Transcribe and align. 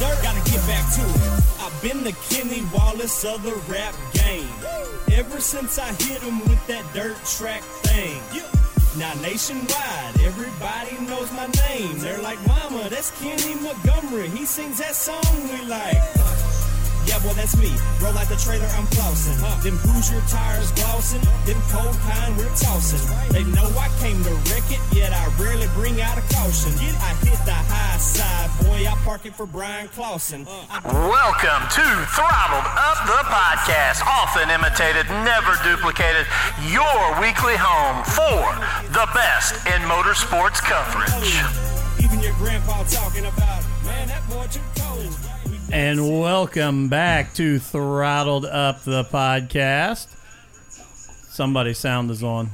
dirt. 0.00 0.18
Gotta 0.22 0.42
get 0.50 0.60
back 0.66 0.84
to 0.96 1.02
it. 1.04 1.40
I've 1.60 1.82
been 1.82 2.02
the 2.02 2.16
Kenny 2.28 2.64
Wallace 2.74 3.24
of 3.24 3.42
the 3.42 3.54
rap 3.70 3.94
game. 4.14 4.48
Ever 5.12 5.40
since 5.40 5.78
I 5.78 5.92
hit 6.02 6.22
him 6.22 6.40
with 6.48 6.66
that 6.66 6.84
dirt 6.94 7.16
track 7.24 7.62
thing. 7.84 8.20
Now 8.98 9.12
nationwide, 9.22 10.20
everybody 10.20 10.98
knows 11.06 11.30
my 11.32 11.46
name. 11.68 11.98
They're 11.98 12.22
like, 12.22 12.44
Mama, 12.46 12.88
that's 12.88 13.12
Kenny 13.20 13.54
Montgomery. 13.60 14.28
He 14.30 14.44
sings 14.44 14.78
that 14.78 14.96
song 14.96 15.22
we 15.52 15.64
like. 15.66 16.39
Yeah, 17.06 17.18
well, 17.24 17.34
that's 17.34 17.56
me. 17.56 17.72
Roll 18.02 18.12
like 18.12 18.28
the 18.28 18.36
trailer, 18.36 18.68
I'm 18.76 18.86
flossing. 18.92 19.36
Them 19.62 19.76
Hoosier 19.88 20.20
tires 20.28 20.70
glossing. 20.72 21.20
Them 21.48 21.60
cold 21.72 21.96
kind 22.04 22.36
we're 22.36 22.52
tossing. 22.56 23.00
They 23.32 23.44
know 23.44 23.66
I 23.78 23.88
came 24.00 24.22
to 24.24 24.34
wreck 24.52 24.68
it, 24.68 24.80
yet 24.92 25.12
I 25.12 25.24
rarely 25.40 25.66
bring 25.74 26.00
out 26.00 26.18
a 26.18 26.24
caution. 26.34 26.72
I 27.00 27.16
hit 27.24 27.40
the 27.48 27.56
high 27.56 27.98
side, 27.98 28.50
boy. 28.64 28.84
I 28.84 28.94
park 29.04 29.24
it 29.24 29.34
for 29.34 29.46
Bryan 29.46 29.88
Clauson. 29.88 30.46
I 30.68 30.80
Welcome 30.84 31.64
to 31.80 31.86
Throttled 32.12 32.68
Up 32.76 32.98
the 33.08 33.22
Podcast, 33.32 34.04
often 34.04 34.50
imitated, 34.52 35.08
never 35.24 35.56
duplicated, 35.64 36.28
your 36.68 37.00
weekly 37.20 37.56
home 37.56 38.04
for 38.04 38.44
the 38.92 39.08
best 39.16 39.56
in 39.66 39.80
motorsports 39.88 40.60
coverage. 40.60 41.40
Even 42.04 42.20
your 42.20 42.34
grandpa 42.34 42.84
talking 42.84 43.24
about, 43.24 43.64
man, 43.84 44.08
that 44.08 44.22
boy 44.28 44.46
too 44.50 44.60
cold. 44.76 45.39
And 45.72 46.20
welcome 46.20 46.88
back 46.88 47.32
to 47.34 47.60
Throttled 47.60 48.44
Up 48.44 48.82
the 48.82 49.04
Podcast. 49.04 50.08
Somebody 51.28 51.74
sound 51.74 52.10
is 52.10 52.24
on. 52.24 52.50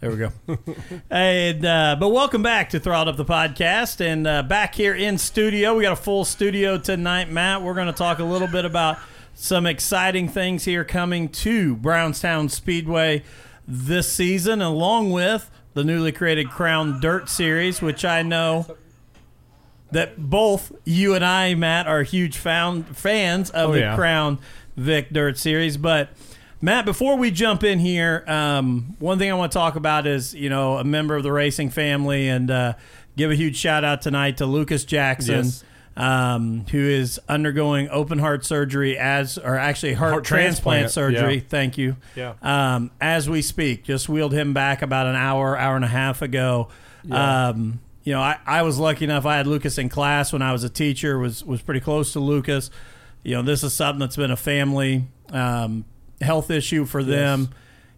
There 0.00 0.10
we 0.10 0.16
go. 0.16 0.32
and 1.10 1.64
uh, 1.64 1.96
but 2.00 2.08
welcome 2.08 2.42
back 2.42 2.70
to 2.70 2.80
Throttled 2.80 3.18
Up 3.18 3.26
the 3.26 3.32
Podcast, 3.32 4.00
and 4.00 4.26
uh, 4.26 4.42
back 4.42 4.74
here 4.74 4.94
in 4.94 5.16
studio, 5.16 5.76
we 5.76 5.82
got 5.82 5.92
a 5.92 5.96
full 5.96 6.24
studio 6.24 6.78
tonight, 6.78 7.30
Matt. 7.30 7.62
We're 7.62 7.74
going 7.74 7.86
to 7.86 7.92
talk 7.92 8.18
a 8.18 8.24
little 8.24 8.48
bit 8.48 8.64
about 8.64 8.98
some 9.34 9.66
exciting 9.66 10.28
things 10.28 10.64
here 10.64 10.84
coming 10.84 11.28
to 11.28 11.76
Brownstown 11.76 12.48
Speedway 12.48 13.22
this 13.68 14.12
season, 14.12 14.60
along 14.62 15.12
with 15.12 15.48
the 15.76 15.84
newly 15.84 16.10
created 16.10 16.48
Crown 16.48 17.00
Dirt 17.00 17.28
Series, 17.28 17.82
which 17.82 18.02
I 18.02 18.22
know 18.22 18.64
that 19.90 20.18
both 20.18 20.72
you 20.86 21.14
and 21.14 21.22
I, 21.22 21.54
Matt, 21.54 21.86
are 21.86 22.02
huge 22.02 22.38
found 22.38 22.96
fans 22.96 23.50
of 23.50 23.70
Oh, 23.70 23.72
the 23.74 23.80
yeah. 23.80 23.94
Crown 23.94 24.38
Vic 24.78 25.10
Dirt 25.12 25.36
Series. 25.36 25.76
But 25.76 26.08
Matt, 26.62 26.86
before 26.86 27.16
we 27.16 27.30
jump 27.30 27.62
in 27.62 27.78
here, 27.78 28.24
um, 28.26 28.96
one 29.00 29.18
thing 29.18 29.30
I 29.30 29.34
want 29.34 29.52
to 29.52 29.58
talk 29.58 29.76
about 29.76 30.06
is 30.06 30.34
you 30.34 30.48
know 30.48 30.78
a 30.78 30.84
member 30.84 31.14
of 31.14 31.22
the 31.22 31.30
racing 31.30 31.68
family, 31.68 32.26
and 32.26 32.50
uh, 32.50 32.72
give 33.18 33.30
a 33.30 33.34
huge 33.34 33.56
shout 33.58 33.84
out 33.84 34.00
tonight 34.00 34.38
to 34.38 34.46
Lucas 34.46 34.82
Jackson. 34.84 35.44
Yes. 35.44 35.62
Um, 35.96 36.66
who 36.70 36.78
is 36.78 37.18
undergoing 37.26 37.88
open 37.90 38.18
heart 38.18 38.44
surgery 38.44 38.98
as, 38.98 39.38
or 39.38 39.56
actually 39.56 39.94
heart, 39.94 40.12
Heart 40.12 40.24
transplant, 40.24 40.80
transplant, 40.92 40.92
surgery. 41.16 41.34
yeah. 41.36 41.42
Thank 41.48 41.78
you. 41.78 41.96
Yeah. 42.14 42.34
Um, 42.42 42.90
as 43.00 43.30
we 43.30 43.40
speak, 43.40 43.84
just 43.84 44.06
wheeled 44.06 44.34
him 44.34 44.52
back 44.52 44.82
about 44.82 45.06
an 45.06 45.16
hour, 45.16 45.56
hour 45.56 45.74
and 45.74 45.86
a 45.86 45.88
half 45.88 46.20
ago. 46.20 46.68
Um, 47.10 47.80
you 48.04 48.12
know, 48.12 48.20
I, 48.20 48.36
I 48.46 48.60
was 48.62 48.78
lucky 48.78 49.04
enough. 49.06 49.24
I 49.24 49.36
had 49.38 49.46
Lucas 49.46 49.78
in 49.78 49.88
class 49.88 50.32
when 50.34 50.42
I 50.42 50.52
was 50.52 50.64
a 50.64 50.68
teacher. 50.68 51.18
was 51.18 51.42
was 51.44 51.62
pretty 51.62 51.80
close 51.80 52.12
to 52.12 52.20
Lucas. 52.20 52.70
You 53.22 53.36
know, 53.36 53.42
this 53.42 53.64
is 53.64 53.72
something 53.72 53.98
that's 54.00 54.16
been 54.16 54.30
a 54.30 54.36
family 54.36 55.08
um, 55.32 55.84
health 56.20 56.50
issue 56.50 56.84
for 56.84 57.02
them. 57.02 57.48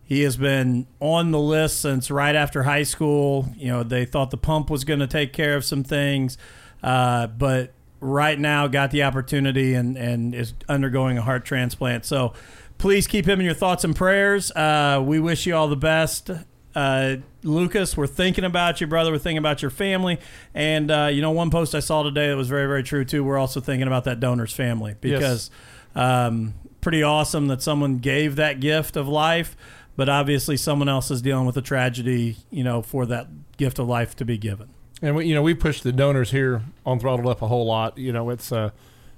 He 0.05 0.23
has 0.23 0.37
been 0.37 0.87
on 1.01 1.33
the 1.33 1.41
list 1.41 1.83
since 1.83 2.11
right 2.11 2.35
after 2.35 2.63
high 2.63 2.85
school. 2.85 3.49
You 3.57 3.69
know, 3.69 3.83
they 3.83 4.05
thought 4.07 4.31
the 4.31 4.39
pump 4.39 4.71
was 4.71 4.85
going 4.85 5.01
to 5.01 5.07
take 5.07 5.33
care 5.33 5.57
of 5.57 5.65
some 5.65 5.85
things, 5.85 6.39
uh, 6.83 7.27
but 7.27 7.73
right 8.01 8.39
now 8.39 8.67
got 8.67 8.91
the 8.91 9.03
opportunity 9.03 9.75
and, 9.75 9.97
and 9.97 10.35
is 10.35 10.55
undergoing 10.69 11.19
a 11.19 11.23
heart 11.23 11.45
transplant. 11.45 12.05
So 12.05 12.33
please 12.79 13.07
keep 13.07 13.27
him 13.27 13.41
in 13.41 13.45
your 13.45 13.55
thoughts 13.55 13.85
and 13.85 13.95
prayers. 13.95 14.51
Uh, 14.53 15.03
we 15.05 15.19
wish 15.21 15.47
you 15.47 15.55
all 15.55 15.69
the 15.69 15.77
best. 15.77 16.31
Uh, 16.75 17.17
Lucas, 17.43 17.97
we're 17.97 18.07
thinking 18.07 18.45
about 18.45 18.81
you, 18.81 18.87
brother. 18.87 19.11
We're 19.11 19.19
thinking 19.19 19.39
about 19.39 19.63
your 19.63 19.71
family. 19.71 20.19
And, 20.55 20.91
uh, 20.91 21.09
you 21.13 21.21
know, 21.21 21.33
one 21.33 21.51
post 21.51 21.75
I 21.75 21.81
saw 21.81 22.05
today 22.05 22.29
that 22.29 22.37
was 22.37 22.49
very, 22.49 22.67
very 22.67 22.85
true, 22.85 23.05
too. 23.05 23.25
We're 23.25 23.39
also 23.39 23.61
thinking 23.61 23.89
about 23.89 24.05
that 24.05 24.21
donor's 24.21 24.53
family 24.53 24.95
because 25.01 25.51
um, 25.97 26.55
pretty 26.81 27.03
awesome 27.03 27.49
that 27.49 27.63
someone 27.63 27.99
gave 27.99 28.37
that 28.37 28.61
gift 28.61 28.97
of 28.97 29.09
life, 29.09 29.57
but 29.97 30.09
obviously 30.09 30.57
someone 30.57 30.89
else 30.89 31.11
is 31.11 31.21
dealing 31.21 31.47
with 31.47 31.57
a 31.57 31.63
tragedy, 31.63 32.37
you 32.51 32.63
know, 32.63 32.83
for 32.83 33.07
that 33.07 33.57
gift 33.57 33.81
of 33.81 33.89
life 33.89 34.15
to 34.17 34.25
be 34.25 34.39
given. 34.39 34.69
And 35.01 35.15
we, 35.15 35.27
you 35.27 35.35
know, 35.35 35.43
we 35.43 35.55
push 35.55 35.81
the 35.81 35.93
donors 35.93 36.31
here 36.31 36.63
on 36.85 36.99
Throttled 36.99 37.27
Up 37.27 37.43
a 37.43 37.47
whole 37.47 37.67
lot. 37.67 37.99
You 37.99 38.13
know, 38.13 38.31
it's 38.31 38.51
uh, 38.51 38.71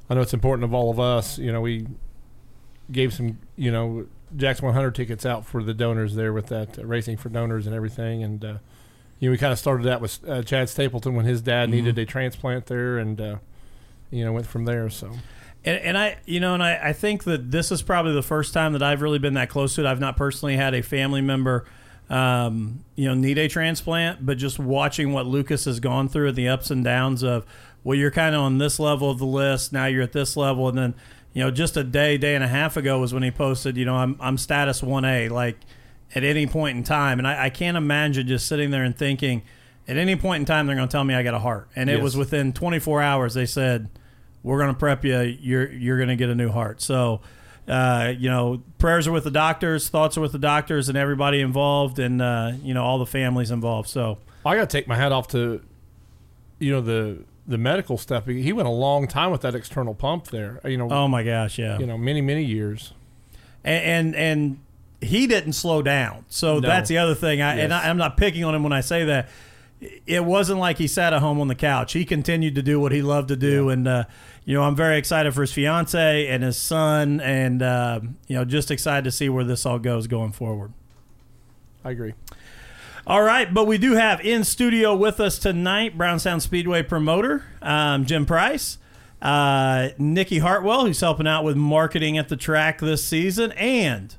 I 0.08 0.14
know 0.14 0.20
it's 0.20 0.34
important 0.34 0.64
of 0.64 0.74
all 0.74 0.90
of 0.90 1.00
us. 1.00 1.38
You 1.38 1.52
know, 1.52 1.60
we 1.60 1.86
gave 2.92 3.14
some, 3.14 3.38
you 3.56 3.70
know, 3.70 4.06
Jackson 4.36 4.66
100 4.66 4.94
tickets 4.94 5.24
out 5.24 5.46
for 5.46 5.62
the 5.62 5.74
donors 5.74 6.14
there 6.14 6.32
with 6.32 6.46
that 6.48 6.78
uh, 6.78 6.84
racing 6.84 7.16
for 7.16 7.28
donors 7.28 7.66
and 7.66 7.74
everything. 7.74 8.22
And 8.22 8.44
uh, 8.44 8.54
you 9.18 9.28
know, 9.28 9.32
we 9.32 9.38
kind 9.38 9.52
of 9.52 9.58
started 9.58 9.84
that 9.86 10.00
with 10.00 10.18
uh, 10.28 10.42
Chad 10.42 10.68
Stapleton 10.68 11.14
when 11.14 11.24
his 11.26 11.40
dad 11.42 11.70
needed 11.70 11.98
a 11.98 12.06
transplant 12.06 12.66
there, 12.66 12.98
and 12.98 13.20
uh, 13.20 13.36
you 14.10 14.24
know, 14.24 14.32
went 14.32 14.46
from 14.46 14.64
there. 14.64 14.88
So 14.90 15.12
And, 15.64 15.78
and 15.78 15.98
I, 15.98 16.18
you 16.24 16.40
know, 16.40 16.54
and 16.54 16.62
I, 16.62 16.88
I 16.88 16.92
think 16.92 17.24
that 17.24 17.50
this 17.50 17.70
is 17.70 17.82
probably 17.82 18.12
the 18.14 18.22
first 18.22 18.54
time 18.54 18.72
that 18.72 18.82
I've 18.82 19.02
really 19.02 19.18
been 19.18 19.34
that 19.34 19.48
close 19.48 19.74
to 19.74 19.82
it. 19.82 19.86
I've 19.86 20.00
not 20.00 20.16
personally 20.16 20.56
had 20.56 20.74
a 20.74 20.82
family 20.82 21.20
member, 21.20 21.66
um, 22.10 22.84
you 22.96 23.06
know, 23.08 23.14
need 23.14 23.38
a 23.38 23.48
transplant, 23.48 24.26
but 24.26 24.36
just 24.36 24.58
watching 24.58 25.12
what 25.12 25.26
Lucas 25.26 25.64
has 25.64 25.80
gone 25.80 26.08
through 26.08 26.28
and 26.28 26.36
the 26.36 26.48
ups 26.48 26.70
and 26.70 26.84
downs 26.84 27.22
of, 27.22 27.46
well, 27.84 27.96
you're 27.96 28.10
kind 28.10 28.34
of 28.34 28.42
on 28.42 28.58
this 28.58 28.78
level 28.78 29.10
of 29.10 29.18
the 29.18 29.26
list, 29.26 29.72
now 29.72 29.86
you're 29.86 30.02
at 30.02 30.12
this 30.12 30.36
level, 30.36 30.68
and 30.68 30.76
then, 30.76 30.94
you 31.32 31.42
know, 31.42 31.50
just 31.50 31.76
a 31.76 31.84
day, 31.84 32.18
day 32.18 32.34
and 32.34 32.42
a 32.44 32.48
half 32.48 32.76
ago 32.76 32.98
was 32.98 33.14
when 33.14 33.22
he 33.22 33.30
posted, 33.30 33.76
you 33.76 33.84
know, 33.84 33.94
I'm, 33.94 34.16
I'm 34.20 34.36
status 34.36 34.80
1A, 34.82 35.30
like 35.30 35.56
at 36.14 36.24
any 36.24 36.46
point 36.46 36.76
in 36.76 36.82
time. 36.82 37.18
And 37.20 37.26
I, 37.28 37.44
I 37.46 37.50
can't 37.50 37.76
imagine 37.76 38.26
just 38.26 38.48
sitting 38.48 38.70
there 38.72 38.82
and 38.82 38.96
thinking, 38.96 39.42
at 39.86 39.96
any 39.96 40.16
point 40.16 40.40
in 40.40 40.44
time, 40.46 40.66
they're 40.66 40.76
going 40.76 40.88
to 40.88 40.92
tell 40.92 41.04
me 41.04 41.14
I 41.14 41.22
got 41.22 41.34
a 41.34 41.38
heart. 41.38 41.68
And 41.76 41.88
it 41.88 41.94
Yes. 41.94 42.02
was 42.02 42.16
within 42.16 42.52
24 42.52 43.00
hours, 43.02 43.34
they 43.34 43.46
said, 43.46 43.88
we're 44.42 44.58
going 44.58 44.72
to 44.74 44.78
prep 44.78 45.04
you. 45.04 45.20
You're 45.20 45.70
you're 45.70 45.96
going 45.98 46.08
to 46.08 46.16
get 46.16 46.30
a 46.30 46.34
new 46.34 46.48
heart. 46.48 46.80
So, 46.80 47.20
uh, 47.70 48.12
you 48.18 48.28
know, 48.28 48.62
prayers 48.78 49.06
are 49.06 49.12
with 49.12 49.24
the 49.24 49.30
doctors, 49.30 49.88
thoughts 49.88 50.18
are 50.18 50.20
with 50.20 50.32
the 50.32 50.38
doctors, 50.38 50.88
and 50.88 50.98
everybody 50.98 51.40
involved, 51.40 51.98
and 51.98 52.20
uh, 52.20 52.52
you 52.62 52.74
know 52.74 52.84
all 52.84 52.98
the 52.98 53.06
families 53.06 53.50
involved. 53.50 53.88
So, 53.88 54.18
I 54.44 54.56
got 54.56 54.68
to 54.68 54.76
take 54.76 54.88
my 54.88 54.96
hat 54.96 55.12
off 55.12 55.28
to, 55.28 55.62
you 56.58 56.70
know, 56.72 56.80
the 56.80 57.18
the 57.46 57.58
medical 57.58 57.96
stuff. 57.98 58.26
He 58.26 58.52
went 58.52 58.68
a 58.68 58.72
long 58.72 59.06
time 59.08 59.30
with 59.30 59.40
that 59.42 59.54
external 59.54 59.94
pump 59.94 60.26
there. 60.28 60.60
You 60.64 60.76
know, 60.76 60.88
oh 60.90 61.08
my 61.08 61.22
gosh, 61.22 61.58
yeah, 61.58 61.78
you 61.78 61.86
know, 61.86 61.96
many 61.96 62.20
many 62.20 62.44
years. 62.44 62.92
and 63.64 63.84
and, 63.84 64.16
and 64.16 64.58
he 65.00 65.26
didn't 65.26 65.54
slow 65.54 65.80
down. 65.82 66.24
So 66.28 66.58
No. 66.60 66.68
that's 66.68 66.88
the 66.88 66.98
other 66.98 67.14
thing. 67.14 67.40
I, 67.40 67.52
And 67.52 67.70
Yes. 67.70 67.84
I, 67.84 67.88
I'm 67.88 67.96
not 67.96 68.16
picking 68.16 68.44
on 68.44 68.54
him 68.54 68.62
when 68.62 68.72
I 68.72 68.80
say 68.82 69.04
that. 69.04 69.28
It 70.06 70.26
wasn't 70.26 70.58
like 70.58 70.76
he 70.76 70.86
sat 70.86 71.14
at 71.14 71.20
home 71.22 71.40
on 71.40 71.48
the 71.48 71.54
couch. 71.54 71.94
He 71.94 72.04
continued 72.04 72.54
to 72.56 72.62
do 72.62 72.78
what 72.78 72.92
he 72.92 73.00
loved 73.00 73.28
to 73.28 73.36
do, 73.36 73.70
and 73.70 73.88
uh, 73.88 74.04
you 74.44 74.54
know 74.54 74.62
I'm 74.62 74.76
very 74.76 74.98
excited 74.98 75.34
for 75.34 75.42
his 75.42 75.52
fiance 75.52 76.26
and 76.26 76.42
his 76.42 76.56
son, 76.56 77.20
and 77.20 77.62
uh, 77.62 78.00
you 78.26 78.36
know 78.36 78.44
just 78.44 78.70
excited 78.70 79.04
to 79.04 79.10
see 79.10 79.28
where 79.28 79.44
this 79.44 79.64
all 79.66 79.78
goes 79.78 80.06
going 80.06 80.32
forward. 80.32 80.72
I 81.84 81.90
agree. 81.90 82.14
All 83.06 83.22
right, 83.22 83.52
but 83.52 83.66
we 83.66 83.78
do 83.78 83.92
have 83.92 84.20
in 84.20 84.44
studio 84.44 84.94
with 84.94 85.20
us 85.20 85.38
tonight 85.38 85.96
Brownstown 85.96 86.40
Speedway 86.40 86.82
promoter 86.82 87.44
um, 87.62 88.04
Jim 88.04 88.26
Price, 88.26 88.78
uh, 89.22 89.88
Nikki 89.98 90.38
Hartwell, 90.38 90.84
who's 90.86 91.00
helping 91.00 91.26
out 91.26 91.42
with 91.42 91.56
marketing 91.56 92.18
at 92.18 92.28
the 92.28 92.36
track 92.36 92.80
this 92.80 93.04
season, 93.04 93.52
and 93.52 94.14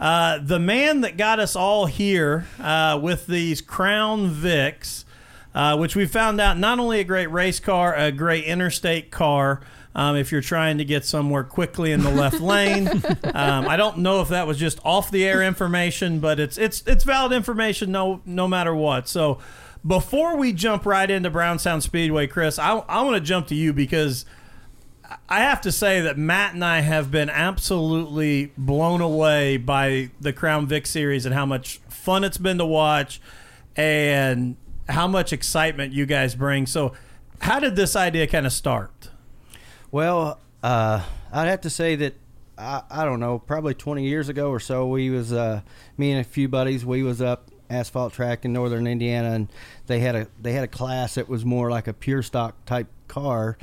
uh, 0.00 0.38
the 0.42 0.58
man 0.58 1.02
that 1.02 1.16
got 1.16 1.38
us 1.38 1.54
all 1.54 1.86
here 1.86 2.46
uh, 2.60 2.98
with 3.00 3.26
these 3.26 3.60
Crown 3.60 4.28
Vics, 4.30 5.03
uh, 5.54 5.76
which 5.76 5.94
we 5.94 6.06
found 6.06 6.40
out 6.40 6.58
not 6.58 6.78
only 6.78 7.00
a 7.00 7.04
great 7.04 7.30
race 7.30 7.60
car, 7.60 7.94
a 7.94 8.10
great 8.10 8.44
interstate 8.44 9.10
car. 9.10 9.60
Um, 9.96 10.16
if 10.16 10.32
you're 10.32 10.40
trying 10.40 10.78
to 10.78 10.84
get 10.84 11.04
somewhere 11.04 11.44
quickly 11.44 11.92
in 11.92 12.02
the 12.02 12.10
left 12.10 12.40
lane, 12.40 12.88
um, 13.32 13.68
I 13.68 13.76
don't 13.76 13.98
know 13.98 14.20
if 14.20 14.28
that 14.28 14.44
was 14.46 14.58
just 14.58 14.80
off 14.84 15.10
the 15.10 15.24
air 15.24 15.40
information, 15.40 16.18
but 16.18 16.40
it's 16.40 16.58
it's 16.58 16.82
it's 16.86 17.04
valid 17.04 17.30
information 17.32 17.92
no 17.92 18.20
no 18.26 18.48
matter 18.48 18.74
what. 18.74 19.08
So, 19.08 19.38
before 19.86 20.36
we 20.36 20.52
jump 20.52 20.84
right 20.84 21.08
into 21.08 21.30
Brownstown 21.30 21.80
Speedway, 21.80 22.26
Chris, 22.26 22.58
I, 22.58 22.78
I 22.88 23.02
want 23.02 23.14
to 23.14 23.20
jump 23.20 23.46
to 23.48 23.54
you 23.54 23.72
because 23.72 24.26
I 25.28 25.40
have 25.40 25.60
to 25.60 25.70
say 25.70 26.00
that 26.00 26.18
Matt 26.18 26.54
and 26.54 26.64
I 26.64 26.80
have 26.80 27.12
been 27.12 27.30
absolutely 27.30 28.52
blown 28.58 29.00
away 29.00 29.58
by 29.58 30.10
the 30.20 30.32
Crown 30.32 30.66
Vic 30.66 30.86
series 30.86 31.24
and 31.24 31.34
how 31.34 31.46
much 31.46 31.78
fun 31.88 32.24
it's 32.24 32.38
been 32.38 32.58
to 32.58 32.66
watch 32.66 33.20
and 33.76 34.56
how 34.88 35.06
much 35.06 35.32
excitement 35.32 35.92
you 35.92 36.06
guys 36.06 36.34
bring. 36.34 36.66
So, 36.66 36.92
how 37.40 37.60
did 37.60 37.76
this 37.76 37.96
idea 37.96 38.26
kind 38.26 38.46
of 38.46 38.52
start? 38.52 39.10
Well, 39.90 40.40
uh, 40.62 41.02
I'd 41.32 41.48
have 41.48 41.60
to 41.62 41.70
say 41.70 41.96
that 41.96 42.14
I, 42.56 42.82
I 42.90 43.04
don't 43.04 43.20
know, 43.20 43.38
probably 43.38 43.74
20 43.74 44.04
years 44.04 44.28
ago 44.28 44.50
or 44.50 44.60
so, 44.60 44.86
we 44.86 45.10
was 45.10 45.32
uh, 45.32 45.60
me 45.96 46.12
and 46.12 46.20
a 46.20 46.24
few 46.24 46.48
buddies. 46.48 46.84
We 46.84 47.02
was 47.02 47.20
up 47.20 47.50
asphalt 47.70 48.12
track 48.12 48.44
in 48.44 48.52
northern 48.52 48.86
Indiana, 48.86 49.32
and 49.32 49.48
they 49.86 50.00
had 50.00 50.14
a 50.14 50.28
they 50.40 50.52
had 50.52 50.64
a 50.64 50.68
class 50.68 51.14
that 51.14 51.28
was 51.28 51.44
more 51.44 51.70
like 51.70 51.88
a 51.88 51.92
pure 51.92 52.22
stock 52.22 52.54
type 52.66 52.86
car, 53.08 53.58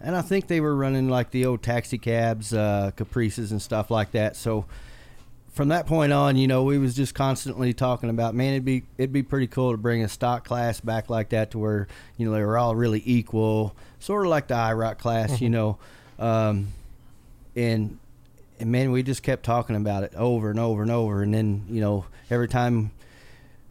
and 0.00 0.16
I 0.16 0.22
think 0.22 0.48
they 0.48 0.60
were 0.60 0.74
running 0.74 1.08
like 1.08 1.30
the 1.30 1.46
old 1.46 1.62
taxi 1.62 1.98
cabs, 1.98 2.52
uh, 2.52 2.90
Caprices, 2.96 3.52
and 3.52 3.62
stuff 3.62 3.90
like 3.90 4.12
that. 4.12 4.36
So 4.36 4.66
from 5.52 5.68
that 5.68 5.86
point 5.86 6.12
on, 6.12 6.36
you 6.36 6.46
know, 6.46 6.64
we 6.64 6.78
was 6.78 6.94
just 6.94 7.14
constantly 7.14 7.74
talking 7.74 8.08
about, 8.08 8.34
man, 8.34 8.54
it'd 8.54 8.64
be 8.64 8.84
it'd 8.96 9.12
be 9.12 9.22
pretty 9.22 9.46
cool 9.46 9.72
to 9.72 9.76
bring 9.76 10.02
a 10.02 10.08
stock 10.08 10.44
class 10.46 10.80
back 10.80 11.10
like 11.10 11.28
that 11.30 11.50
to 11.52 11.58
where 11.58 11.88
you 12.16 12.26
know 12.26 12.32
they 12.34 12.42
were 12.42 12.56
all 12.56 12.74
really 12.74 13.02
equal, 13.04 13.76
sort 14.00 14.24
of 14.24 14.30
like 14.30 14.48
the 14.48 14.54
IROC 14.54 14.98
class, 14.98 15.40
you 15.40 15.50
know, 15.50 15.78
um, 16.18 16.68
and 17.54 17.98
and 18.58 18.72
man, 18.72 18.92
we 18.92 19.02
just 19.02 19.22
kept 19.22 19.44
talking 19.44 19.76
about 19.76 20.04
it 20.04 20.14
over 20.14 20.50
and 20.50 20.58
over 20.58 20.82
and 20.82 20.90
over, 20.90 21.22
and 21.22 21.34
then 21.34 21.66
you 21.68 21.80
know 21.80 22.06
every 22.30 22.48
time 22.48 22.90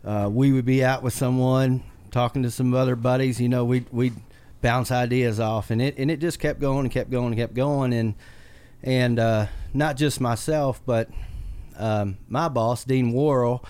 uh, 0.05 0.29
we 0.31 0.51
would 0.51 0.65
be 0.65 0.83
out 0.83 1.01
with 1.01 1.13
someone 1.13 1.83
talking 2.11 2.43
to 2.43 2.51
some 2.51 2.73
other 2.73 2.95
buddies, 2.95 3.41
you 3.41 3.49
know, 3.49 3.65
we 3.65 3.85
we'd 3.91 4.13
bounce 4.61 4.91
ideas 4.91 5.39
off, 5.39 5.71
and 5.71 5.81
it 5.81 5.97
and 5.97 6.11
it 6.11 6.19
just 6.19 6.37
kept 6.39 6.59
going 6.59 6.85
and 6.85 6.91
kept 6.91 7.09
going 7.09 7.27
and 7.27 7.37
kept 7.37 7.55
going, 7.55 7.91
and 7.91 8.13
and 8.83 9.17
uh, 9.17 9.47
not 9.73 9.97
just 9.97 10.21
myself, 10.21 10.79
but 10.85 11.09
um, 11.81 12.17
my 12.29 12.47
boss, 12.47 12.83
Dean 12.83 13.11
Worrell, 13.11 13.65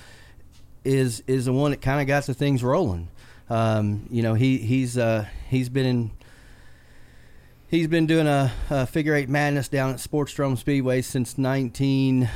is 0.83 1.23
is 1.27 1.45
the 1.45 1.53
one 1.53 1.71
that 1.71 1.81
kind 1.81 2.01
of 2.01 2.07
got 2.07 2.25
the 2.25 2.33
things 2.33 2.63
rolling. 2.63 3.07
Um, 3.49 4.07
you 4.11 4.21
know, 4.21 4.33
he 4.33 4.57
he's 4.57 4.97
uh, 4.97 5.25
he's 5.49 5.69
been 5.69 5.85
in. 5.85 6.11
He's 7.67 7.87
been 7.87 8.05
doing 8.05 8.27
a, 8.27 8.51
a 8.69 8.85
figure 8.85 9.15
eight 9.15 9.29
madness 9.29 9.69
down 9.69 9.91
at 9.91 9.95
Sportsdrome 9.97 10.57
Speedway 10.57 11.01
since 11.01 11.37
19. 11.37 12.29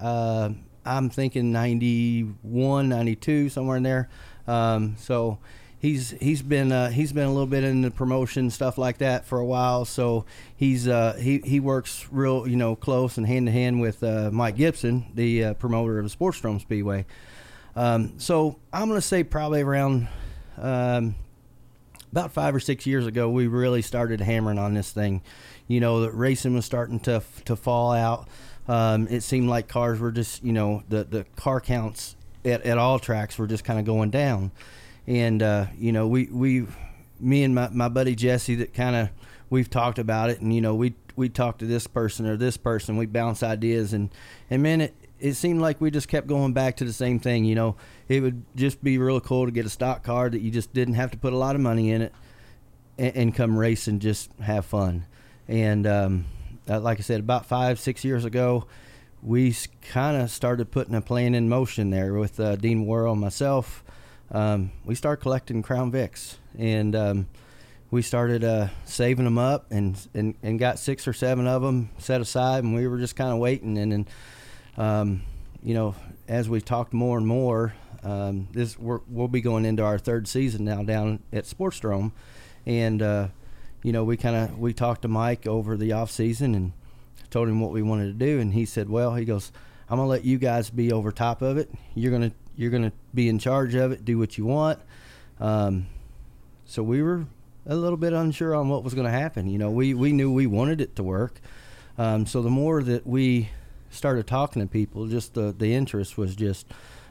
Uh, 0.00 0.50
I'm 0.84 1.08
thinking 1.08 1.52
91, 1.52 2.88
92, 2.88 3.48
somewhere 3.48 3.76
in 3.76 3.84
there. 3.84 4.08
Um, 4.48 4.96
so 4.98 5.38
he's 5.82 6.12
he's 6.12 6.40
been 6.40 6.72
uh, 6.72 6.88
he's 6.88 7.12
been 7.12 7.26
a 7.26 7.32
little 7.32 7.46
bit 7.46 7.64
in 7.64 7.82
the 7.82 7.90
promotion 7.90 8.48
stuff 8.50 8.78
like 8.78 8.98
that 8.98 9.26
for 9.26 9.38
a 9.38 9.44
while. 9.44 9.84
So 9.84 10.24
he's 10.56 10.88
uh, 10.88 11.18
he 11.20 11.38
he 11.38 11.60
works 11.60 12.06
real 12.10 12.48
you 12.48 12.56
know 12.56 12.74
close 12.74 13.18
and 13.18 13.26
hand 13.26 13.46
to 13.46 13.52
hand 13.52 13.82
with 13.82 14.02
uh, 14.02 14.30
Mike 14.32 14.56
Gibson, 14.56 15.06
the 15.14 15.44
uh, 15.44 15.54
promoter 15.54 15.98
of 15.98 16.08
the 16.08 16.16
Sportsdrome 16.16 16.60
Speedway. 16.60 17.04
Um, 17.76 18.18
so 18.18 18.58
I'm 18.72 18.88
to 18.90 19.00
say 19.02 19.24
probably 19.24 19.62
around 19.62 20.08
um, 20.56 21.16
about 22.12 22.32
five 22.32 22.54
or 22.54 22.60
six 22.60 22.86
years 22.86 23.06
ago, 23.06 23.28
we 23.28 23.46
really 23.46 23.82
started 23.82 24.20
hammering 24.20 24.58
on 24.58 24.74
this 24.74 24.92
thing. 24.92 25.22
You 25.66 25.80
know, 25.80 26.00
the 26.00 26.10
racing 26.12 26.54
was 26.54 26.64
starting 26.64 27.00
to 27.00 27.22
to 27.44 27.56
fall 27.56 27.92
out. 27.92 28.28
Um, 28.68 29.08
it 29.08 29.22
seemed 29.22 29.48
like 29.48 29.66
cars 29.66 29.98
were 29.98 30.12
just 30.12 30.44
you 30.44 30.52
know 30.52 30.84
the 30.88 31.02
the 31.02 31.24
car 31.34 31.60
counts 31.60 32.14
at, 32.44 32.62
at 32.62 32.78
all 32.78 33.00
tracks 33.00 33.36
were 33.36 33.48
just 33.48 33.64
kind 33.64 33.80
of 33.80 33.84
going 33.84 34.10
down 34.10 34.52
and 35.06 35.42
uh, 35.42 35.66
you 35.76 35.92
know 35.92 36.06
we 36.06 36.26
we 36.26 36.66
me 37.20 37.44
and 37.44 37.54
my, 37.54 37.68
my 37.70 37.88
buddy 37.88 38.14
Jesse 38.14 38.54
that 38.56 38.74
kind 38.74 38.96
of 38.96 39.10
we've 39.50 39.70
talked 39.70 39.98
about 39.98 40.30
it 40.30 40.40
and 40.40 40.54
you 40.54 40.60
know 40.60 40.74
we 40.74 40.94
we 41.14 41.28
talked 41.28 41.58
to 41.60 41.66
this 41.66 41.86
person 41.86 42.26
or 42.26 42.36
this 42.36 42.56
person 42.56 42.96
we 42.96 43.06
bounce 43.06 43.42
ideas 43.42 43.92
and 43.92 44.10
and 44.50 44.62
man 44.62 44.80
it 44.80 44.94
it 45.22 45.34
seemed 45.34 45.60
like 45.60 45.80
we 45.80 45.90
just 45.90 46.08
kept 46.08 46.26
going 46.26 46.52
back 46.52 46.76
to 46.76 46.84
the 46.84 46.92
same 46.92 47.20
thing 47.20 47.44
you 47.44 47.54
know. 47.54 47.76
It 48.08 48.20
would 48.20 48.42
just 48.56 48.82
be 48.82 48.98
real 48.98 49.20
cool 49.20 49.46
to 49.46 49.52
get 49.52 49.64
a 49.64 49.70
stock 49.70 50.02
car 50.02 50.28
that 50.28 50.40
you 50.40 50.50
just 50.50 50.74
didn't 50.74 50.94
have 50.94 51.12
to 51.12 51.16
put 51.16 51.32
a 51.32 51.36
lot 51.36 51.54
of 51.54 51.62
money 51.62 51.90
in 51.92 52.02
it 52.02 52.12
and, 52.98 53.16
and 53.16 53.34
come 53.34 53.56
race 53.56 53.86
and 53.86 54.02
just 54.02 54.30
have 54.40 54.66
fun. 54.66 55.06
And 55.48 55.86
um, 55.86 56.24
uh, 56.68 56.80
like 56.80 56.98
I 56.98 57.02
said 57.02 57.20
about 57.20 57.46
five 57.46 57.78
six 57.78 58.04
years 58.04 58.24
ago 58.24 58.66
we 59.22 59.54
kind 59.88 60.20
of 60.20 60.30
started 60.30 60.70
putting 60.72 60.96
a 60.96 61.00
plan 61.00 61.34
in 61.34 61.48
motion 61.48 61.90
there 61.90 62.14
with 62.14 62.40
uh, 62.40 62.56
Dean 62.56 62.86
Worrell 62.86 63.14
myself 63.14 63.81
um, 64.32 64.72
we 64.84 64.94
started 64.94 65.22
collecting 65.22 65.62
Crown 65.62 65.92
Vics, 65.92 66.36
and 66.58 66.96
um, 66.96 67.28
we 67.90 68.00
started 68.00 68.42
uh, 68.42 68.68
saving 68.86 69.26
them 69.26 69.36
up, 69.36 69.66
and, 69.70 69.98
and 70.14 70.34
and 70.42 70.58
got 70.58 70.78
six 70.78 71.06
or 71.06 71.12
seven 71.12 71.46
of 71.46 71.60
them 71.60 71.90
set 71.98 72.20
aside, 72.22 72.64
and 72.64 72.74
we 72.74 72.86
were 72.86 72.98
just 72.98 73.14
kind 73.14 73.30
of 73.30 73.38
waiting, 73.38 73.76
and 73.76 73.92
then, 73.92 74.06
um, 74.78 75.22
you 75.62 75.74
know, 75.74 75.94
as 76.26 76.48
we 76.48 76.62
talked 76.62 76.94
more 76.94 77.18
and 77.18 77.26
more, 77.26 77.74
um, 78.02 78.48
this 78.52 78.78
we 78.78 78.96
will 79.08 79.28
be 79.28 79.42
going 79.42 79.66
into 79.66 79.84
our 79.84 79.98
third 79.98 80.26
season 80.26 80.64
now 80.64 80.82
down 80.82 81.22
at 81.30 81.44
Sportsdrome, 81.44 82.12
and 82.64 83.02
uh, 83.02 83.28
you 83.82 83.92
know 83.92 84.02
we 84.02 84.16
kind 84.16 84.36
of 84.36 84.58
we 84.58 84.72
talked 84.72 85.02
to 85.02 85.08
Mike 85.08 85.46
over 85.46 85.76
the 85.76 85.92
off 85.92 86.10
season 86.10 86.54
and 86.54 86.72
told 87.28 87.48
him 87.48 87.60
what 87.60 87.70
we 87.70 87.82
wanted 87.82 88.06
to 88.06 88.26
do, 88.26 88.40
and 88.40 88.54
he 88.54 88.64
said, 88.64 88.88
well, 88.88 89.14
he 89.14 89.26
goes. 89.26 89.52
I'm 89.92 89.98
gonna 89.98 90.08
let 90.08 90.24
you 90.24 90.38
guys 90.38 90.70
be 90.70 90.90
over 90.90 91.12
top 91.12 91.42
of 91.42 91.58
it. 91.58 91.70
You're 91.94 92.10
gonna 92.10 92.32
you're 92.56 92.70
to 92.70 92.92
be 93.14 93.28
in 93.28 93.38
charge 93.38 93.74
of 93.74 93.92
it, 93.92 94.04
do 94.04 94.18
what 94.18 94.38
you 94.38 94.44
want. 94.44 94.78
Um, 95.40 95.86
so 96.64 96.82
we 96.82 97.02
were 97.02 97.26
a 97.66 97.74
little 97.74 97.96
bit 97.96 98.12
unsure 98.12 98.54
on 98.54 98.68
what 98.68 98.84
was 98.84 98.94
going 98.94 99.06
to 99.06 99.12
happen. 99.12 99.48
You 99.48 99.58
know, 99.58 99.70
we, 99.70 99.94
we 99.94 100.12
knew 100.12 100.32
we 100.32 100.46
wanted 100.46 100.80
it 100.80 100.96
to 100.96 101.02
work. 101.02 101.40
Um, 101.98 102.26
so 102.26 102.42
the 102.42 102.50
more 102.50 102.82
that 102.82 103.06
we 103.06 103.50
started 103.90 104.26
talking 104.26 104.62
to 104.62 104.68
people, 104.68 105.06
just 105.06 105.34
the, 105.34 105.54
the 105.56 105.74
interest 105.74 106.16
was 106.16 106.34
just 106.34 106.66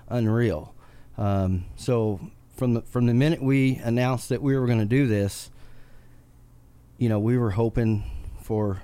unreal. 0.09 0.73
Um, 1.17 1.65
so 1.75 2.19
from 2.55 2.73
the, 2.73 2.81
from 2.81 3.05
the 3.05 3.13
minute 3.13 3.41
we 3.41 3.75
announced 3.77 4.29
that 4.29 4.41
we 4.41 4.57
were 4.57 4.65
going 4.65 4.79
to 4.79 4.85
do 4.85 5.07
this, 5.07 5.49
you 6.97 7.09
know, 7.09 7.19
we 7.19 7.37
were 7.37 7.51
hoping 7.51 8.03
for 8.41 8.81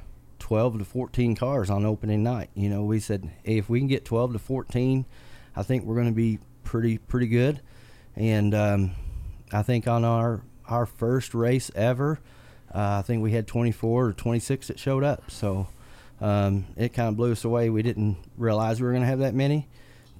12 0.47 0.79
to 0.79 0.85
14 0.85 1.35
cars 1.35 1.69
on 1.69 1.85
opening 1.85 2.23
night. 2.23 2.49
You 2.55 2.69
know, 2.69 2.85
we 2.85 3.01
said, 3.01 3.29
hey, 3.43 3.57
if 3.57 3.67
we 3.67 3.79
can 3.79 3.87
get 3.89 4.05
12 4.05 4.31
to 4.31 4.39
14, 4.39 5.03
I 5.57 5.61
think 5.61 5.83
we're 5.83 5.95
going 5.95 6.07
to 6.07 6.13
be 6.13 6.39
pretty 6.63 6.99
pretty 6.99 7.27
good. 7.27 7.59
And 8.15 8.55
um, 8.55 8.91
I 9.51 9.61
think 9.61 9.89
on 9.89 10.05
our 10.05 10.43
our 10.65 10.85
first 10.85 11.33
race 11.33 11.69
ever, 11.75 12.21
uh, 12.73 12.99
I 12.99 13.01
think 13.01 13.21
we 13.21 13.33
had 13.33 13.45
24 13.45 14.05
or 14.05 14.13
26 14.13 14.67
that 14.67 14.79
showed 14.79 15.03
up. 15.03 15.29
So 15.29 15.67
um, 16.21 16.65
it 16.77 16.93
kind 16.93 17.09
of 17.09 17.17
blew 17.17 17.33
us 17.33 17.43
away. 17.43 17.69
We 17.69 17.81
didn't 17.81 18.15
realize 18.37 18.79
we 18.79 18.85
were 18.85 18.93
going 18.93 19.03
to 19.03 19.09
have 19.09 19.19
that 19.19 19.33
many, 19.33 19.67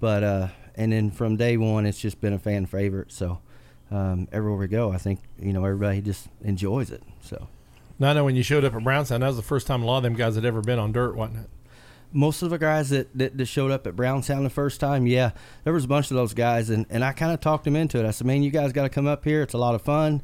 but 0.02 0.26
uh, 0.26 0.48
and 0.76 0.92
then 0.92 1.10
from 1.10 1.38
day 1.38 1.56
one, 1.56 1.86
it's 1.86 2.02
just 2.02 2.20
been 2.20 2.34
a 2.34 2.40
fan 2.40 2.66
favorite. 2.66 3.14
So 3.14 3.40
um, 3.92 4.28
everywhere 4.34 4.60
we 4.60 4.68
go, 4.68 4.92
I 4.92 4.98
think 4.98 5.22
you 5.40 5.54
know 5.54 5.64
everybody 5.64 6.02
just 6.02 6.28
enjoys 6.44 6.92
it. 6.92 7.04
So. 7.22 7.48
Now 8.00 8.12
I 8.12 8.14
know 8.14 8.26
when 8.26 8.36
you 8.36 8.44
showed 8.44 8.64
up 8.64 8.74
at 8.76 8.84
Brownstown, 8.84 9.22
that 9.22 9.28
was 9.28 9.38
the 9.38 9.42
first 9.42 9.68
time 9.68 9.82
a 9.82 9.86
lot 9.86 9.98
of 9.98 10.04
them 10.04 10.14
guys 10.14 10.36
had 10.36 10.46
ever 10.46 10.62
been 10.62 10.80
on 10.80 10.92
dirt, 10.92 11.16
wasn't 11.16 11.46
it? 11.46 11.50
most 12.14 12.42
of 12.42 12.50
the 12.50 12.58
guys 12.58 12.90
that, 12.90 13.16
that, 13.18 13.38
that, 13.38 13.46
showed 13.46 13.72
up 13.72 13.86
at 13.86 13.96
Brownstown 13.96 14.44
the 14.44 14.50
first 14.50 14.80
time, 14.80 15.08
yeah, 15.08 15.32
there 15.64 15.74
was 15.74 15.86
a 15.86 15.88
bunch 15.88 16.10
of 16.10 16.16
those 16.16 16.34
guys, 16.34 16.70
and, 16.70 16.86
and 16.90 17.04
I 17.04 17.12
kind 17.12 17.34
of 17.34 17.42
talked 17.42 17.66
them 17.66 17.76
into 17.76 18.00
it. 18.00 18.08
I 18.08 18.12
said, 18.12 18.26
man, 18.26 18.44
you 18.44 18.52
guys 18.52 18.72
got 18.72 18.84
to 18.84 18.90
come 18.90 19.08
up 19.08 19.24
here. 19.24 19.42
It's 19.42 19.54
a 19.54 19.58
lot 19.58 19.76
of 19.76 19.82
fun. 19.82 20.22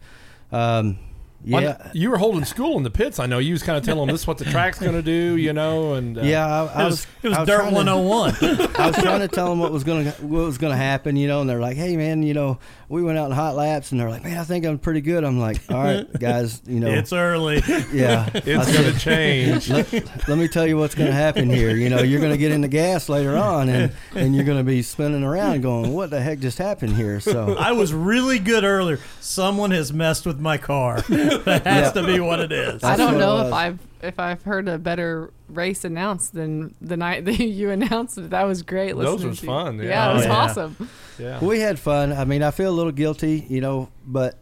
Um, 0.51 0.97
yeah, 1.43 1.91
you 1.93 2.09
were 2.09 2.17
holding 2.17 2.45
school 2.45 2.77
in 2.77 2.83
the 2.83 2.89
pits. 2.89 3.19
I 3.19 3.25
know 3.25 3.39
you 3.39 3.53
was 3.53 3.63
kind 3.63 3.77
of 3.77 3.83
telling 3.83 4.07
them 4.07 4.13
this 4.13 4.21
is 4.21 4.27
what 4.27 4.37
the 4.37 4.45
track's 4.45 4.79
going 4.79 4.93
to 4.93 5.01
do, 5.01 5.35
you 5.37 5.53
know, 5.53 5.93
and 5.93 6.17
uh, 6.17 6.21
yeah, 6.21 6.45
I, 6.45 6.65
I 6.65 6.81
it 6.83 6.85
was, 6.85 7.07
it 7.21 7.29
was, 7.29 7.37
was 7.39 7.47
dirt 7.47 7.65
one 7.65 7.73
hundred 7.73 7.91
oh 7.91 7.99
and 7.99 8.09
one. 8.09 8.35
I 8.77 8.87
was 8.87 8.95
trying 8.95 9.19
to 9.19 9.27
tell 9.27 9.49
them 9.49 9.59
what 9.59 9.71
was 9.71 9.83
going 9.83 10.05
to 10.05 10.11
what 10.25 10.45
was 10.45 10.57
going 10.57 10.71
to 10.71 10.77
happen, 10.77 11.15
you 11.15 11.27
know, 11.27 11.41
and 11.41 11.49
they're 11.49 11.59
like, 11.59 11.77
hey 11.77 11.97
man, 11.97 12.23
you 12.23 12.33
know, 12.33 12.59
we 12.93 13.01
went 13.01 13.17
out 13.17 13.25
in 13.25 13.31
hot 13.31 13.55
laps, 13.55 13.91
and 13.91 13.99
they're 13.99 14.09
like, 14.09 14.23
man, 14.23 14.37
I 14.37 14.43
think 14.43 14.65
I'm 14.65 14.77
pretty 14.77 15.01
good. 15.01 15.23
I'm 15.23 15.39
like, 15.39 15.59
all 15.69 15.83
right, 15.83 16.07
guys, 16.19 16.61
you 16.65 16.79
know, 16.79 16.89
it's 16.89 17.11
early. 17.11 17.61
Yeah, 17.93 18.29
it's 18.33 18.71
going 18.71 18.91
to 18.91 18.99
change. 18.99 19.69
Let, 19.69 19.91
let, 20.27 20.37
me 20.37 20.47
tell 20.47 20.65
you 20.65 20.77
what's 20.77 20.95
going 20.95 21.09
to 21.09 21.15
happen 21.15 21.49
here. 21.49 21.75
You 21.75 21.89
know, 21.89 22.01
you're 22.01 22.19
going 22.19 22.31
to 22.31 22.37
get 22.37 22.51
in 22.51 22.61
the 22.61 22.67
gas 22.67 23.09
later 23.09 23.35
on, 23.35 23.67
and 23.69 23.91
and 24.15 24.35
you're 24.35 24.45
going 24.45 24.57
to 24.57 24.63
be 24.63 24.81
spinning 24.81 25.23
around, 25.23 25.61
going, 25.61 25.93
what 25.93 26.09
the 26.09 26.21
heck 26.21 26.39
just 26.39 26.57
happened 26.57 26.95
here? 26.95 27.19
So 27.19 27.55
I 27.55 27.71
was 27.71 27.93
really 27.93 28.39
good 28.39 28.63
earlier. 28.63 28.99
Someone 29.19 29.71
has 29.71 29.91
messed 29.91 30.25
with 30.25 30.39
my 30.39 30.57
car. 30.57 31.03
that 31.45 31.65
has 31.65 31.95
yeah. 31.95 32.01
to 32.01 32.07
be 32.07 32.13
be 32.13 32.19
what 32.19 32.39
it 32.39 32.51
is. 32.51 32.83
I 32.83 32.95
don't 32.95 33.17
know 33.17 33.45
if 33.45 33.53
I've 33.53 33.79
if 34.01 34.19
I've 34.19 34.43
heard 34.43 34.67
a 34.67 34.77
better 34.77 35.31
race 35.47 35.85
announced 35.85 36.33
than 36.33 36.75
the 36.81 36.97
night 36.97 37.25
that 37.25 37.39
you 37.39 37.69
announced 37.69 38.17
it. 38.17 38.29
That 38.29 38.43
was 38.43 38.61
great. 38.63 38.95
Those 38.95 39.23
was 39.23 39.39
to. 39.39 39.45
fun. 39.45 39.77
Yeah, 39.77 39.85
yeah 39.85 40.11
it 40.11 40.13
was 40.15 40.25
yeah. 40.25 40.35
awesome. 40.35 40.89
Yeah, 41.17 41.43
we 41.43 41.59
had 41.59 41.79
fun. 41.79 42.11
I 42.11 42.25
mean, 42.25 42.43
I 42.43 42.51
feel 42.51 42.69
a 42.69 42.75
little 42.75 42.91
guilty, 42.91 43.45
you 43.49 43.61
know, 43.61 43.89
but 44.05 44.37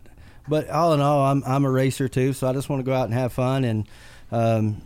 but 0.48 0.69
all 0.69 0.93
in 0.93 1.01
all, 1.01 1.25
I'm 1.25 1.43
I'm 1.45 1.65
a 1.65 1.71
racer 1.71 2.07
too, 2.07 2.33
so 2.33 2.48
I 2.48 2.53
just 2.53 2.69
want 2.69 2.79
to 2.79 2.86
go 2.86 2.93
out 2.93 3.05
and 3.05 3.13
have 3.13 3.33
fun 3.33 3.63
and. 3.63 3.88
Um, 4.31 4.83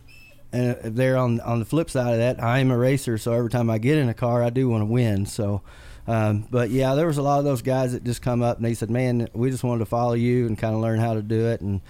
and 0.52 0.96
there 0.96 1.18
on 1.18 1.42
on 1.42 1.60
the 1.60 1.66
flip 1.66 1.90
side 1.90 2.14
of 2.14 2.18
that, 2.20 2.42
I 2.42 2.60
am 2.60 2.72
a 2.72 2.78
racer, 2.78 3.18
so 3.18 3.34
every 3.34 3.50
time 3.50 3.70
I 3.70 3.78
get 3.78 3.98
in 3.98 4.08
a 4.08 4.14
car, 4.14 4.42
I 4.42 4.50
do 4.50 4.70
want 4.70 4.82
to 4.82 4.86
win. 4.86 5.26
So, 5.26 5.62
Um, 6.08 6.48
but 6.52 6.70
yeah, 6.70 6.96
there 6.96 7.08
was 7.08 7.18
a 7.18 7.24
lot 7.24 7.40
of 7.40 7.46
those 7.46 7.62
guys 7.62 7.94
that 7.94 8.04
just 8.04 8.22
come 8.22 8.42
up 8.44 8.58
and 8.58 8.66
they 8.66 8.74
said, 8.74 8.90
"Man, 8.90 9.28
we 9.34 9.50
just 9.50 9.64
wanted 9.64 9.80
to 9.80 9.86
follow 9.86 10.14
you 10.14 10.46
and 10.46 10.58
kind 10.58 10.76
of 10.76 10.82
learn 10.82 11.00
how 11.00 11.14
to 11.16 11.22
do 11.22 11.48
it." 11.48 11.62
And 11.62 11.82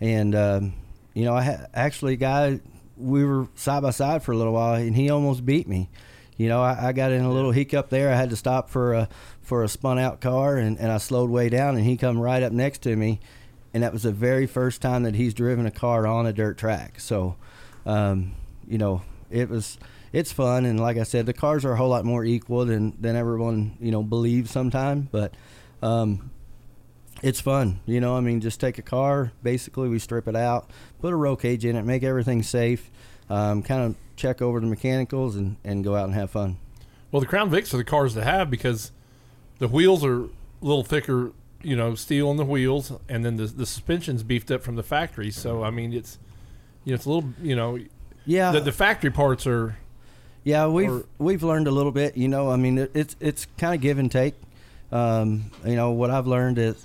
and 0.00 0.34
um, 0.34 0.74
you 1.12 1.24
know, 1.24 1.34
I 1.34 1.42
ha- 1.42 1.66
actually, 1.74 2.16
guy, 2.16 2.60
we 2.96 3.24
were 3.24 3.48
side 3.54 3.82
by 3.82 3.90
side 3.90 4.22
for 4.22 4.32
a 4.32 4.36
little 4.36 4.52
while, 4.52 4.74
and 4.74 4.94
he 4.94 5.10
almost 5.10 5.44
beat 5.44 5.68
me. 5.68 5.88
You 6.36 6.48
know, 6.48 6.62
I, 6.62 6.88
I 6.88 6.92
got 6.92 7.12
in 7.12 7.22
a 7.22 7.32
little 7.32 7.52
hiccup 7.52 7.90
there. 7.90 8.12
I 8.12 8.16
had 8.16 8.30
to 8.30 8.36
stop 8.36 8.68
for 8.68 8.94
a 8.94 9.08
for 9.42 9.62
a 9.62 9.68
spun 9.68 9.98
out 9.98 10.20
car, 10.20 10.56
and, 10.56 10.78
and 10.78 10.90
I 10.90 10.98
slowed 10.98 11.30
way 11.30 11.48
down, 11.48 11.76
and 11.76 11.84
he 11.84 11.96
come 11.96 12.18
right 12.18 12.42
up 12.42 12.52
next 12.52 12.82
to 12.82 12.96
me, 12.96 13.20
and 13.72 13.82
that 13.82 13.92
was 13.92 14.04
the 14.04 14.12
very 14.12 14.46
first 14.46 14.82
time 14.82 15.02
that 15.02 15.14
he's 15.14 15.34
driven 15.34 15.66
a 15.66 15.70
car 15.70 16.06
on 16.06 16.26
a 16.26 16.32
dirt 16.32 16.58
track. 16.58 16.98
So, 16.98 17.36
um, 17.86 18.32
you 18.66 18.78
know, 18.78 19.02
it 19.30 19.48
was 19.48 19.78
it's 20.14 20.32
fun, 20.32 20.64
and 20.64 20.80
like 20.80 20.96
I 20.96 21.02
said, 21.02 21.26
the 21.26 21.32
cars 21.32 21.64
are 21.64 21.72
a 21.72 21.76
whole 21.76 21.90
lot 21.90 22.04
more 22.04 22.24
equal 22.24 22.64
than 22.64 22.94
than 23.00 23.16
everyone 23.16 23.76
you 23.80 23.90
know 23.90 24.02
believes 24.02 24.50
sometimes, 24.50 25.08
but. 25.10 25.34
Um, 25.82 26.30
it's 27.22 27.40
fun, 27.40 27.80
you 27.86 28.00
know. 28.00 28.16
I 28.16 28.20
mean, 28.20 28.40
just 28.40 28.60
take 28.60 28.76
a 28.76 28.82
car. 28.82 29.32
Basically, 29.42 29.88
we 29.88 29.98
strip 29.98 30.28
it 30.28 30.36
out, 30.36 30.68
put 31.00 31.12
a 31.12 31.16
roll 31.16 31.36
cage 31.36 31.64
in 31.64 31.74
it, 31.74 31.82
make 31.82 32.02
everything 32.02 32.42
safe, 32.42 32.90
um, 33.30 33.62
kind 33.62 33.82
of 33.82 33.96
check 34.16 34.42
over 34.42 34.60
the 34.60 34.66
mechanicals, 34.66 35.36
and, 35.36 35.56
and 35.64 35.84
go 35.84 35.94
out 35.94 36.04
and 36.04 36.14
have 36.14 36.30
fun. 36.30 36.58
Well, 37.10 37.20
the 37.20 37.26
Crown 37.26 37.50
Vics 37.50 37.72
are 37.72 37.78
the 37.78 37.84
cars 37.84 38.12
to 38.14 38.24
have 38.24 38.50
because 38.50 38.92
the 39.58 39.68
wheels 39.68 40.04
are 40.04 40.24
a 40.24 40.28
little 40.60 40.84
thicker, 40.84 41.32
you 41.62 41.76
know, 41.76 41.94
steel 41.94 42.28
on 42.28 42.36
the 42.36 42.44
wheels, 42.44 42.92
and 43.08 43.24
then 43.24 43.36
the 43.36 43.46
the 43.46 43.66
suspension's 43.66 44.22
beefed 44.22 44.50
up 44.50 44.62
from 44.62 44.76
the 44.76 44.82
factory. 44.82 45.30
So 45.30 45.62
I 45.62 45.70
mean, 45.70 45.94
it's 45.94 46.18
you 46.84 46.90
know, 46.90 46.94
it's 46.96 47.06
a 47.06 47.10
little, 47.10 47.30
you 47.42 47.56
know, 47.56 47.78
Yeah, 48.26 48.52
the, 48.52 48.60
the 48.60 48.72
factory 48.72 49.10
parts 49.10 49.46
are 49.46 49.76
Yeah, 50.44 50.66
we've 50.66 50.90
Or- 50.90 51.04
we've 51.18 51.42
learned 51.42 51.66
a 51.66 51.70
little 51.70 51.92
bit. 51.92 52.16
You 52.16 52.28
know, 52.28 52.50
I 52.50 52.56
mean, 52.56 52.78
it, 52.78 52.90
it's 52.94 53.16
it's 53.20 53.46
kind 53.58 53.74
of 53.74 53.80
give 53.80 53.98
and 53.98 54.10
take. 54.12 54.34
Um, 54.92 55.50
you 55.64 55.74
know, 55.74 55.90
what 55.92 56.10
I've 56.10 56.26
learned 56.26 56.58
is, 56.58 56.84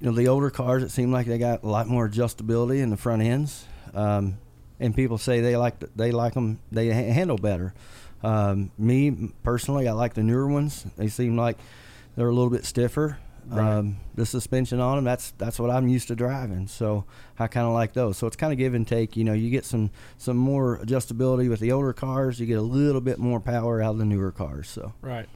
you 0.00 0.06
know, 0.10 0.16
the 0.16 0.28
older 0.28 0.48
cars 0.50 0.82
it 0.82 0.90
seem 0.90 1.10
like 1.12 1.26
they 1.26 1.38
got 1.38 1.62
a 1.62 1.68
lot 1.68 1.88
more 1.88 2.08
adjustability 2.08 2.80
in 2.80 2.90
the 2.90 2.96
front 2.96 3.20
ends, 3.22 3.66
um, 3.94 4.38
and 4.78 4.94
people 4.94 5.18
say 5.18 5.40
they 5.40 5.56
like 5.56 5.80
the, 5.80 5.90
they 5.96 6.12
like 6.12 6.34
them 6.34 6.58
they 6.72 6.88
ha- 6.90 7.12
handle 7.12 7.36
better. 7.36 7.74
Um, 8.22 8.70
me 8.78 9.32
personally, 9.42 9.88
I 9.88 9.92
like 9.92 10.14
the 10.14 10.22
newer 10.22 10.46
ones. 10.46 10.84
They 10.96 11.08
seem 11.08 11.36
like 11.36 11.58
they're 12.16 12.28
a 12.28 12.32
little 12.34 12.50
bit 12.50 12.64
stiffer. 12.64 13.18
Right. 13.46 13.78
Um, 13.78 13.96
the 14.14 14.26
suspension 14.26 14.80
on 14.80 14.96
them, 14.96 15.04
that's 15.04 15.32
that's 15.32 15.58
what 15.58 15.70
I'm 15.70 15.88
used 15.88 16.08
to 16.08 16.16
driving. 16.16 16.66
So 16.66 17.04
I 17.38 17.46
kind 17.46 17.66
of 17.66 17.72
like 17.72 17.92
those. 17.94 18.16
So 18.16 18.26
it's 18.26 18.36
kind 18.36 18.52
of 18.52 18.58
give 18.58 18.74
and 18.74 18.86
take. 18.86 19.16
You 19.16 19.24
know, 19.24 19.32
you 19.32 19.50
get 19.50 19.64
some 19.64 19.90
some 20.18 20.36
more 20.36 20.78
adjustability 20.78 21.48
with 21.48 21.60
the 21.60 21.72
older 21.72 21.92
cars. 21.92 22.38
You 22.40 22.46
get 22.46 22.58
a 22.58 22.62
little 22.62 23.00
bit 23.00 23.18
more 23.18 23.40
power 23.40 23.82
out 23.82 23.92
of 23.92 23.98
the 23.98 24.04
newer 24.04 24.32
cars. 24.32 24.68
So 24.68 24.92
right. 25.00 25.28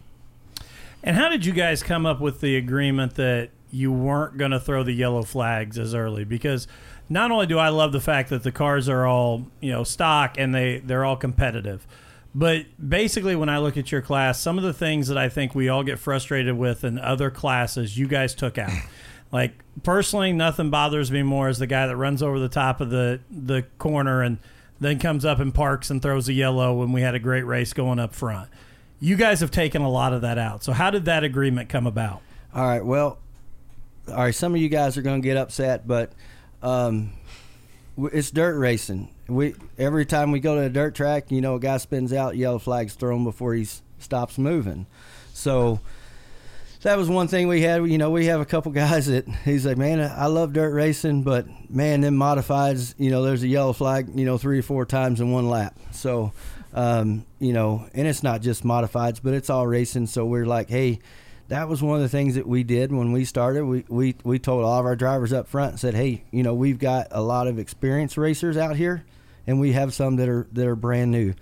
And 1.02 1.16
how 1.16 1.28
did 1.28 1.44
you 1.44 1.52
guys 1.52 1.82
come 1.82 2.06
up 2.06 2.20
with 2.20 2.40
the 2.40 2.56
agreement 2.56 3.16
that 3.16 3.50
you 3.70 3.92
weren't 3.92 4.38
going 4.38 4.52
to 4.52 4.60
throw 4.60 4.82
the 4.82 4.92
yellow 4.92 5.22
flags 5.22 5.78
as 5.78 5.94
early? 5.94 6.24
Because 6.24 6.66
not 7.10 7.30
only 7.30 7.46
do 7.46 7.58
I 7.58 7.68
love 7.68 7.92
the 7.92 8.00
fact 8.00 8.30
that 8.30 8.42
the 8.42 8.52
cars 8.52 8.88
are 8.88 9.06
all 9.06 9.46
you 9.60 9.70
know 9.70 9.84
stock 9.84 10.36
and 10.38 10.54
they 10.54 10.78
they're 10.78 11.04
all 11.04 11.16
competitive, 11.16 11.86
but 12.34 12.66
basically 12.86 13.36
when 13.36 13.48
I 13.48 13.58
look 13.58 13.76
at 13.76 13.92
your 13.92 14.02
class, 14.02 14.40
some 14.40 14.58
of 14.58 14.64
the 14.64 14.72
things 14.72 15.08
that 15.08 15.18
I 15.18 15.28
think 15.28 15.54
we 15.54 15.68
all 15.68 15.84
get 15.84 15.98
frustrated 15.98 16.56
with 16.56 16.82
in 16.84 16.98
other 16.98 17.30
classes, 17.30 17.96
you 17.96 18.08
guys 18.08 18.34
took 18.34 18.58
out. 18.58 18.72
Like 19.32 19.64
personally, 19.82 20.32
nothing 20.32 20.70
bothers 20.70 21.10
me 21.10 21.24
more 21.24 21.48
as 21.48 21.58
the 21.58 21.66
guy 21.66 21.88
that 21.88 21.96
runs 21.96 22.22
over 22.22 22.38
the 22.38 22.48
top 22.48 22.80
of 22.80 22.90
the 22.90 23.18
the 23.28 23.62
corner 23.78 24.22
and 24.22 24.38
then 24.78 25.00
comes 25.00 25.24
up 25.24 25.40
and 25.40 25.52
parks 25.52 25.90
and 25.90 26.00
throws 26.00 26.28
a 26.28 26.32
yellow 26.32 26.72
when 26.72 26.92
we 26.92 27.00
had 27.00 27.16
a 27.16 27.18
great 27.18 27.42
race 27.42 27.72
going 27.72 27.98
up 27.98 28.14
front. 28.14 28.48
You 29.00 29.16
guys 29.16 29.40
have 29.40 29.50
taken 29.50 29.82
a 29.82 29.90
lot 29.90 30.12
of 30.12 30.20
that 30.22 30.38
out. 30.38 30.62
So 30.62 30.72
how 30.72 30.90
did 30.92 31.06
that 31.06 31.24
agreement 31.24 31.68
come 31.68 31.84
about? 31.84 32.22
all 32.54 32.64
right, 32.64 32.84
well, 32.84 33.18
all 34.08 34.14
right. 34.14 34.34
Some 34.34 34.54
of 34.54 34.60
you 34.60 34.68
guys 34.68 34.96
are 34.96 35.02
going 35.02 35.20
to 35.20 35.26
get 35.26 35.36
upset, 35.36 35.88
but 35.88 36.12
um, 36.62 37.12
it's 37.98 38.30
dirt 38.30 38.56
racing. 38.56 39.08
We 39.28 39.54
every 39.78 40.04
time 40.04 40.32
we 40.32 40.40
go 40.40 40.56
to 40.56 40.62
a 40.62 40.68
dirt 40.68 40.94
track, 40.94 41.30
you 41.30 41.40
know, 41.40 41.54
a 41.54 41.60
guy 41.60 41.78
spins 41.78 42.12
out, 42.12 42.36
yellow 42.36 42.58
flags 42.58 42.94
thrown 42.94 43.24
before 43.24 43.54
he 43.54 43.66
stops 43.98 44.38
moving. 44.38 44.86
So 45.32 45.80
that 46.82 46.98
was 46.98 47.08
one 47.08 47.28
thing 47.28 47.48
we 47.48 47.62
had. 47.62 47.86
You 47.90 47.96
know, 47.96 48.10
we 48.10 48.26
have 48.26 48.40
a 48.40 48.44
couple 48.44 48.70
guys 48.72 49.06
that 49.06 49.26
he's 49.44 49.64
like, 49.64 49.78
man, 49.78 50.00
I 50.00 50.26
love 50.26 50.52
dirt 50.52 50.72
racing, 50.72 51.22
but 51.22 51.46
man, 51.70 52.02
them 52.02 52.16
modifieds, 52.16 52.94
you 52.98 53.10
know, 53.10 53.22
there's 53.22 53.42
a 53.42 53.48
yellow 53.48 53.72
flag, 53.72 54.10
you 54.14 54.26
know, 54.26 54.36
three 54.36 54.58
or 54.58 54.62
four 54.62 54.84
times 54.84 55.20
in 55.20 55.32
one 55.32 55.48
lap. 55.48 55.78
So, 55.92 56.32
um, 56.74 57.24
you 57.38 57.54
know, 57.54 57.88
and 57.94 58.06
it's 58.06 58.22
not 58.22 58.42
just 58.42 58.64
modifieds, 58.64 59.20
but 59.22 59.32
it's 59.32 59.48
all 59.48 59.66
racing. 59.66 60.06
So 60.08 60.26
we're 60.26 60.44
like, 60.44 60.68
hey, 60.68 61.00
that 61.48 61.68
was 61.68 61.82
one 61.82 61.96
of 61.96 62.02
the 62.02 62.08
things 62.08 62.34
that 62.34 62.46
we 62.46 62.64
did 62.64 62.92
when 62.92 63.12
we 63.12 63.24
started. 63.24 63.64
We 63.64 63.84
we 63.88 64.14
we 64.24 64.38
told 64.38 64.64
all 64.64 64.80
of 64.80 64.86
our 64.86 64.96
drivers 64.96 65.32
up 65.32 65.48
front 65.48 65.72
and 65.72 65.80
said, 65.80 65.94
hey, 65.94 66.24
you 66.30 66.42
know, 66.42 66.54
we've 66.54 66.78
got 66.78 67.08
a 67.10 67.22
lot 67.22 67.46
of 67.48 67.58
experienced 67.58 68.16
racers 68.16 68.56
out 68.56 68.76
here, 68.76 69.04
and 69.46 69.60
we 69.60 69.72
have 69.72 69.94
some 69.94 70.16
that 70.16 70.28
are 70.28 70.46
that 70.52 70.66
are 70.66 70.76
brand 70.76 71.10
new. 71.10 71.34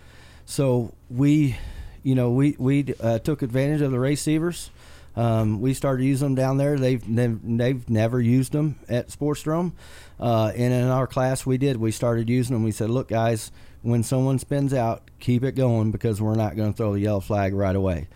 So 0.45 0.95
we, 1.11 1.57
you 2.03 2.15
know, 2.15 2.31
we 2.31 2.57
we 2.59 2.95
uh, 3.01 3.19
took 3.21 3.43
advantage 3.43 3.81
of 3.81 3.91
the 3.93 4.01
receivers. 4.01 4.71
Um, 5.15 5.61
we 5.61 5.75
started 5.75 6.05
using 6.05 6.29
them 6.29 6.35
down 6.35 6.57
there. 6.57 6.79
They've 6.79 7.03
they've, 7.07 7.89
never 7.89 8.21
used 8.21 8.53
them 8.53 8.79
at 8.89 9.09
Sportsdrome, 9.09 9.73
uh, 10.19 10.53
and 10.57 10.73
in 10.73 10.89
our 10.89 11.07
class 11.07 11.45
we 11.45 11.59
did. 11.59 11.77
We 11.77 11.93
started 11.93 12.31
using 12.31 12.55
them. 12.55 12.65
We 12.65 12.73
said, 12.73 12.89
look, 12.89 13.09
guys, 13.09 13.53
when 13.83 14.03
someone 14.03 14.39
spins 14.39 14.73
out, 14.73 15.03
keep 15.21 15.45
it 15.45 15.53
going 15.53 15.91
because 15.91 16.21
we're 16.23 16.35
not 16.35 16.57
going 16.57 16.73
to 16.73 16.77
throw 16.77 16.95
the 16.95 17.01
yellow 17.01 17.21
flag 17.21 17.53
right 17.53 17.77
away. 17.77 18.09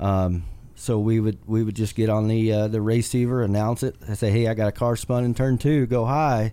Um, 0.00 0.44
so 0.74 0.98
we 0.98 1.20
would 1.20 1.38
we 1.46 1.62
would 1.62 1.76
just 1.76 1.94
get 1.94 2.08
on 2.08 2.26
the 2.26 2.52
uh, 2.52 2.68
the 2.68 2.80
receiver, 2.80 3.42
announce 3.42 3.82
it, 3.82 3.94
and 4.06 4.18
say, 4.18 4.30
hey, 4.30 4.48
I 4.48 4.54
got 4.54 4.68
a 4.68 4.72
car 4.72 4.96
spun 4.96 5.24
in 5.24 5.34
turn 5.34 5.56
two, 5.56 5.86
go 5.86 6.04
high, 6.04 6.52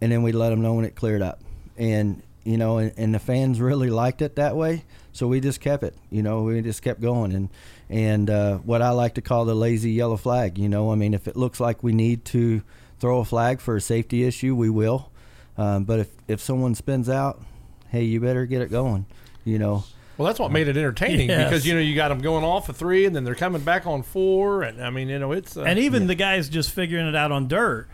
and 0.00 0.12
then 0.12 0.22
we'd 0.22 0.34
let 0.34 0.50
them 0.50 0.62
know 0.62 0.74
when 0.74 0.84
it 0.84 0.94
cleared 0.94 1.22
up. 1.22 1.40
And 1.78 2.22
you 2.44 2.56
know, 2.56 2.78
and, 2.78 2.92
and 2.96 3.14
the 3.14 3.18
fans 3.18 3.60
really 3.60 3.90
liked 3.90 4.22
it 4.22 4.36
that 4.36 4.56
way, 4.56 4.84
so 5.12 5.26
we 5.26 5.40
just 5.40 5.60
kept 5.60 5.82
it. 5.82 5.94
You 6.10 6.22
know, 6.22 6.42
we 6.44 6.62
just 6.62 6.80
kept 6.82 7.00
going, 7.00 7.32
and 7.32 7.48
and 7.90 8.30
uh, 8.30 8.58
what 8.58 8.82
I 8.82 8.90
like 8.90 9.14
to 9.14 9.20
call 9.20 9.44
the 9.44 9.54
lazy 9.54 9.90
yellow 9.90 10.16
flag. 10.16 10.56
You 10.58 10.68
know, 10.68 10.92
I 10.92 10.94
mean, 10.94 11.12
if 11.12 11.26
it 11.26 11.36
looks 11.36 11.58
like 11.60 11.82
we 11.82 11.92
need 11.92 12.24
to 12.26 12.62
throw 13.00 13.18
a 13.18 13.24
flag 13.24 13.60
for 13.60 13.76
a 13.76 13.80
safety 13.80 14.24
issue, 14.24 14.54
we 14.54 14.70
will. 14.70 15.10
Um, 15.58 15.84
but 15.84 16.00
if 16.00 16.08
if 16.28 16.40
someone 16.40 16.74
spins 16.76 17.08
out, 17.08 17.42
hey, 17.88 18.04
you 18.04 18.20
better 18.20 18.46
get 18.46 18.62
it 18.62 18.70
going. 18.70 19.06
You 19.44 19.58
know. 19.58 19.84
Well, 20.16 20.26
that's 20.26 20.38
what 20.38 20.50
made 20.50 20.66
it 20.66 20.78
entertaining 20.78 21.28
Yes. 21.28 21.50
because 21.50 21.66
you 21.66 21.74
know 21.74 21.80
you 21.80 21.94
got 21.94 22.08
them 22.08 22.20
going 22.20 22.42
off 22.44 22.68
of 22.70 22.76
three, 22.76 23.04
and 23.06 23.14
then 23.14 23.24
they're 23.24 23.34
coming 23.34 23.60
back 23.62 23.86
on 23.86 24.02
four, 24.02 24.62
and 24.62 24.82
I 24.82 24.88
mean, 24.90 25.08
you 25.08 25.18
know, 25.18 25.32
it's 25.32 25.56
uh, 25.56 25.62
and 25.64 25.78
even 25.78 26.06
the 26.06 26.14
guys 26.14 26.48
just 26.48 26.70
figuring 26.70 27.06
it 27.06 27.14
out 27.16 27.32
on 27.32 27.48
dirt 27.48 27.86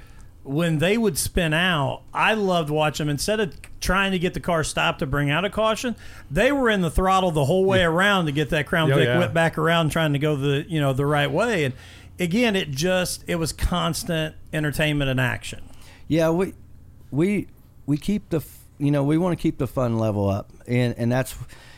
when 0.45 0.79
they 0.79 0.99
would 0.99 1.17
spin 1.17 1.53
out 1.55 2.03
i 2.13 2.35
loved 2.35 2.69
watching 2.69 3.07
them 3.07 3.11
instead 3.11 3.39
of 3.41 3.55
trying 3.81 4.11
to 4.13 4.19
get 4.19 4.35
the 4.35 4.41
car 4.41 4.65
stopped 4.65 4.99
to 4.99 5.07
bring 5.07 5.31
out 5.31 5.45
a 5.45 5.51
caution 5.51 5.95
they 6.31 6.51
were 6.51 6.69
in 6.69 6.81
the 6.81 6.91
throttle 6.91 7.31
the 7.31 7.45
whole 7.45 7.65
way 7.65 7.83
around 7.83 8.27
to 8.27 8.33
get 8.33 8.51
that 8.51 8.67
crown 8.67 8.91
Oh, 8.93 8.97
vic 8.97 9.07
yeah. 9.07 9.19
whip 9.19 9.33
back 9.33 9.57
around 9.57 9.91
trying 9.91 10.13
to 10.15 10.19
go 10.19 10.35
the 10.37 10.65
you 10.69 10.81
know 10.81 10.93
the 10.93 11.07
right 11.07 11.31
way 11.31 11.65
and 11.65 11.75
again 12.19 12.57
it 12.57 12.71
just 12.71 13.25
it 13.29 13.37
was 13.37 13.53
constant 13.53 14.35
entertainment 14.53 15.11
and 15.11 15.21
action 15.21 15.63
Yeah, 16.09 16.31
we 16.31 16.55
we 17.11 17.47
we 17.87 17.97
keep 17.97 18.29
the 18.31 18.41
you 18.79 18.91
know 18.91 19.05
we 19.05 19.19
want 19.19 19.39
to 19.39 19.41
keep 19.43 19.59
the 19.59 19.67
fun 19.69 19.99
level 19.99 20.29
up, 20.29 20.51
and 20.67 20.95
and 20.99 21.11
that's 21.13 21.35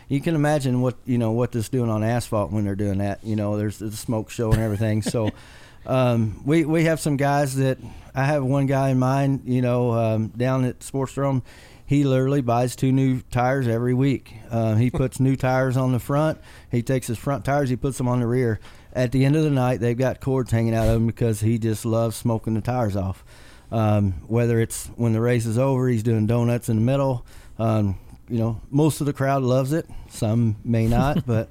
you 0.09 0.21
can 0.21 0.35
imagine 0.35 0.80
what 0.80 0.97
you 1.04 1.18
know 1.18 1.33
what 1.33 1.52
this 1.52 1.68
doing 1.68 1.90
on 1.90 2.02
asphalt 2.02 2.50
when 2.50 2.64
they're 2.64 2.75
doing 2.75 2.99
that. 2.99 3.23
You 3.25 3.37
know, 3.37 3.56
there's 3.56 3.78
the 3.78 3.90
smoke 3.92 4.30
show 4.30 4.52
and 4.52 4.61
everything. 4.61 5.02
so 5.02 5.30
um, 5.87 6.40
we 6.44 6.64
we 6.64 6.85
have 6.85 6.99
some 7.00 7.16
guys 7.16 7.56
that 7.56 7.78
I 8.14 8.25
have 8.25 8.44
one 8.44 8.66
guy 8.66 8.90
in 8.90 8.99
mind. 8.99 9.42
You 9.44 9.62
know, 9.62 9.92
um, 9.92 10.28
down 10.28 10.64
at 10.64 10.80
Sportsdrome. 10.80 11.42
He 11.87 12.04
literally 12.04 12.40
buys 12.40 12.76
two 12.76 12.92
new 12.92 13.21
tires 13.30 13.68
every 13.68 13.92
week. 13.92 14.35
Uh, 14.50 14.75
he 14.76 14.90
puts 14.90 15.21
new 15.21 15.37
tires 15.37 15.76
on 15.76 15.92
the 15.92 15.99
front. 15.99 16.40
He 16.71 16.83
takes 16.83 17.06
his 17.06 17.18
front 17.18 17.44
tires. 17.44 17.68
He 17.68 17.76
puts 17.76 17.99
them 17.99 18.09
on 18.09 18.21
the 18.21 18.26
rear. 18.26 18.59
At 18.94 19.12
the 19.12 19.25
end 19.25 19.37
of 19.37 19.44
the 19.44 19.50
night, 19.50 19.80
they've 19.80 19.99
got 19.99 20.21
cords 20.21 20.50
hanging 20.50 20.75
out 20.75 20.87
of 20.87 20.94
them 20.94 21.06
because 21.06 21.40
he 21.40 21.59
just 21.59 21.85
loves 21.85 22.16
smoking 22.16 22.54
the 22.54 22.61
tires 22.61 22.97
off. 22.97 23.25
Um, 23.71 24.12
whether 24.28 24.61
it's 24.61 24.87
when 24.97 25.12
the 25.12 25.21
race 25.21 25.47
is 25.47 25.59
over, 25.59 25.88
he's 25.88 26.02
doing 26.02 26.26
donuts 26.26 26.68
in 26.68 26.76
the 26.76 26.83
middle. 26.83 27.26
Um, 27.59 27.99
you 28.28 28.38
know, 28.38 28.61
most 28.71 29.00
of 29.00 29.06
the 29.06 29.12
crowd 29.12 29.42
loves 29.42 29.73
it. 29.73 29.87
Some 30.09 30.56
may 30.64 30.87
not, 30.87 31.26
but 31.26 31.49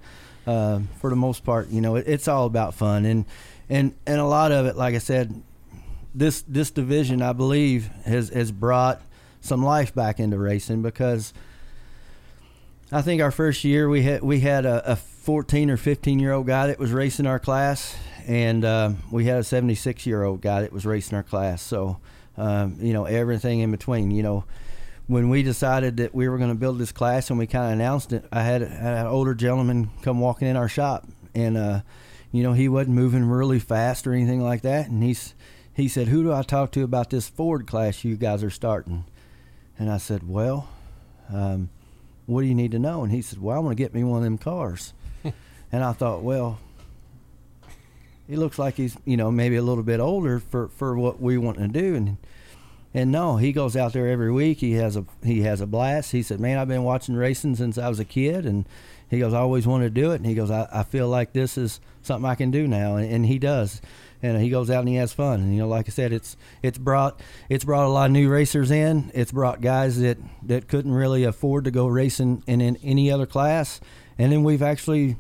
uh, 0.48 0.80
for 1.00 1.10
the 1.10 1.16
most 1.16 1.44
part, 1.44 1.70
you 1.70 1.82
know, 1.82 1.96
it, 1.96 2.06
it's 2.08 2.28
all 2.28 2.46
about 2.46 2.74
fun 2.74 3.06
and 3.06 3.26
and 3.70 3.94
and 4.06 4.20
a 4.20 4.26
lot 4.26 4.52
of 4.52 4.66
it, 4.66 4.76
like 4.76 4.96
I 4.96 5.00
said, 5.00 5.42
this 6.14 6.44
this 6.48 6.72
division, 6.72 7.22
I 7.22 7.34
believe, 7.34 7.88
has 8.06 8.30
has 8.30 8.52
brought 8.52 9.02
some 9.42 9.64
life 9.64 9.94
back 9.94 10.20
into 10.20 10.38
racing 10.38 10.82
because 10.82 11.34
I 12.92 13.02
think 13.02 13.22
our 13.22 13.32
first 13.32 13.64
year 13.64 13.90
we 13.90 14.04
had 14.04 14.22
we 14.22 14.40
had 14.40 14.66
a, 14.66 14.92
a 14.92 14.96
14 14.96 15.70
or 15.70 15.78
15 15.78 16.20
year 16.20 16.32
old 16.32 16.46
guy 16.46 16.68
that 16.68 16.78
was 16.78 16.92
racing 16.92 17.26
our 17.26 17.40
class, 17.40 17.98
and 18.28 18.64
um, 18.64 18.98
we 19.10 19.26
had 19.26 19.40
a 19.40 19.44
76 19.44 20.06
year 20.06 20.24
old 20.24 20.42
guy 20.42 20.62
that 20.62 20.72
was 20.72 20.86
racing 20.86 21.16
our 21.16 21.24
class. 21.24 21.62
So, 21.62 21.98
um, 22.38 22.78
you 22.80 22.94
know, 22.94 23.06
everything 23.06 23.62
in 23.62 23.72
between. 23.72 24.12
You 24.12 24.22
know, 24.22 24.44
when 25.08 25.30
we 25.30 25.42
decided 25.44 25.98
that 25.98 26.14
we 26.14 26.30
were 26.30 26.38
going 26.38 26.52
to 26.52 26.56
build 26.56 26.78
this 26.78 26.92
class 26.92 27.30
and 27.30 27.40
we 27.40 27.48
kind 27.48 27.66
of 27.66 27.72
announced 27.72 28.14
it, 28.14 28.26
I 28.32 28.44
had, 28.44 28.62
had 28.62 28.98
an 28.98 29.08
older 29.08 29.34
gentleman 29.34 29.90
come 30.02 30.20
walking 30.20 30.48
in 30.48 30.56
our 30.56 30.70
shop, 30.70 31.08
and 31.34 31.58
uh, 31.58 31.82
you 32.32 32.44
know 32.44 32.54
he 32.54 32.70
wasn't 32.70 32.96
moving 32.96 33.26
really 33.26 33.60
fast 33.60 34.06
or 34.06 34.14
anything 34.14 34.42
like 34.42 34.62
that. 34.62 34.88
And 34.88 35.02
he's 35.02 35.34
he 35.74 35.88
said, 35.88 36.08
"Who 36.08 36.24
do 36.24 36.34
I 36.34 36.44
talk 36.44 36.72
to 36.74 36.84
about 36.84 37.10
this 37.10 37.28
Ford 37.28 37.68
class 37.68 38.04
you 38.04 38.16
guys 38.16 38.44
are 38.44 38.50
starting?" 38.50 39.06
And 39.78 39.90
I 39.90 39.98
said, 39.98 40.28
"Well, 40.28 40.70
um, 41.32 41.70
what 42.26 42.42
do 42.42 42.48
you 42.48 42.56
need 42.56 42.72
to 42.72 42.80
know?" 42.80 43.04
And 43.04 43.12
he 43.12 43.22
said, 43.22 43.42
"Well, 43.42 43.56
I 43.56 43.60
want 43.60 43.78
to 43.78 43.84
get 43.84 43.94
me 43.94 44.04
one 44.04 44.18
of 44.18 44.24
them 44.24 44.38
cars." 44.38 44.94
and 45.72 45.84
I 45.84 45.94
thought, 45.94 46.22
well, 46.22 46.60
he 48.28 48.36
looks 48.36 48.58
like 48.58 48.76
he's 48.76 48.98
you 49.06 49.18
know 49.18 49.32
maybe 49.32 49.56
a 49.56 49.62
little 49.62 49.84
bit 49.84 50.00
older 50.00 50.40
for 50.40 50.70
for 50.70 50.98
what 50.98 51.20
we 51.22 51.38
want 51.38 51.58
to 51.58 51.68
do. 51.68 51.96
And 51.96 52.18
and 52.94 53.12
no 53.12 53.38
he 53.38 53.52
goes 53.52 53.76
out 53.76 53.94
there 53.94 54.08
every 54.08 54.32
week. 54.32 54.60
He 54.60 54.74
has 54.74 54.96
a 54.96 55.06
he 55.24 55.42
has 55.42 55.62
a 55.62 55.68
blast. 55.68 56.12
He 56.12 56.24
said 56.24 56.40
man 56.40 56.58
i've 56.58 56.68
been 56.68 56.84
watching 56.84 57.16
racing 57.16 57.56
since 57.56 57.78
i 57.78 57.90
was 57.90 58.00
a 58.00 58.06
kid. 58.06 58.46
And 58.46 58.66
he 59.10 59.20
goes 59.20 59.34
i 59.34 59.40
always 59.40 59.68
wanted 59.68 59.94
to 59.96 60.02
do 60.02 60.12
it. 60.12 60.16
And 60.16 60.26
he 60.26 60.36
goes 60.36 60.52
i, 60.52 60.68
I 60.72 60.84
feel 60.84 61.10
like 61.10 61.34
this 61.34 61.58
is 61.58 61.80
something 62.02 62.30
i 62.30 62.36
can 62.36 62.52
do 62.52 62.68
now. 62.68 62.96
And, 62.96 63.12
and 63.12 63.26
he 63.26 63.40
does 63.40 63.82
and 64.24 64.42
he 64.42 64.50
goes 64.50 64.70
out 64.72 64.80
and 64.80 64.88
he 64.90 64.96
has 64.96 65.14
fun 65.14 65.42
and 65.42 65.54
you 65.54 65.60
know 65.60 65.68
like 65.68 65.88
i 65.88 65.92
said 65.92 66.12
it's 66.12 66.36
it's 66.64 66.78
brought 66.80 67.20
it's 67.50 67.64
brought 67.64 67.86
a 67.86 67.90
lot 67.90 68.06
of 68.06 68.12
new 68.12 68.28
racers 68.30 68.72
in 68.72 69.12
it's 69.14 69.32
brought 69.32 69.62
guys 69.62 70.00
that 70.00 70.18
that 70.42 70.68
couldn't 70.68 70.94
really 70.94 71.24
afford 71.24 71.66
to 71.66 71.72
go 71.72 71.86
racing 71.86 72.42
in, 72.48 72.62
in 72.62 72.76
any 72.78 73.12
other 73.12 73.26
class 73.28 73.80
and 74.18 74.32
then 74.32 74.44
we've 74.44 74.62
actually 74.64 75.18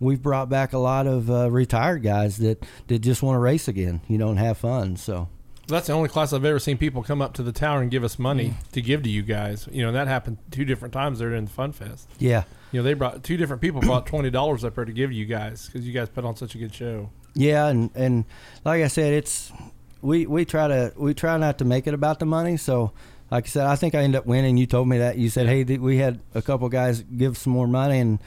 we've 0.00 0.20
brought 0.22 0.48
back 0.48 0.72
a 0.72 0.78
lot 0.78 1.06
of 1.06 1.30
uh, 1.30 1.50
retired 1.50 2.02
guys 2.02 2.36
that, 2.38 2.64
that 2.88 2.98
just 2.98 3.22
want 3.22 3.36
to 3.36 3.38
race 3.38 3.68
again, 3.68 4.00
you 4.08 4.18
know, 4.18 4.30
and 4.30 4.38
have 4.40 4.58
fun. 4.58 4.96
So 4.96 5.28
That's 5.68 5.86
the 5.86 5.92
only 5.92 6.08
class 6.08 6.32
I've 6.32 6.44
ever 6.44 6.58
seen 6.58 6.76
people 6.76 7.04
come 7.04 7.22
up 7.22 7.34
to 7.34 7.42
the 7.44 7.52
tower 7.52 7.80
and 7.80 7.88
give 7.88 8.02
us 8.02 8.18
money 8.18 8.48
Mm. 8.48 8.70
to 8.72 8.82
give 8.82 9.04
to 9.04 9.08
you 9.08 9.22
guys. 9.22 9.68
You 9.70 9.82
know, 9.82 9.92
that 9.92 10.08
happened 10.08 10.38
two 10.50 10.64
different 10.64 10.92
times 10.92 11.20
there 11.20 11.32
in 11.32 11.44
the 11.44 11.50
Fun 11.52 11.70
Fest. 11.70 12.08
yeah, 12.18 12.42
You 12.72 12.80
know, 12.80 12.82
they 12.82 12.94
brought 12.94 13.22
two 13.22 13.36
different 13.36 13.62
people 13.62 13.80
brought 13.80 14.04
twenty 14.08 14.28
dollars 14.30 14.64
up 14.64 14.74
there 14.74 14.84
to 14.84 14.92
give 14.92 15.10
to 15.10 15.14
you 15.16 15.24
guys 15.24 15.66
because 15.66 15.86
you 15.86 15.92
guys 15.92 16.08
put 16.08 16.24
on 16.24 16.34
such 16.34 16.56
a 16.56 16.58
good 16.58 16.74
show. 16.74 17.10
Yeah, 17.34 17.66
and 17.68 17.90
and 17.94 18.24
like 18.64 18.82
I 18.82 18.88
said, 18.88 19.12
it's 19.14 19.52
we 20.00 20.26
we 20.26 20.44
try 20.44 20.68
to 20.68 20.92
we 20.96 21.14
try 21.14 21.36
not 21.38 21.58
to 21.58 21.64
make 21.64 21.86
it 21.86 21.94
about 21.94 22.18
the 22.18 22.26
money. 22.26 22.56
So 22.56 22.92
like 23.30 23.44
I 23.46 23.48
said, 23.48 23.66
I 23.66 23.76
think 23.76 23.94
I 23.94 23.98
ended 24.02 24.18
up 24.18 24.26
winning. 24.26 24.56
You 24.56 24.66
told 24.66 24.88
me 24.88 24.98
that 24.98 25.16
you 25.16 25.30
said, 25.30 25.46
hey, 25.46 25.64
th- 25.64 25.80
we 25.80 25.96
had 25.98 26.20
a 26.34 26.42
couple 26.42 26.68
guys 26.68 27.02
give 27.02 27.38
some 27.38 27.52
more 27.52 27.66
money, 27.66 27.98
and 27.98 28.18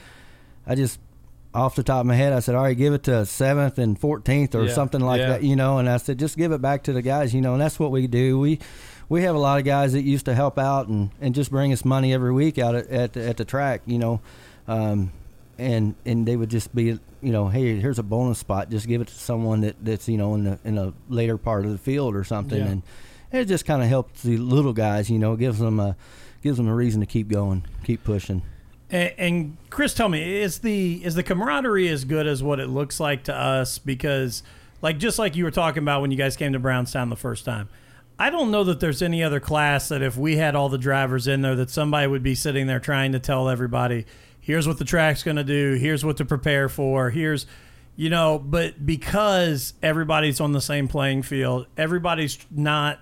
I 0.66 0.74
just 0.74 0.98
off 1.54 1.74
the 1.74 1.82
top 1.82 2.00
of 2.00 2.06
my 2.06 2.14
head, 2.14 2.34
I 2.34 2.40
said, 2.40 2.54
all 2.54 2.64
right, 2.64 2.76
give 2.76 2.92
it 2.92 3.04
to 3.04 3.24
seventh 3.24 3.78
and 3.78 3.98
fourteenth 3.98 4.54
or 4.54 4.64
Yeah, 4.66 4.74
something 4.74 5.00
like 5.00 5.20
yeah. 5.20 5.28
that, 5.28 5.42
you 5.42 5.56
know. 5.56 5.78
And 5.78 5.88
I 5.88 5.96
said, 5.96 6.18
just 6.18 6.36
give 6.36 6.52
it 6.52 6.60
back 6.60 6.82
to 6.84 6.92
the 6.92 7.00
guys, 7.02 7.32
you 7.34 7.40
know. 7.40 7.52
And 7.54 7.62
that's 7.62 7.78
what 7.78 7.90
we 7.92 8.06
do. 8.06 8.38
We 8.38 8.58
we 9.08 9.22
have 9.22 9.34
a 9.36 9.38
lot 9.38 9.58
of 9.58 9.64
guys 9.64 9.92
that 9.92 10.02
used 10.02 10.24
to 10.26 10.34
help 10.34 10.58
out 10.58 10.88
and, 10.88 11.10
and 11.20 11.34
just 11.34 11.50
bring 11.50 11.72
us 11.72 11.84
money 11.84 12.12
every 12.12 12.32
week 12.32 12.58
out 12.58 12.74
at 12.74 12.88
at, 12.88 13.12
the- 13.14 13.26
at 13.28 13.36
the 13.38 13.44
track, 13.44 13.82
you 13.86 13.98
know. 13.98 14.20
Um, 14.68 15.12
and 15.58 15.94
and 16.04 16.26
they 16.26 16.36
would 16.36 16.50
just 16.50 16.74
be, 16.74 16.84
you 17.20 17.32
know, 17.32 17.48
hey, 17.48 17.78
here's 17.80 17.98
a 17.98 18.02
bonus 18.02 18.38
spot. 18.38 18.70
Just 18.70 18.86
give 18.86 19.00
it 19.00 19.08
to 19.08 19.14
someone 19.14 19.60
that, 19.62 19.76
that's 19.82 20.08
you 20.08 20.16
know 20.18 20.34
in 20.34 20.44
the 20.44 20.58
in 20.64 20.78
a 20.78 20.92
later 21.08 21.38
part 21.38 21.64
of 21.64 21.72
the 21.72 21.78
field 21.78 22.14
or 22.14 22.24
something, 22.24 22.58
Yeah. 22.58 22.66
and 22.66 22.82
it 23.32 23.46
just 23.46 23.64
kind 23.66 23.82
of 23.82 23.88
helps 23.88 24.22
the 24.22 24.36
little 24.38 24.72
guys, 24.72 25.10
you 25.10 25.18
know, 25.18 25.36
gives 25.36 25.58
them 25.58 25.80
a 25.80 25.96
gives 26.42 26.56
them 26.58 26.68
a 26.68 26.74
reason 26.74 27.00
to 27.00 27.06
keep 27.06 27.28
going, 27.28 27.64
keep 27.84 28.04
pushing. 28.04 28.42
And, 28.88 29.12
and 29.18 29.56
Chris, 29.68 29.94
tell 29.94 30.08
me, 30.08 30.40
is 30.42 30.60
the 30.60 31.04
is 31.04 31.14
the 31.16 31.22
camaraderie 31.22 31.88
as 31.88 32.04
good 32.04 32.26
as 32.26 32.42
what 32.42 32.60
it 32.60 32.68
looks 32.68 33.00
like 33.00 33.24
to 33.24 33.34
us? 33.34 33.78
Because, 33.78 34.42
like, 34.80 34.98
just 34.98 35.18
like 35.18 35.34
you 35.36 35.42
were 35.44 35.50
talking 35.50 35.82
about 35.82 36.02
when 36.02 36.10
you 36.12 36.16
guys 36.16 36.36
came 36.36 36.52
to 36.52 36.58
Brownstown 36.60 37.08
the 37.10 37.16
first 37.16 37.44
time, 37.44 37.68
I 38.18 38.30
don't 38.30 38.50
know 38.52 38.62
that 38.64 38.78
there's 38.78 39.02
any 39.02 39.24
other 39.24 39.40
class 39.40 39.88
that 39.88 40.02
if 40.02 40.16
we 40.16 40.36
had 40.36 40.54
all 40.54 40.68
the 40.68 40.78
drivers 40.78 41.26
in 41.26 41.42
there, 41.42 41.56
that 41.56 41.68
somebody 41.70 42.06
would 42.06 42.22
be 42.22 42.36
sitting 42.36 42.68
there 42.68 42.78
trying 42.78 43.10
to 43.12 43.18
tell 43.18 43.48
everybody, 43.48 44.06
here's 44.46 44.68
what 44.68 44.78
the 44.78 44.84
track's 44.84 45.24
going 45.24 45.36
to 45.36 45.44
do, 45.44 45.74
here's 45.74 46.04
what 46.04 46.16
to 46.18 46.24
prepare 46.24 46.68
for, 46.68 47.10
here's, 47.10 47.46
you 47.96 48.08
know, 48.08 48.38
but 48.38 48.86
because 48.86 49.74
everybody's 49.82 50.40
on 50.40 50.52
the 50.52 50.60
same 50.60 50.86
playing 50.86 51.22
field, 51.22 51.66
everybody's 51.76 52.38
not 52.48 53.00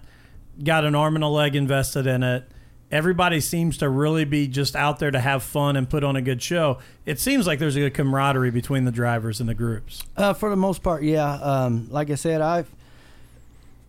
got 0.62 0.86
an 0.86 0.94
arm 0.94 1.16
and 1.16 1.22
a 1.22 1.28
leg 1.28 1.54
invested 1.54 2.06
in 2.06 2.22
it. 2.22 2.48
Everybody 2.90 3.40
seems 3.40 3.76
to 3.78 3.90
really 3.90 4.24
be 4.24 4.48
just 4.48 4.74
out 4.74 4.98
there 5.00 5.10
to 5.10 5.20
have 5.20 5.42
fun 5.42 5.76
and 5.76 5.90
put 5.90 6.02
on 6.02 6.16
a 6.16 6.22
good 6.22 6.40
show. 6.40 6.78
It 7.04 7.20
seems 7.20 7.46
like 7.46 7.58
there's 7.58 7.76
a 7.76 7.80
good 7.80 7.94
camaraderie 7.94 8.50
between 8.50 8.86
the 8.86 8.92
drivers 8.92 9.38
and 9.38 9.48
the 9.48 9.54
groups. 9.54 10.02
Uh, 10.16 10.32
for 10.32 10.48
the 10.48 10.56
most 10.56 10.82
part, 10.82 11.02
yeah. 11.02 11.34
Um, 11.34 11.88
like 11.90 12.08
I 12.08 12.14
said, 12.14 12.40
I've 12.40 12.70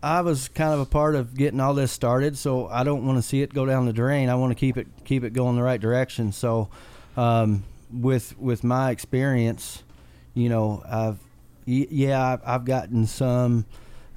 I 0.04 0.22
was 0.22 0.50
kind 0.50 0.74
of 0.74 0.82
a 0.82 0.86
part 0.86 1.16
of 1.16 1.36
getting 1.36 1.60
all 1.60 1.74
this 1.74 1.92
started, 1.92 2.38
so 2.38 2.68
I 2.68 2.84
don't 2.84 3.06
want 3.06 3.18
to 3.18 3.22
see 3.22 3.42
it 3.42 3.54
go 3.54 3.66
down 3.66 3.86
the 3.86 3.94
drain. 3.94 4.30
I 4.30 4.36
want 4.36 4.52
to 4.52 4.56
keep 4.56 4.78
it 4.78 4.88
keep 5.06 5.24
it 5.24 5.34
going 5.34 5.56
the 5.56 5.64
right 5.64 5.80
direction. 5.80 6.32
So, 6.32 6.70
um, 7.18 7.64
with 7.92 8.38
with 8.38 8.64
my 8.64 8.92
experience, 8.92 9.84
you 10.34 10.50
know, 10.50 10.84
I've 10.90 11.20
yeah, 11.66 12.38
I've, 12.46 12.66
gotten 12.66 13.08
some. 13.08 13.66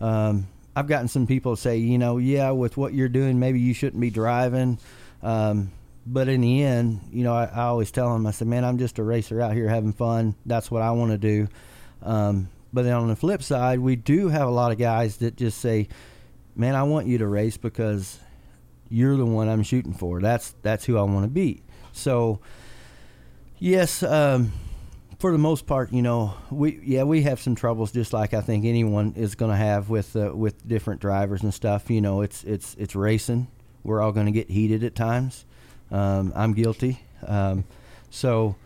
Um, 0.00 0.48
I've 0.76 0.87
gotten 0.87 1.08
some 1.08 1.26
people 1.26 1.56
say, 1.56 1.78
you 1.78 1.98
know, 1.98 2.18
yeah, 2.18 2.50
with 2.50 2.76
what 2.76 2.92
you're 2.92 3.08
doing, 3.08 3.38
maybe 3.38 3.58
you 3.58 3.72
shouldn't 3.72 4.00
be 4.00 4.11
driving. 4.11 4.78
Um, 5.22 5.72
but 6.06 6.28
in 6.28 6.42
the 6.42 6.62
end, 6.62 7.00
you 7.11 7.24
know, 7.24 7.34
I, 7.34 7.46
I 7.46 7.62
always 7.64 7.90
tell 7.90 8.12
them, 8.12 8.26
I 8.26 8.30
said, 8.30 8.48
man, 8.48 8.64
I'm 8.64 8.78
just 8.78 8.98
a 8.98 9.02
racer 9.02 9.40
out 9.40 9.54
here 9.54 9.68
having 9.68 9.92
fun. 9.92 10.34
That's 10.46 10.70
what 10.70 10.82
I 10.82 10.90
want 10.92 11.11
to 11.11 11.18
do. 11.18 11.48
Um, 12.02 12.48
but 12.72 12.82
then 12.82 12.94
on 12.94 13.08
the 13.08 13.16
flip 13.16 13.42
side, 13.42 13.80
we 13.80 13.96
do 13.96 14.28
have 14.28 14.46
a 14.46 14.50
lot 14.50 14.72
of 14.72 14.78
guys 14.78 15.16
that 15.18 15.37
just 15.37 15.58
say, 15.58 15.88
man, 16.54 16.74
I 16.74 16.82
want 16.82 17.06
you 17.06 17.18
to 17.18 17.26
race 17.26 17.56
because 17.56 18.18
you're 18.88 19.16
the 19.16 19.26
one 19.26 19.48
I'm 19.48 19.62
shooting 19.62 19.94
for. 19.94 20.20
That's 20.20 20.54
that's 20.62 20.84
who 20.84 20.96
I 20.98 21.02
want 21.02 21.24
to 21.24 21.30
beat. 21.30 21.62
So, 21.92 22.40
yes, 23.58 24.02
um, 24.02 24.52
for 25.18 25.32
the 25.32 25.38
most 25.38 25.66
part, 25.66 25.92
you 25.92 26.02
know, 26.02 26.34
we 26.50 26.80
yeah 26.84 27.02
we 27.02 27.22
have 27.22 27.40
some 27.40 27.54
troubles, 27.54 27.92
just 27.92 28.12
like 28.12 28.34
I 28.34 28.40
think 28.40 28.64
anyone 28.64 29.14
is 29.16 29.34
going 29.34 29.50
to 29.50 29.56
have 29.56 29.90
with 29.90 30.14
uh, 30.16 30.32
with 30.34 30.66
different 30.66 31.00
drivers 31.00 31.42
and 31.42 31.52
stuff. 31.52 31.90
You 31.90 32.00
know, 32.00 32.22
it's 32.22 32.44
it's 32.44 32.74
it's 32.78 32.94
racing. 32.94 33.48
We're 33.82 34.00
all 34.00 34.12
going 34.12 34.26
to 34.26 34.32
get 34.32 34.50
heated 34.50 34.84
at 34.84 34.94
times. 34.94 35.44
Um, 35.90 36.32
I'm 36.36 36.52
guilty. 36.52 37.00
Um, 37.26 37.64
so 38.10 38.56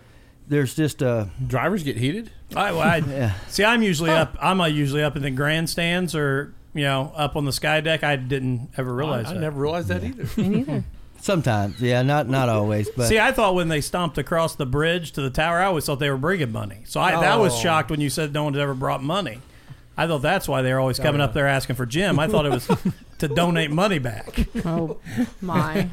there's 0.49 0.75
just 0.75 1.03
a 1.03 1.31
Drivers 1.47 1.83
get 1.83 1.97
heated. 1.97 2.31
I, 2.55 2.69
I 2.71 2.97
yeah. 2.99 3.35
see. 3.49 3.65
I'm 3.65 3.83
usually 3.83 4.11
up. 4.11 4.37
I'm 4.41 4.61
uh, 4.61 4.67
usually 4.67 5.03
up 5.03 5.17
in 5.17 5.23
the 5.23 5.31
grandstands 5.31 6.15
or 6.15 6.55
you 6.75 6.83
know 6.83 7.13
up 7.17 7.37
on 7.37 7.45
the 7.45 7.53
sky 7.53 7.81
deck. 7.81 8.05
I 8.05 8.17
didn't 8.17 8.71
ever 8.77 8.93
realize 8.93 9.27
I, 9.27 9.31
I 9.31 9.35
that. 9.35 9.41
never 9.41 9.61
realized 9.61 9.89
that 9.89 10.05
either. 10.05 10.29
Me 10.41 10.49
neither. 10.49 10.85
Sometimes, 11.23 11.81
yeah, 11.81 12.03
not 12.03 12.29
not 12.29 12.49
always, 12.49 12.91
but 12.91 13.07
See, 13.07 13.21
I 13.21 13.31
thought 13.31 13.55
when 13.55 13.69
they 13.69 13.81
stomped 13.81 14.19
across 14.19 14.57
the 14.57 14.67
bridge 14.67 15.13
to 15.13 15.23
the 15.23 15.31
tower, 15.31 15.61
I 15.61 15.67
always 15.67 15.87
thought 15.87 16.01
they 16.01 16.11
were 16.11 16.17
bringing 16.17 16.51
money. 16.51 16.83
So 16.85 17.01
I, 17.01 17.13
that 17.21 17.39
was 17.39 17.55
Oh. 17.55 17.59
shocked 17.59 17.91
when 17.93 18.01
you 18.01 18.11
said 18.11 18.33
no 18.33 18.43
one's 18.43 18.59
ever 18.59 18.75
brought 18.75 19.05
money. 19.05 19.39
I 19.97 20.09
thought 20.09 20.23
that's 20.23 20.49
why 20.49 20.63
they 20.63 20.73
were 20.73 20.81
always 20.81 20.99
coming 20.99 21.21
up 21.21 21.33
there 21.33 21.47
asking 21.47 21.77
for 21.77 21.87
Jim. 21.87 22.19
I 22.19 22.27
thought 22.27 22.45
it 22.45 22.51
was 22.51 22.69
to 23.23 23.29
donate 23.29 23.71
money 23.71 23.99
back. 23.99 24.47
Oh 24.67 24.99
my! 25.41 25.89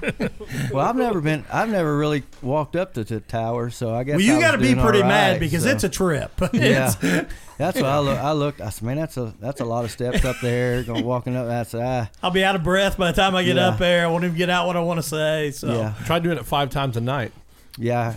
well, 0.71 0.85
I've 0.85 0.95
never 0.95 1.21
been. 1.21 1.45
I've 1.51 1.69
never 1.69 1.97
really 1.97 2.23
walked 2.41 2.75
up 2.75 2.93
to 2.95 3.03
the 3.03 3.19
tower, 3.21 3.69
so 3.69 3.93
I 3.95 4.03
guess. 4.03 4.17
Well, 4.17 4.21
you 4.25 4.33
got 4.33 4.41
got 4.41 4.51
to 4.51 4.57
be 4.57 4.75
pretty 4.75 5.01
mad 5.03 5.39
because 5.39 5.65
it's 5.65 5.83
a 5.83 5.89
trip. 5.89 6.31
yeah. 6.53 6.89
It's- 7.01 7.25
That's 7.57 7.75
what 7.75 7.85
I 7.87 7.99
look. 7.99 8.17
I 8.17 8.31
looked. 8.31 8.61
I 8.61 8.69
said, 8.69 8.83
man, 8.85 8.95
that's 8.97 9.17
a 9.17 9.33
that's 9.39 9.59
a 9.59 9.65
lot 9.65 9.83
of 9.85 9.91
steps 9.91 10.23
up 10.23 10.37
there. 10.41 10.81
Going 10.83 11.03
walking 11.05 11.35
up. 11.35 11.47
I 11.47 11.63
said, 11.63 11.81
ah, 11.83 12.09
I'll 12.23 12.31
be 12.31 12.43
out 12.43 12.55
of 12.55 12.63
breath 12.63 12.97
by 12.97 13.11
the 13.11 13.21
time 13.21 13.35
I 13.35 13.43
get 13.43 13.57
Yeah. 13.57 13.67
up 13.69 13.77
there. 13.79 14.05
I 14.05 14.07
won't 14.09 14.23
even 14.23 14.37
get 14.37 14.49
out 14.49 14.65
what 14.67 14.77
I 14.77 14.79
want 14.81 14.97
to 14.99 15.03
say. 15.03 15.51
So 15.51 15.67
yeah, 15.73 15.93
Try 16.05 16.19
doing 16.19 16.37
it 16.37 16.45
five 16.45 16.69
times 16.69 16.95
a 16.97 17.01
night. 17.01 17.31
yeah. 17.77 18.15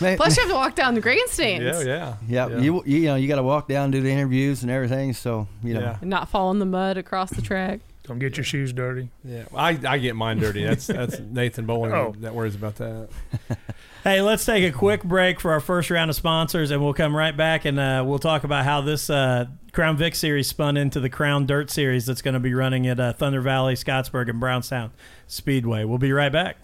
May- 0.00 0.16
Plus, 0.16 0.36
you 0.36 0.42
have 0.42 0.50
to 0.50 0.56
walk 0.56 0.74
down 0.74 0.94
the 0.94 1.00
grandstands 1.00 1.84
yeah. 1.86 2.14
yeah, 2.28 2.48
yeah. 2.48 2.58
you 2.58 2.82
you 2.86 3.02
know 3.06 3.14
you 3.16 3.28
got 3.28 3.36
to 3.36 3.42
walk 3.42 3.68
down, 3.68 3.90
do 3.90 4.00
the 4.00 4.10
interviews 4.10 4.62
and 4.62 4.70
everything. 4.70 5.12
So 5.12 5.46
you 5.62 5.74
know, 5.74 5.80
Yeah. 5.80 5.98
and 6.00 6.10
not 6.10 6.28
fall 6.28 6.50
in 6.50 6.58
the 6.58 6.66
mud 6.66 6.96
across 6.98 7.30
the 7.30 7.42
track. 7.42 7.80
Don't 8.06 8.18
get 8.18 8.36
your 8.36 8.44
shoes 8.44 8.72
dirty. 8.72 9.08
Yeah, 9.24 9.44
I, 9.56 9.78
I 9.86 9.96
get 9.98 10.14
mine 10.14 10.38
dirty. 10.38 10.62
That's 10.64 10.86
that's 10.86 11.18
Nathan 11.20 11.64
Bowling 11.64 11.92
Oh. 11.92 12.14
that 12.20 12.34
worries 12.34 12.54
about 12.54 12.76
that. 12.76 13.08
Hey, 14.04 14.20
let's 14.20 14.44
take 14.44 14.62
a 14.70 14.76
quick 14.76 15.02
break 15.02 15.40
for 15.40 15.50
our 15.52 15.60
first 15.60 15.90
round 15.90 16.10
of 16.10 16.14
sponsors, 16.16 16.70
and 16.70 16.82
we'll 16.84 16.92
come 16.92 17.16
right 17.16 17.34
back 17.34 17.64
and 17.64 17.80
uh, 17.80 18.04
we'll 18.06 18.18
talk 18.18 18.44
about 18.44 18.66
how 18.66 18.82
this 18.82 19.08
uh, 19.08 19.46
Crown 19.72 19.96
Vic 19.96 20.14
series 20.14 20.46
spun 20.46 20.76
into 20.76 21.00
the 21.00 21.08
Crown 21.08 21.46
Dirt 21.46 21.70
series 21.70 22.04
that's 22.04 22.20
going 22.20 22.34
to 22.34 22.38
be 22.40 22.52
running 22.52 22.86
at 22.86 23.00
uh, 23.00 23.14
Thunder 23.14 23.40
Valley, 23.40 23.72
Scottsburg, 23.76 24.28
and 24.28 24.38
Brownstown 24.38 24.92
Speedway. 25.26 25.84
We'll 25.84 25.96
be 25.96 26.12
right 26.12 26.30
back. 26.30 26.58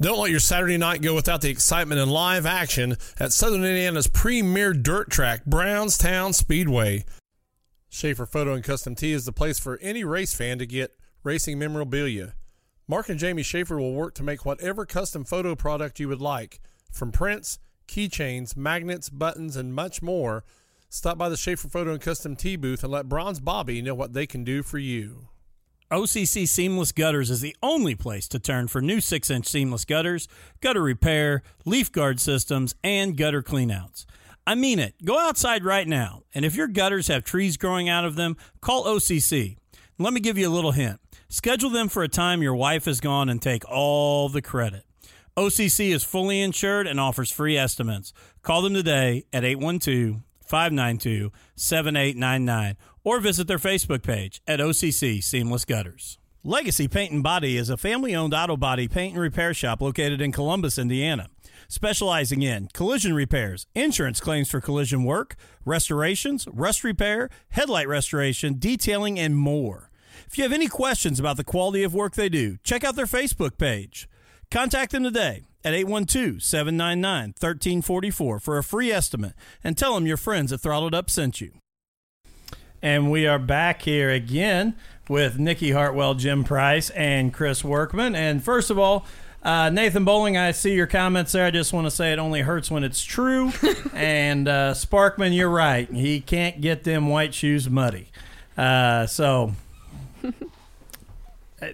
Don't 0.00 0.20
let 0.20 0.30
your 0.30 0.38
Saturday 0.38 0.76
night 0.76 1.02
go 1.02 1.12
without 1.12 1.40
the 1.40 1.50
excitement 1.50 2.00
and 2.00 2.12
live 2.12 2.46
action 2.46 2.96
at 3.18 3.32
Southern 3.32 3.64
Indiana's 3.64 4.06
premier 4.06 4.72
dirt 4.72 5.10
track, 5.10 5.44
Brownstown 5.44 6.32
Speedway. 6.32 7.04
Schaefer 7.88 8.24
Photo 8.24 8.52
and 8.52 8.62
Custom 8.62 8.94
Tee 8.94 9.10
is 9.10 9.24
the 9.24 9.32
place 9.32 9.58
for 9.58 9.76
any 9.82 10.04
race 10.04 10.32
fan 10.32 10.60
to 10.60 10.66
get 10.66 10.96
racing 11.24 11.58
memorabilia. 11.58 12.34
Mark 12.86 13.08
and 13.08 13.18
Jamie 13.18 13.42
Schaefer 13.42 13.76
will 13.76 13.92
work 13.92 14.14
to 14.14 14.22
make 14.22 14.46
whatever 14.46 14.86
custom 14.86 15.24
photo 15.24 15.56
product 15.56 15.98
you 15.98 16.06
would 16.06 16.20
like, 16.20 16.60
from 16.92 17.10
prints, 17.10 17.58
keychains, 17.88 18.56
magnets, 18.56 19.08
buttons, 19.08 19.56
and 19.56 19.74
much 19.74 20.00
more. 20.00 20.44
Stop 20.88 21.18
by 21.18 21.28
the 21.28 21.36
Schaefer 21.36 21.66
Photo 21.66 21.90
and 21.90 22.00
Custom 22.00 22.36
Tee 22.36 22.54
booth 22.54 22.84
and 22.84 22.92
let 22.92 23.08
Bronze 23.08 23.40
Bobby 23.40 23.82
know 23.82 23.96
what 23.96 24.12
they 24.12 24.28
can 24.28 24.44
do 24.44 24.62
for 24.62 24.78
you. 24.78 25.26
OCC 25.90 26.46
Seamless 26.46 26.92
Gutters 26.92 27.30
is 27.30 27.40
the 27.40 27.56
only 27.62 27.94
place 27.94 28.28
to 28.28 28.38
turn 28.38 28.68
for 28.68 28.82
new 28.82 29.00
6 29.00 29.30
inch 29.30 29.46
seamless 29.46 29.86
gutters, 29.86 30.28
gutter 30.60 30.82
repair, 30.82 31.42
leaf 31.64 31.90
guard 31.90 32.20
systems, 32.20 32.74
and 32.84 33.16
gutter 33.16 33.42
cleanouts. 33.42 34.04
I 34.46 34.54
mean 34.54 34.78
it. 34.78 34.96
Go 35.02 35.18
outside 35.18 35.64
right 35.64 35.88
now, 35.88 36.24
and 36.34 36.44
if 36.44 36.54
your 36.54 36.68
gutters 36.68 37.08
have 37.08 37.24
trees 37.24 37.56
growing 37.56 37.88
out 37.88 38.04
of 38.04 38.16
them, 38.16 38.36
call 38.60 38.84
OCC. 38.84 39.56
Let 39.98 40.12
me 40.12 40.20
give 40.20 40.36
you 40.36 40.46
a 40.46 40.52
little 40.52 40.72
hint. 40.72 41.00
Schedule 41.30 41.70
them 41.70 41.88
for 41.88 42.02
a 42.02 42.08
time 42.08 42.42
your 42.42 42.54
wife 42.54 42.86
is 42.86 43.00
gone 43.00 43.30
and 43.30 43.40
take 43.40 43.66
all 43.66 44.28
the 44.28 44.42
credit. 44.42 44.84
OCC 45.38 45.94
is 45.94 46.04
fully 46.04 46.42
insured 46.42 46.86
and 46.86 47.00
offers 47.00 47.32
free 47.32 47.56
estimates. 47.56 48.12
Call 48.42 48.60
them 48.60 48.74
today 48.74 49.24
at 49.32 49.42
812 49.42 50.20
592 50.48 51.32
7899 51.56 52.76
or 53.04 53.20
visit 53.20 53.46
their 53.46 53.58
Facebook 53.58 54.02
page 54.02 54.40
at 54.46 54.60
OCC 54.60 55.22
Seamless 55.22 55.64
Gutters. 55.64 56.18
Legacy 56.44 56.88
Paint 56.88 57.12
and 57.12 57.22
Body 57.22 57.56
is 57.56 57.68
a 57.68 57.76
family 57.76 58.14
owned 58.14 58.32
auto 58.32 58.56
body 58.56 58.86
paint 58.88 59.14
and 59.14 59.22
repair 59.22 59.52
shop 59.52 59.80
located 59.80 60.20
in 60.20 60.32
Columbus, 60.32 60.78
Indiana. 60.78 61.28
Specializing 61.68 62.42
in 62.42 62.68
collision 62.72 63.12
repairs, 63.12 63.66
insurance 63.74 64.20
claims 64.20 64.50
for 64.50 64.60
collision 64.60 65.04
work, 65.04 65.36
restorations, 65.64 66.46
rust 66.50 66.84
repair, 66.84 67.28
headlight 67.50 67.88
restoration, 67.88 68.56
detailing, 68.58 69.18
and 69.18 69.36
more. 69.36 69.90
If 70.26 70.38
you 70.38 70.44
have 70.44 70.52
any 70.52 70.68
questions 70.68 71.20
about 71.20 71.36
the 71.36 71.44
quality 71.44 71.82
of 71.82 71.92
work 71.94 72.14
they 72.14 72.28
do, 72.28 72.56
check 72.62 72.84
out 72.84 72.96
their 72.96 73.06
Facebook 73.06 73.58
page. 73.58 74.08
Contact 74.50 74.92
them 74.92 75.02
today 75.02 75.42
at 75.64 75.74
812 75.74 76.42
799 76.42 77.34
1344 77.38 78.40
for 78.40 78.56
a 78.56 78.64
free 78.64 78.90
estimate 78.90 79.34
and 79.62 79.76
tell 79.76 79.94
them 79.94 80.06
your 80.06 80.16
friends 80.16 80.52
at 80.52 80.60
Throttled 80.60 80.94
Up 80.94 81.10
sent 81.10 81.40
you. 81.40 81.52
And 82.80 83.10
we 83.10 83.26
are 83.26 83.40
back 83.40 83.82
here 83.82 84.08
again 84.10 84.76
with 85.08 85.38
Nikki 85.38 85.72
Hartwell, 85.72 86.14
Jim 86.14 86.44
Price, 86.44 86.90
and 86.90 87.34
Chris 87.34 87.64
Workman. 87.64 88.14
And 88.14 88.44
first 88.44 88.70
of 88.70 88.78
all, 88.78 89.04
uh, 89.42 89.68
Nathan 89.70 90.04
Bowling, 90.04 90.36
I 90.36 90.52
see 90.52 90.74
your 90.74 90.86
comments 90.86 91.32
there. 91.32 91.44
I 91.44 91.50
just 91.50 91.72
want 91.72 91.88
to 91.88 91.90
say 91.90 92.12
it 92.12 92.20
only 92.20 92.42
hurts 92.42 92.70
when 92.70 92.84
it's 92.84 93.02
true. 93.02 93.52
and 93.94 94.46
uh, 94.46 94.74
Sparkman, 94.74 95.34
you're 95.34 95.50
right. 95.50 95.90
He 95.90 96.20
can't 96.20 96.60
get 96.60 96.84
them 96.84 97.08
white 97.08 97.34
shoes 97.34 97.68
muddy. 97.68 98.10
Uh, 98.56 99.06
so, 99.06 99.54
uh, 100.24 100.30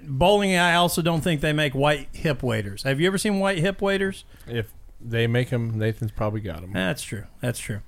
bowling, 0.05 0.57
I 0.57 0.75
also 0.77 1.03
don't 1.03 1.21
think 1.21 1.43
they 1.43 1.53
make 1.53 1.75
white 1.75 2.09
hip 2.13 2.43
waders. 2.43 2.85
Have 2.85 2.99
you 2.99 3.07
ever 3.09 3.19
seen 3.19 3.41
white 3.41 3.59
hip 3.59 3.83
waders? 3.83 4.25
If 4.47 4.73
they 4.99 5.27
make 5.27 5.51
them, 5.51 5.79
Nathan's 5.79 6.13
probably 6.13 6.41
got 6.41 6.63
them. 6.63 6.73
That's 6.73 7.03
true. 7.03 7.25
That's 7.43 7.59
true. 7.59 7.83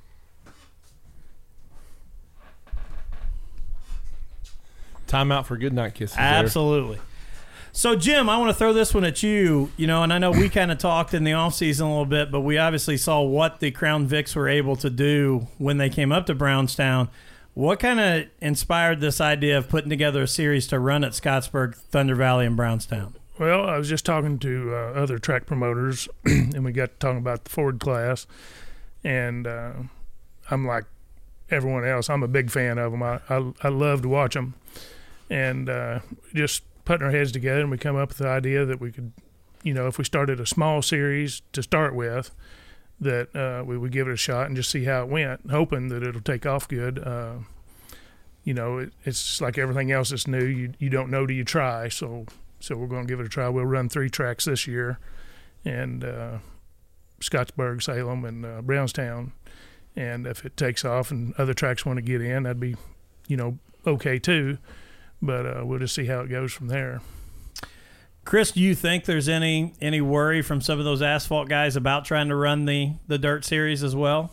Timeout 5.06 5.46
for 5.46 5.56
good 5.56 5.72
night 5.72 5.94
kisses. 5.94 6.16
there. 6.16 6.24
Absolutely. 6.24 6.98
So, 7.72 7.94
Jim, 7.94 8.30
I 8.30 8.38
want 8.38 8.48
to 8.48 8.54
throw 8.54 8.72
this 8.72 8.94
one 8.94 9.04
at 9.04 9.22
you. 9.22 9.70
You 9.76 9.86
know, 9.86 10.02
and 10.02 10.12
I 10.12 10.18
know 10.18 10.30
we 10.30 10.48
kind 10.48 10.72
of 10.72 10.78
talked 10.78 11.12
in 11.12 11.24
the 11.24 11.32
offseason 11.32 11.82
a 11.82 11.84
little 11.84 12.06
bit, 12.06 12.30
but 12.30 12.40
we 12.40 12.56
obviously 12.56 12.96
saw 12.96 13.20
what 13.20 13.60
the 13.60 13.70
Crown 13.70 14.08
Vics 14.08 14.34
were 14.34 14.48
able 14.48 14.76
to 14.76 14.88
do 14.88 15.48
when 15.58 15.76
they 15.76 15.90
came 15.90 16.10
up 16.10 16.24
to 16.26 16.34
Brownstown. 16.34 17.08
What 17.52 17.80
kind 17.80 18.00
of 18.00 18.26
inspired 18.40 19.00
this 19.00 19.20
idea 19.20 19.58
of 19.58 19.68
putting 19.68 19.90
together 19.90 20.22
a 20.22 20.28
series 20.28 20.66
to 20.68 20.78
run 20.78 21.04
at 21.04 21.12
Scottsburg, 21.12 21.74
Thunder 21.74 22.14
Valley, 22.14 22.46
and 22.46 22.56
Brownstown? 22.56 23.14
Well, 23.38 23.66
I 23.66 23.76
was 23.76 23.88
just 23.88 24.06
talking 24.06 24.38
to 24.38 24.74
uh, 24.74 24.92
other 24.92 25.18
track 25.18 25.44
promoters, 25.44 26.08
and 26.24 26.64
we 26.64 26.72
got 26.72 26.86
to 26.92 26.96
talking 26.98 27.18
about 27.18 27.44
the 27.44 27.50
Ford 27.50 27.78
class, 27.80 28.26
and 29.04 29.46
uh, 29.46 29.72
I'm 30.50 30.66
like 30.66 30.84
everyone 31.50 31.84
else. 31.86 32.08
I'm 32.08 32.22
a 32.22 32.28
big 32.28 32.50
fan 32.50 32.78
of 32.78 32.92
them. 32.92 33.02
I 33.02 33.20
I, 33.28 33.52
I 33.62 33.68
love 33.68 34.00
to 34.02 34.08
watch 34.08 34.32
them, 34.34 34.54
and 35.30 35.68
uh, 35.68 36.00
just 36.34 36.62
putting 36.84 37.04
our 37.04 37.12
heads 37.12 37.32
together, 37.32 37.60
and 37.60 37.70
we 37.70 37.78
come 37.78 37.96
up 37.96 38.10
with 38.10 38.18
the 38.18 38.28
idea 38.28 38.64
that 38.64 38.80
we 38.80 38.92
could, 38.92 39.12
you 39.62 39.74
know, 39.74 39.86
if 39.86 39.98
we 39.98 40.04
started 40.04 40.40
a 40.40 40.46
small 40.46 40.82
series 40.82 41.42
to 41.52 41.62
start 41.62 41.94
with, 41.94 42.30
that 43.00 43.34
uh, 43.34 43.64
we 43.64 43.76
would 43.76 43.92
give 43.92 44.08
it 44.08 44.12
a 44.12 44.16
shot 44.16 44.46
and 44.46 44.56
just 44.56 44.70
see 44.70 44.84
how 44.84 45.02
it 45.02 45.08
went, 45.08 45.50
hoping 45.50 45.88
that 45.88 46.02
it'll 46.02 46.20
take 46.20 46.46
off 46.46 46.68
good. 46.68 46.98
Uh, 46.98 47.34
you 48.44 48.54
know, 48.54 48.78
it, 48.78 48.92
it's 49.04 49.40
like 49.40 49.58
everything 49.58 49.90
else 49.90 50.10
that's 50.10 50.26
new. 50.26 50.44
You 50.44 50.72
you 50.78 50.88
don't 50.88 51.10
know 51.10 51.26
till 51.26 51.36
you 51.36 51.44
try. 51.44 51.88
So 51.88 52.26
so 52.60 52.76
we're 52.76 52.86
going 52.86 53.06
to 53.06 53.12
give 53.12 53.20
it 53.20 53.26
a 53.26 53.28
try. 53.28 53.48
We'll 53.48 53.66
run 53.66 53.88
three 53.88 54.08
tracks 54.08 54.44
this 54.44 54.66
year, 54.66 54.98
and 55.64 56.04
uh, 56.04 56.38
Scottsburg, 57.20 57.82
Salem, 57.82 58.24
and 58.24 58.46
uh, 58.46 58.62
Brownstown. 58.62 59.32
And 59.94 60.26
if 60.26 60.44
it 60.44 60.56
takes 60.56 60.84
off 60.84 61.10
and 61.10 61.34
other 61.38 61.54
tracks 61.54 61.86
want 61.86 61.96
to 61.96 62.02
get 62.02 62.20
in, 62.20 62.42
that'd 62.42 62.60
be, 62.60 62.76
you 63.28 63.36
know, 63.36 63.58
okay 63.86 64.18
too. 64.18 64.58
But 65.22 65.46
uh, 65.46 65.62
we'll 65.64 65.78
just 65.78 65.94
see 65.94 66.06
how 66.06 66.20
it 66.20 66.28
goes 66.28 66.52
from 66.52 66.68
there. 66.68 67.00
Chris, 68.24 68.50
do 68.50 68.60
you 68.60 68.74
think 68.74 69.04
there's 69.04 69.28
any 69.28 69.72
any 69.80 70.00
worry 70.00 70.42
from 70.42 70.60
some 70.60 70.80
of 70.80 70.84
those 70.84 71.00
asphalt 71.00 71.48
guys 71.48 71.76
about 71.76 72.04
trying 72.04 72.28
to 72.28 72.34
run 72.34 72.64
the 72.64 72.94
the 73.06 73.18
dirt 73.18 73.44
series 73.44 73.84
as 73.84 73.94
well? 73.94 74.32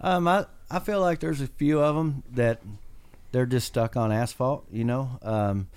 Um, 0.00 0.28
I 0.28 0.44
I 0.70 0.78
feel 0.78 1.00
like 1.00 1.20
there's 1.20 1.40
a 1.40 1.46
few 1.46 1.80
of 1.80 1.96
them 1.96 2.22
that 2.32 2.60
they're 3.32 3.46
just 3.46 3.66
stuck 3.66 3.96
on 3.96 4.12
asphalt. 4.12 4.66
You 4.70 4.84
know, 4.84 5.18
um, 5.22 5.68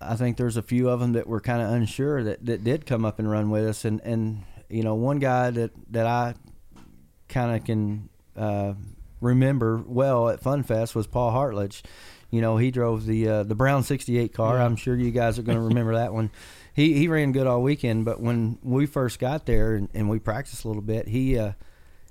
I 0.00 0.14
think 0.14 0.36
there's 0.36 0.56
a 0.56 0.62
few 0.62 0.88
of 0.88 1.00
them 1.00 1.12
that 1.14 1.26
were 1.26 1.40
kind 1.40 1.60
of 1.60 1.70
unsure 1.70 2.22
that, 2.22 2.46
that 2.46 2.62
did 2.62 2.86
come 2.86 3.04
up 3.04 3.18
and 3.18 3.28
run 3.28 3.50
with 3.50 3.66
us, 3.66 3.84
and 3.84 4.00
and 4.02 4.44
you 4.68 4.84
know 4.84 4.94
one 4.94 5.18
guy 5.18 5.50
that 5.50 5.72
that 5.90 6.06
I 6.06 6.34
kind 7.28 7.56
of 7.56 7.64
can 7.64 8.08
uh, 8.36 8.74
remember 9.20 9.82
well 9.84 10.28
at 10.28 10.40
Fun 10.40 10.62
Fest 10.62 10.94
was 10.94 11.08
Paul 11.08 11.32
Hartledge. 11.32 11.82
You 12.30 12.40
know, 12.40 12.56
he 12.56 12.70
drove 12.70 13.06
the 13.06 13.28
uh, 13.28 13.42
the 13.42 13.54
Brown 13.54 13.82
'68 13.82 14.32
car. 14.32 14.56
Yeah. 14.56 14.64
I'm 14.64 14.76
sure 14.76 14.96
you 14.96 15.10
guys 15.10 15.38
are 15.38 15.42
going 15.42 15.58
to 15.58 15.64
remember 15.64 15.94
that 15.94 16.12
one. 16.12 16.30
He 16.72 16.94
he 16.94 17.08
ran 17.08 17.32
good 17.32 17.46
all 17.46 17.62
weekend, 17.62 18.04
but 18.04 18.20
when 18.20 18.58
we 18.62 18.86
first 18.86 19.18
got 19.18 19.46
there 19.46 19.74
and, 19.74 19.88
and 19.94 20.08
we 20.08 20.18
practiced 20.18 20.64
a 20.64 20.68
little 20.68 20.82
bit, 20.82 21.08
he 21.08 21.36
uh, 21.38 21.52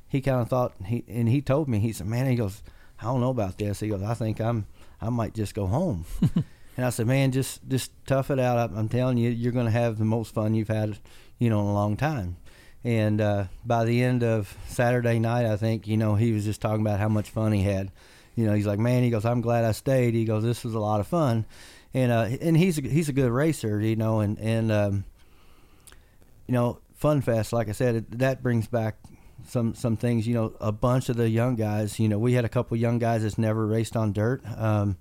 he 0.09 0.21
kind 0.21 0.41
of 0.41 0.49
thought 0.49 0.73
he 0.85 1.05
and 1.07 1.29
he 1.29 1.41
told 1.41 1.69
me 1.69 1.79
he 1.79 1.93
said, 1.93 2.07
"Man," 2.07 2.27
he 2.27 2.35
goes, 2.35 2.61
"I 2.99 3.05
don't 3.05 3.21
know 3.21 3.29
about 3.29 3.57
this." 3.57 3.79
He 3.79 3.87
goes, 3.87 4.03
"I 4.03 4.13
think 4.13 4.41
I'm 4.41 4.65
I 5.01 5.09
might 5.09 5.33
just 5.33 5.55
go 5.55 5.67
home." 5.67 6.05
and 6.75 6.85
I 6.85 6.89
said, 6.89 7.07
"Man, 7.07 7.31
just 7.31 7.67
just 7.69 7.91
tough 8.05 8.29
it 8.29 8.39
out. 8.39 8.71
I'm, 8.75 8.89
telling 8.89 9.17
you, 9.17 9.29
you're 9.29 9.53
going 9.53 9.67
to 9.67 9.71
have 9.71 9.97
the 9.97 10.05
most 10.05 10.33
fun 10.33 10.53
you've 10.53 10.67
had, 10.67 10.99
you 11.37 11.49
know, 11.49 11.61
in 11.61 11.67
a 11.67 11.73
long 11.73 11.95
time." 11.95 12.37
And 12.83 13.21
uh, 13.21 13.45
by 13.65 13.85
the 13.85 14.03
end 14.03 14.23
of 14.23 14.57
Saturday 14.67 15.19
night, 15.19 15.45
I 15.45 15.57
think 15.57 15.87
you 15.87 15.95
know 15.95 16.15
he 16.15 16.33
was 16.33 16.43
just 16.43 16.59
talking 16.59 16.81
about 16.81 16.99
how 16.99 17.09
much 17.09 17.29
fun 17.29 17.53
he 17.53 17.63
had. 17.63 17.91
You 18.39 18.47
know, 18.47 18.53
he's 18.53 18.65
like, 18.65 18.79
"Man," 18.79 19.03
he 19.03 19.09
goes, 19.09 19.25
"I'm 19.25 19.41
glad 19.41 19.65
I 19.65 19.73
stayed." 19.73 20.13
He 20.13 20.23
goes, 20.23 20.43
"This 20.43 20.63
was 20.63 20.73
a 20.73 20.79
lot 20.79 20.99
of 20.99 21.07
fun." 21.07 21.45
And 21.93 22.11
uh, 22.11 22.29
and 22.39 22.55
he's 22.55 22.77
a, 22.77 22.81
he's 22.81 23.09
a 23.09 23.13
good 23.13 23.31
racer, 23.31 23.81
you 23.81 23.97
know, 23.97 24.21
and 24.21 24.39
and 24.39 24.71
um, 24.71 25.03
you 26.47 26.53
know, 26.53 26.79
Fun 26.95 27.21
Fest, 27.21 27.51
like 27.51 27.67
I 27.67 27.73
said, 27.73 27.95
it, 27.95 28.19
that 28.19 28.41
brings 28.41 28.67
back 28.67 28.97
some 29.47 29.73
some 29.75 29.97
things. 29.97 30.25
You 30.25 30.35
know, 30.35 30.53
a 30.61 30.71
bunch 30.71 31.09
of 31.09 31.17
the 31.17 31.29
young 31.29 31.55
guys. 31.55 31.99
You 31.99 32.07
know, 32.07 32.17
we 32.17 32.31
had 32.31 32.45
a 32.45 32.49
couple 32.49 32.77
young 32.77 32.97
guys 32.97 33.23
that's 33.23 33.37
never 33.37 33.67
raced 33.67 33.97
on 33.97 34.13
dirt. 34.13 34.41
Um, 34.57 34.97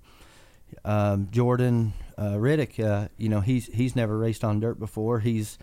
um, 0.83 1.29
Jordan 1.31 1.93
uh, 2.19 2.33
Riddick, 2.33 2.83
uh, 2.83 3.07
you 3.17 3.29
know, 3.29 3.39
he's 3.39 3.67
he's 3.67 3.95
never 3.95 4.17
raced 4.17 4.43
on 4.43 4.59
dirt 4.59 4.77
before. 4.77 5.21
He's, 5.21 5.57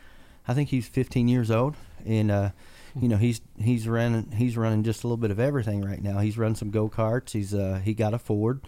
I 0.48 0.54
think 0.54 0.70
he's 0.70 0.88
15 0.88 1.28
years 1.28 1.50
old, 1.50 1.76
and 2.06 2.30
uh, 2.30 2.50
you 3.00 3.08
know 3.08 3.16
he's 3.16 3.40
he's 3.58 3.86
running 3.86 4.32
he's 4.32 4.56
running 4.56 4.82
just 4.82 5.04
a 5.04 5.06
little 5.06 5.16
bit 5.16 5.30
of 5.30 5.38
everything 5.40 5.82
right 5.82 6.02
now. 6.02 6.18
He's 6.18 6.38
run 6.38 6.54
some 6.54 6.70
go 6.70 6.88
karts. 6.88 7.32
He's 7.32 7.54
uh, 7.54 7.80
he 7.84 7.94
got 7.94 8.14
a 8.14 8.18
Ford. 8.18 8.60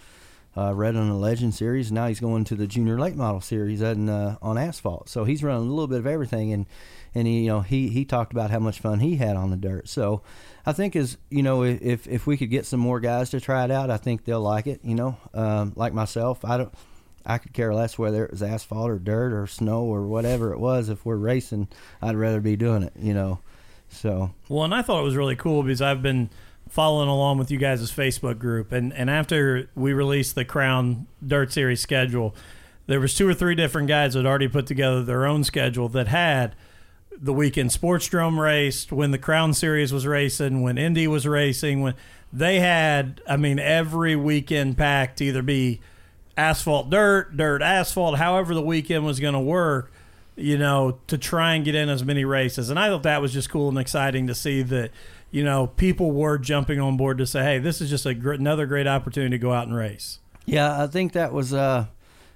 Uh, 0.57 0.75
red 0.75 0.97
on 0.97 1.09
the 1.09 1.15
Legend 1.15 1.55
Series. 1.55 1.93
Now 1.93 2.09
he's 2.09 2.19
going 2.19 2.43
to 2.45 2.57
the 2.57 2.67
Junior 2.67 2.99
Late 2.99 3.15
Model 3.15 3.41
Series 3.41 3.81
and 3.81 4.11
uh, 4.11 4.39
on 4.43 4.59
asphalt. 4.59 5.09
So 5.09 5.23
he's 5.23 5.45
running 5.45 5.69
a 5.69 5.71
little 5.71 5.87
bit 5.87 6.01
of 6.01 6.07
everything, 6.07 6.53
and 6.53 6.67
and 7.15 7.29
he, 7.29 7.43
you 7.43 7.49
know 7.49 7.61
he 7.61 7.91
he 7.91 8.05
talked 8.05 8.33
about 8.33 8.51
how 8.51 8.59
much 8.59 8.81
fun 8.81 8.99
he 8.99 9.17
had 9.17 9.37
on 9.37 9.51
the 9.51 9.57
dirt. 9.57 9.89
So 9.89 10.23
I 10.67 10.73
think 10.73 10.97
as 10.97 11.17
you 11.31 11.45
know 11.45 11.63
if 11.63 12.09
if 12.09 12.27
we 12.27 12.37
could 12.37 12.51
get 12.51 12.67
some 12.67 12.81
more 12.81 12.99
guys 12.99 13.31
to 13.31 13.41
try 13.41 13.65
it 13.65 13.71
out, 13.71 13.89
I 13.89 13.99
think 13.99 14.25
they'll 14.25 14.41
like 14.41 14.67
it. 14.67 14.81
You 14.83 14.97
know, 14.97 15.17
um, 15.33 15.75
like 15.77 15.93
myself, 15.93 16.45
I 16.45 16.57
don't. 16.57 16.75
I 17.25 17.39
could 17.39 17.53
care 17.53 17.75
less 17.75 17.99
whether 17.99 18.25
it 18.25 18.31
was 18.31 18.43
asphalt 18.43 18.91
or 18.91 18.99
dirt 18.99 19.35
or 19.35 19.47
snow 19.47 19.83
or 19.83 20.07
whatever 20.07 20.53
it 20.53 20.59
was. 20.59 20.89
If 20.89 21.05
we're 21.05 21.17
racing, 21.17 21.69
I'd 22.01 22.17
rather 22.17 22.41
be 22.41 22.57
doing 22.57 22.83
it. 22.83 22.95
You 22.99 23.13
know, 23.13 23.41
so. 23.89 24.33
Well, 24.49 24.65
and 24.65 24.75
I 24.75 24.83
thought 24.83 25.01
it 25.01 25.05
was 25.05 25.17
really 25.17 25.37
cool 25.37 25.63
because 25.63 25.83
I've 25.83 26.03
been 26.03 26.31
following 26.69 27.09
along 27.09 27.39
with 27.39 27.51
you 27.51 27.59
guys' 27.59 27.91
Facebook 27.91 28.39
group, 28.39 28.73
and 28.73 28.93
and 28.93 29.09
after 29.11 29.69
we 29.75 29.93
released 29.93 30.35
the 30.35 30.45
Crown 30.45 31.07
Dirt 31.27 31.53
Series 31.53 31.81
schedule, 31.81 32.35
there 32.87 33.01
was 33.01 33.15
two 33.15 33.29
or 33.29 33.35
three 33.35 33.55
different 33.55 33.89
guys 33.89 34.15
that 34.15 34.27
already 34.27 34.49
put 34.49 34.67
together 34.67 35.03
their 35.03 35.27
own 35.27 35.45
schedule 35.45 35.89
that 35.91 36.09
had 36.09 36.55
the 37.21 37.33
weekend 37.33 37.71
Sportsdrome 37.71 38.39
raced 38.39 38.93
when 38.93 39.11
the 39.11 39.19
Crown 39.19 39.53
Series 39.53 39.93
was 39.93 40.07
racing, 40.07 40.63
when 40.63 40.79
Indy 40.79 41.09
was 41.09 41.27
racing, 41.27 41.81
when 41.81 41.95
they 42.33 42.61
had, 42.61 43.21
I 43.27 43.37
mean, 43.37 43.59
every 43.59 44.15
weekend 44.15 44.77
packed 44.77 45.21
either 45.21 45.43
be 45.43 45.81
asphalt, 46.37 46.91
dirt, 46.91 47.37
dirt, 47.37 47.63
asphalt, 47.63 48.19
however 48.19 48.55
the 48.55 48.63
weekend 48.63 49.05
was 49.05 49.19
going 49.19 49.35
to 49.35 49.41
work 49.41 49.91
you 50.39 50.57
know, 50.57 50.99
to 51.09 51.19
try 51.19 51.55
and 51.55 51.65
get 51.65 51.75
in 51.75 51.89
as 51.89 52.05
many 52.05 52.25
races. 52.25 52.71
And 52.71 52.79
I 52.79 52.89
thought 52.89 53.03
that 53.03 53.21
was 53.21 53.33
just 53.33 53.51
cool 53.51 53.69
and 53.69 53.79
exciting 53.79 54.27
to 54.29 54.35
see 54.35 54.63
that, 54.63 54.91
you 55.31 55.45
know, 55.45 55.67
people 55.67 56.13
were 56.13 56.39
jumping 56.39 56.81
on 56.81 56.97
board 56.97 57.19
to 57.19 57.27
say, 57.27 57.43
hey, 57.43 57.59
this 57.59 57.81
is 57.81 57.91
just 57.91 58.07
a 58.07 58.15
gr- 58.15 58.33
another 58.33 58.67
great 58.67 58.87
opportunity 58.87 59.31
to 59.33 59.39
go 59.39 59.53
out 59.53 59.67
and 59.67 59.77
race. 59.77 60.21
Yeah, 60.47 60.83
I 60.83 60.87
think 60.87 61.13
that 61.13 61.33
was 61.33 61.53
uh, 61.53 61.87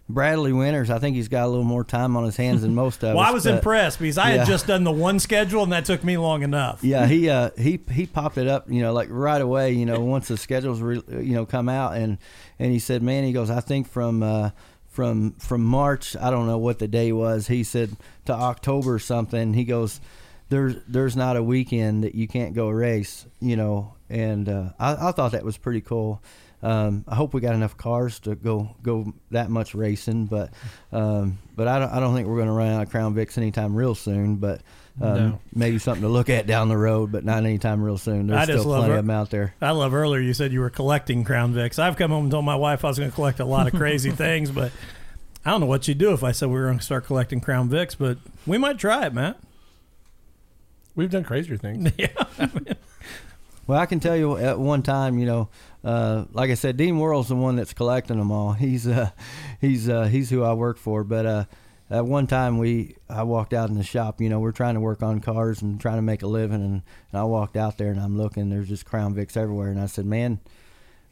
Bradley 0.09 0.53
Winters, 0.53 0.91
I 0.91 0.99
think 0.99 1.17
he's 1.17 1.29
got 1.29 1.47
a 1.47 1.49
little 1.49 1.65
more 1.65 1.85
time 1.85 2.17
on 2.17 2.25
his 2.25 2.37
hands 2.37 2.63
than 2.63 2.75
most 2.75 3.03
of 3.03 3.03
Well, 3.03 3.11
us. 3.11 3.17
Well, 3.17 3.27
I 3.29 3.31
was 3.31 3.45
but- 3.45 3.55
impressed 3.55 3.99
because 3.99 4.19
I 4.19 4.33
yeah. 4.33 4.39
had 4.39 4.47
just 4.47 4.67
done 4.67 4.85
the 4.85 4.93
one 4.93 5.19
schedule 5.19 5.63
and 5.63 5.73
that 5.73 5.85
took 5.87 6.05
me 6.05 6.19
long 6.19 6.43
enough. 6.43 6.83
Yeah, 6.85 7.07
he 7.07 7.31
uh, 7.31 7.51
he 7.57 7.81
he 7.91 8.07
popped 8.07 8.37
it 8.37 8.49
up, 8.49 8.71
you 8.71 8.83
know, 8.83 8.93
like 8.93 9.09
right 9.11 9.41
away, 9.41 9.73
you 9.73 9.87
know, 9.87 10.01
once 10.01 10.29
the 10.29 10.37
schedules 10.37 10.81
re- 10.83 11.03
you 11.09 11.35
know 11.35 11.47
come 11.47 11.69
out, 11.69 11.97
and 11.97 12.19
and 12.59 12.73
he 12.73 12.79
said, 12.79 13.03
man, 13.03 13.25
he 13.25 13.33
goes, 13.33 13.49
I 13.49 13.61
think 13.61 13.89
from 13.89 14.23
uh, 14.23 14.51
from 14.93 15.33
from 15.33 15.65
March, 15.65 16.15
I 16.17 16.31
don't 16.31 16.47
know 16.47 16.59
what 16.59 16.79
the 16.79 16.87
day 16.87 17.13
was, 17.13 17.49
he 17.49 17.65
said 17.65 17.97
to 18.27 18.33
October 18.33 18.99
something. 18.99 19.55
He 19.55 19.65
goes, 19.65 20.01
there's 20.51 20.77
there's 20.87 21.17
not 21.17 21.37
a 21.37 21.43
weekend 21.43 22.05
that 22.05 22.15
you 22.15 22.29
can't 22.29 22.55
go 22.55 22.69
race, 22.69 23.27
you 23.41 23.57
know, 23.57 23.95
and 24.11 24.49
uh, 24.49 24.71
I, 24.79 25.09
I 25.09 25.13
thought 25.13 25.33
that 25.33 25.45
was 25.45 25.57
pretty 25.57 25.81
cool. 25.81 26.23
Um, 26.63 27.05
I 27.09 27.17
hope 27.17 27.35
we 27.35 27.41
got 27.41 27.55
enough 27.55 27.77
cars 27.77 28.21
to 28.21 28.35
go 28.35 28.77
go 28.83 29.13
that 29.31 29.51
much 29.51 29.75
racing, 29.75 30.27
but 30.27 30.53
um, 30.93 31.39
but 31.57 31.67
I 31.67 31.79
don't 31.79 31.91
I 31.91 31.99
don't 31.99 32.15
think 32.15 32.29
we're 32.29 32.37
going 32.37 32.49
to 32.49 32.53
run 32.53 32.69
out 32.69 32.83
of 32.83 32.91
Crown 32.91 33.15
Vics 33.15 33.39
anytime 33.39 33.75
real 33.75 33.95
soon. 33.95 34.37
But 34.37 34.61
um, 35.01 35.15
No. 35.15 35.41
maybe 35.55 35.79
something 35.79 36.03
to 36.03 36.09
look 36.09 36.29
at 36.31 36.47
down 36.47 36.69
the 36.69 36.77
road, 36.77 37.11
but 37.13 37.25
not 37.25 37.39
anytime 37.45 37.83
real 37.83 37.99
soon. 37.99 38.27
There's 38.27 38.41
I 38.41 38.47
just 38.47 38.61
still 38.61 38.71
love 38.73 38.81
plenty 38.81 38.95
it. 38.95 38.99
of 38.99 39.07
them 39.07 39.11
out 39.15 39.31
there. 39.31 39.55
I 39.61 39.71
love 39.71 39.95
earlier 39.95 40.21
you 40.21 40.35
said 40.35 40.53
you 40.53 40.61
were 40.61 40.71
collecting 40.71 41.25
Crown 41.25 41.55
Vics. 41.55 41.79
I've 41.79 41.97
come 41.97 42.11
home 42.11 42.25
and 42.25 42.31
told 42.33 42.45
my 42.45 42.57
wife 42.57 42.85
I 42.85 42.89
was 42.89 42.99
going 42.99 43.11
to 43.11 43.15
collect 43.15 43.41
a 43.41 43.45
lot 43.45 43.67
of 43.67 43.73
crazy 43.75 44.11
things, 44.13 44.51
but 44.51 44.71
I 45.45 45.51
don't 45.51 45.61
know 45.61 45.67
what 45.67 45.89
you'd 45.89 45.99
do 45.99 46.13
if 46.13 46.23
I 46.23 46.33
said 46.33 46.49
we 46.49 46.55
were 46.57 46.67
going 46.67 46.79
to 46.79 46.85
start 46.85 47.07
collecting 47.07 47.41
Crown 47.41 47.69
Vics, 47.69 47.97
but 47.99 48.19
we 48.47 48.59
might 48.59 48.79
try 48.79 49.07
it, 49.07 49.15
Matt. 49.15 49.39
We've 50.95 51.11
done 51.11 51.25
crazier 51.25 51.57
things. 51.57 51.91
Yeah. 51.99 52.09
Well, 53.67 53.79
I 53.79 53.87
can 53.87 54.01
tell 54.01 54.17
you 54.17 54.37
at 54.39 54.59
one 54.59 54.83
time, 54.83 55.19
you 55.21 55.25
know, 55.27 55.49
uh, 55.85 56.25
like 56.33 56.51
I 56.51 56.55
said, 56.55 56.77
Dean 56.77 56.99
Worrell's 56.99 57.29
the 57.29 57.37
one 57.37 57.55
that's 57.55 57.73
collecting 57.73 58.19
them 58.19 58.33
all. 58.33 58.53
He's 58.53 58.89
uh, 58.89 59.11
he's 59.61 59.89
uh, 59.89 60.05
he's 60.07 60.29
who 60.31 60.43
I 60.43 60.53
work 60.53 60.79
for. 60.79 61.05
But 61.05 61.27
uh, 61.27 61.45
at 61.93 62.07
one 62.07 62.27
time, 62.27 62.57
we 62.57 62.97
I 63.09 63.23
walked 63.23 63.53
out 63.53 63.69
in 63.69 63.77
the 63.77 63.85
shop. 63.85 64.21
You 64.21 64.31
know, 64.31 64.41
we're 64.41 64.53
trying 64.53 64.75
to 64.75 64.81
work 64.81 65.03
on 65.03 65.21
cars 65.21 65.61
and 65.61 65.79
trying 65.79 65.97
to 65.97 66.03
make 66.03 66.23
a 66.23 66.27
living, 66.27 66.63
and, 66.63 66.83
and 67.13 67.21
I 67.21 67.25
walked 67.25 67.57
out 67.57 67.77
there 67.77 67.91
and 67.91 68.01
I'm 68.01 68.17
looking. 68.17 68.49
There's 68.49 68.69
just 68.69 68.87
Crown 68.87 69.15
Vics 69.15 69.37
everywhere, 69.37 69.69
and 69.69 69.79
I 69.79 69.87
said, 69.87 70.07
man, 70.07 70.41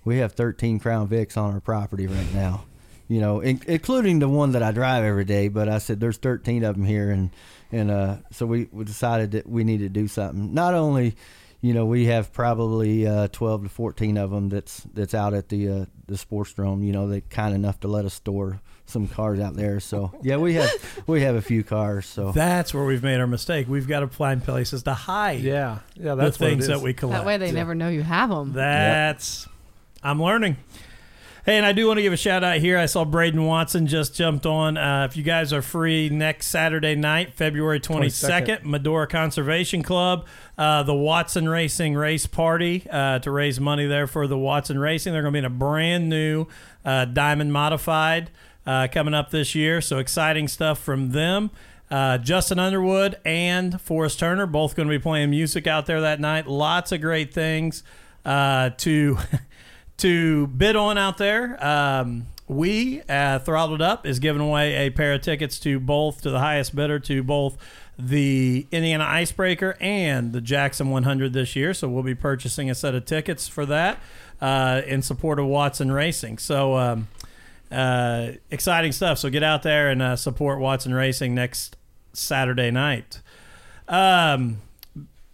we 0.04 0.18
have 0.18 0.32
13 0.32 0.80
Crown 0.80 1.06
Vics 1.06 1.36
on 1.36 1.52
our 1.52 1.60
property 1.60 2.06
right 2.06 2.34
now. 2.34 2.64
You 3.08 3.20
know, 3.20 3.40
in, 3.40 3.60
including 3.66 4.20
the 4.20 4.28
one 4.28 4.52
that 4.52 4.62
I 4.62 4.72
drive 4.72 5.04
every 5.04 5.24
day. 5.24 5.48
But 5.48 5.68
I 5.68 5.78
said 5.78 6.00
there's 6.00 6.16
13 6.16 6.64
of 6.64 6.76
them 6.76 6.86
here, 6.86 7.10
and 7.10 7.30
and 7.70 7.90
uh, 7.90 8.16
so 8.30 8.46
we, 8.46 8.68
we 8.72 8.84
decided 8.84 9.32
that 9.32 9.46
we 9.46 9.64
needed 9.64 9.92
to 9.92 10.00
do 10.00 10.08
something. 10.08 10.54
Not 10.54 10.72
only, 10.72 11.14
you 11.60 11.74
know, 11.74 11.84
we 11.84 12.06
have 12.06 12.32
probably 12.32 13.06
uh, 13.06 13.28
12 13.28 13.64
to 13.64 13.68
14 13.68 14.16
of 14.16 14.30
them 14.30 14.48
that's 14.48 14.80
that's 14.94 15.12
out 15.12 15.34
at 15.34 15.50
the 15.50 15.68
uh, 15.68 15.84
the 16.06 16.14
Sportsdrome. 16.14 16.86
You 16.86 16.92
know, 16.92 17.06
they 17.06 17.20
kind 17.20 17.54
enough 17.54 17.80
to 17.80 17.88
let 17.88 18.06
us 18.06 18.14
store 18.14 18.62
some 18.90 19.08
cars 19.08 19.40
out 19.40 19.54
there. 19.54 19.80
So 19.80 20.12
yeah, 20.22 20.36
we 20.36 20.54
have 20.54 20.70
we 21.06 21.22
have 21.22 21.34
a 21.34 21.42
few 21.42 21.62
cars. 21.64 22.06
So 22.06 22.32
That's 22.32 22.74
where 22.74 22.84
we've 22.84 23.02
made 23.02 23.20
our 23.20 23.26
mistake. 23.26 23.68
We've 23.68 23.88
got 23.88 24.00
to 24.00 24.08
find 24.08 24.42
places 24.42 24.82
to 24.84 24.94
hide 24.94 25.40
Yeah, 25.40 25.78
yeah, 25.94 26.14
the 26.14 26.22
that's 26.22 26.40
what 26.40 26.46
it 26.46 26.50
things 26.50 26.66
that 26.68 26.80
we 26.80 26.92
collect. 26.94 27.20
That 27.20 27.26
way 27.26 27.36
they 27.38 27.52
never 27.52 27.74
know 27.74 27.88
you 27.88 28.02
have 28.02 28.30
them. 28.30 28.52
That's 28.52 29.46
I'm 30.02 30.22
learning. 30.22 30.56
Hey, 31.46 31.56
and 31.56 31.64
I 31.64 31.72
do 31.72 31.86
want 31.86 31.96
to 31.96 32.02
give 32.02 32.12
a 32.12 32.18
shout 32.18 32.44
out 32.44 32.58
here. 32.58 32.76
I 32.76 32.84
saw 32.84 33.06
Braden 33.06 33.42
Watson 33.42 33.86
just 33.86 34.14
jumped 34.14 34.44
on. 34.44 34.76
Uh, 34.76 35.06
if 35.10 35.16
you 35.16 35.22
guys 35.22 35.54
are 35.54 35.62
free 35.62 36.10
next 36.10 36.48
Saturday 36.48 36.94
night, 36.94 37.32
February 37.34 37.80
22nd, 37.80 38.44
22nd. 38.60 38.64
Medora 38.64 39.06
Conservation 39.06 39.82
Club, 39.82 40.26
uh, 40.58 40.82
the 40.82 40.94
Watson 40.94 41.48
Racing 41.48 41.94
Race 41.94 42.26
Party 42.26 42.86
uh, 42.90 43.20
to 43.20 43.30
raise 43.30 43.58
money 43.58 43.86
there 43.86 44.06
for 44.06 44.26
the 44.26 44.36
Watson 44.36 44.78
Racing. 44.78 45.14
They're 45.14 45.22
going 45.22 45.32
to 45.32 45.36
be 45.40 45.44
in 45.44 45.44
a 45.46 45.50
brand 45.50 46.10
new 46.10 46.46
uh, 46.84 47.06
Diamond 47.06 47.54
Modified 47.54 48.30
uh, 48.70 48.86
coming 48.86 49.14
up 49.14 49.30
this 49.30 49.56
year. 49.56 49.80
So 49.80 49.98
exciting 49.98 50.46
stuff 50.46 50.78
from 50.78 51.10
them. 51.10 51.50
Uh, 51.90 52.18
Justin 52.18 52.60
Underwood 52.60 53.18
and 53.24 53.80
Forrest 53.80 54.20
Turner 54.20 54.46
both 54.46 54.76
going 54.76 54.88
to 54.88 54.96
be 54.96 55.02
playing 55.02 55.30
music 55.30 55.66
out 55.66 55.86
there 55.86 56.00
that 56.02 56.20
night. 56.20 56.46
Lots 56.46 56.92
of 56.92 57.00
great 57.00 57.34
things 57.34 57.82
uh, 58.24 58.70
to 58.78 59.18
to 59.96 60.46
bid 60.46 60.76
on 60.76 60.98
out 60.98 61.18
there. 61.18 61.62
Um, 61.64 62.26
we 62.46 63.02
uh, 63.08 63.40
throttled 63.40 63.82
up 63.82 64.06
is 64.06 64.20
giving 64.20 64.40
away 64.40 64.86
a 64.86 64.90
pair 64.90 65.14
of 65.14 65.22
tickets 65.22 65.58
to 65.60 65.80
both 65.80 66.22
to 66.22 66.30
the 66.30 66.38
highest 66.38 66.76
bidder 66.76 67.00
to 67.00 67.24
both 67.24 67.58
the 67.98 68.68
Indiana 68.70 69.04
Icebreaker 69.04 69.76
and 69.80 70.32
the 70.32 70.40
Jackson 70.40 70.90
100 70.90 71.32
this 71.32 71.56
year. 71.56 71.74
So 71.74 71.88
we'll 71.88 72.04
be 72.04 72.14
purchasing 72.14 72.70
a 72.70 72.76
set 72.76 72.94
of 72.94 73.04
tickets 73.04 73.48
for 73.48 73.66
that 73.66 73.98
uh, 74.40 74.82
in 74.86 75.02
support 75.02 75.40
of 75.40 75.46
Watson 75.46 75.90
Racing. 75.90 76.38
So. 76.38 76.76
Um, 76.76 77.08
uh, 77.70 78.32
exciting 78.50 78.92
stuff. 78.92 79.18
So 79.18 79.30
get 79.30 79.42
out 79.42 79.62
there 79.62 79.88
and 79.88 80.02
uh, 80.02 80.16
support 80.16 80.58
Watson 80.60 80.94
Racing 80.94 81.34
next 81.34 81.76
Saturday 82.12 82.70
night. 82.70 83.20
Um, 83.88 84.58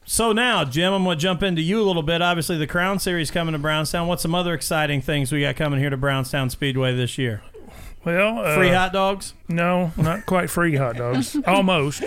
so 0.05 0.33
now, 0.33 0.64
Jim, 0.64 0.92
I'm 0.92 1.05
going 1.05 1.18
to 1.18 1.20
jump 1.20 1.42
into 1.42 1.62
you 1.62 1.81
a 1.81 1.85
little 1.85 2.03
bit. 2.03 2.22
Obviously, 2.22 2.57
the 2.57 2.66
Crown 2.66 2.99
Series 2.99 3.31
coming 3.31 3.53
to 3.53 3.59
Brownstown. 3.59 4.07
What's 4.07 4.22
some 4.22 4.35
other 4.35 4.55
exciting 4.55 5.01
things 5.01 5.33
we 5.33 5.40
got 5.40 5.57
coming 5.57 5.81
here 5.81 5.90
to 5.90 5.96
Brownstown 5.96 6.49
Speedway 6.51 6.94
this 6.94 7.18
year? 7.18 7.42
Well, 8.05 8.38
uh, 8.38 8.55
Free 8.55 8.68
hot 8.68 8.92
dogs? 8.92 9.35
No, 9.49 9.90
not 9.96 10.27
quite 10.27 10.49
free 10.49 10.77
hot 10.77 10.96
dogs. 10.96 11.37
Almost. 11.46 12.05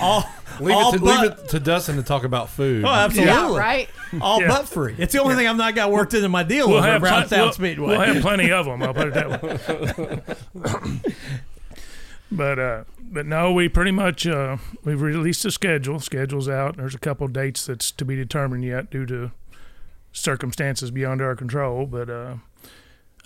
All, 0.00 0.24
Leave, 0.60 0.76
all 0.76 0.94
it 0.94 0.98
to, 0.98 1.04
but, 1.04 1.20
leave 1.22 1.30
it 1.32 1.48
to 1.50 1.60
Dustin 1.60 1.96
to 1.96 2.02
talk 2.02 2.24
about 2.24 2.48
food. 2.50 2.84
Oh, 2.84 2.88
absolutely. 2.88 3.32
Yeah, 3.34 3.56
right. 3.56 3.88
All 4.20 4.40
Yeah. 4.40 4.48
but 4.48 4.68
free. 4.68 4.94
It's 4.98 5.12
the 5.12 5.20
only 5.22 5.34
thing 5.34 5.46
I've 5.46 5.56
not 5.56 5.74
got 5.74 5.90
worked 5.90 6.14
into 6.14 6.28
my 6.28 6.42
deal 6.42 6.68
We'll 6.68 6.78
over 6.78 6.86
at 6.86 6.92
have, 6.94 7.00
plen- 7.02 7.12
Brownstown 7.12 7.40
we'll, 7.40 7.52
Speedway. 7.52 7.86
we'll 7.98 8.00
have 8.14 8.22
plenty 8.22 8.50
of 8.50 8.66
them. 8.66 8.82
I'll 8.82 8.94
put 8.94 9.08
it 9.08 9.14
that 9.14 9.42
way. 10.54 11.12
but 12.32 12.58
uh, 12.58 12.84
but 13.00 13.26
no, 13.26 13.52
we 13.52 13.68
pretty 13.68 13.90
much 13.90 14.26
uh, 14.26 14.58
we've 14.84 15.00
released 15.00 15.42
the 15.42 15.50
schedule. 15.50 15.98
Schedule's 16.00 16.48
out. 16.48 16.76
There's 16.76 16.94
a 16.94 16.98
couple 16.98 17.26
dates 17.28 17.66
that's 17.66 17.90
to 17.92 18.04
be 18.04 18.16
determined 18.16 18.64
yet 18.64 18.90
due 18.90 19.06
to 19.06 19.30
circumstances 20.12 20.90
beyond 20.90 21.22
our 21.22 21.34
control. 21.36 21.86
But 21.86 22.10
uh, 22.10 22.36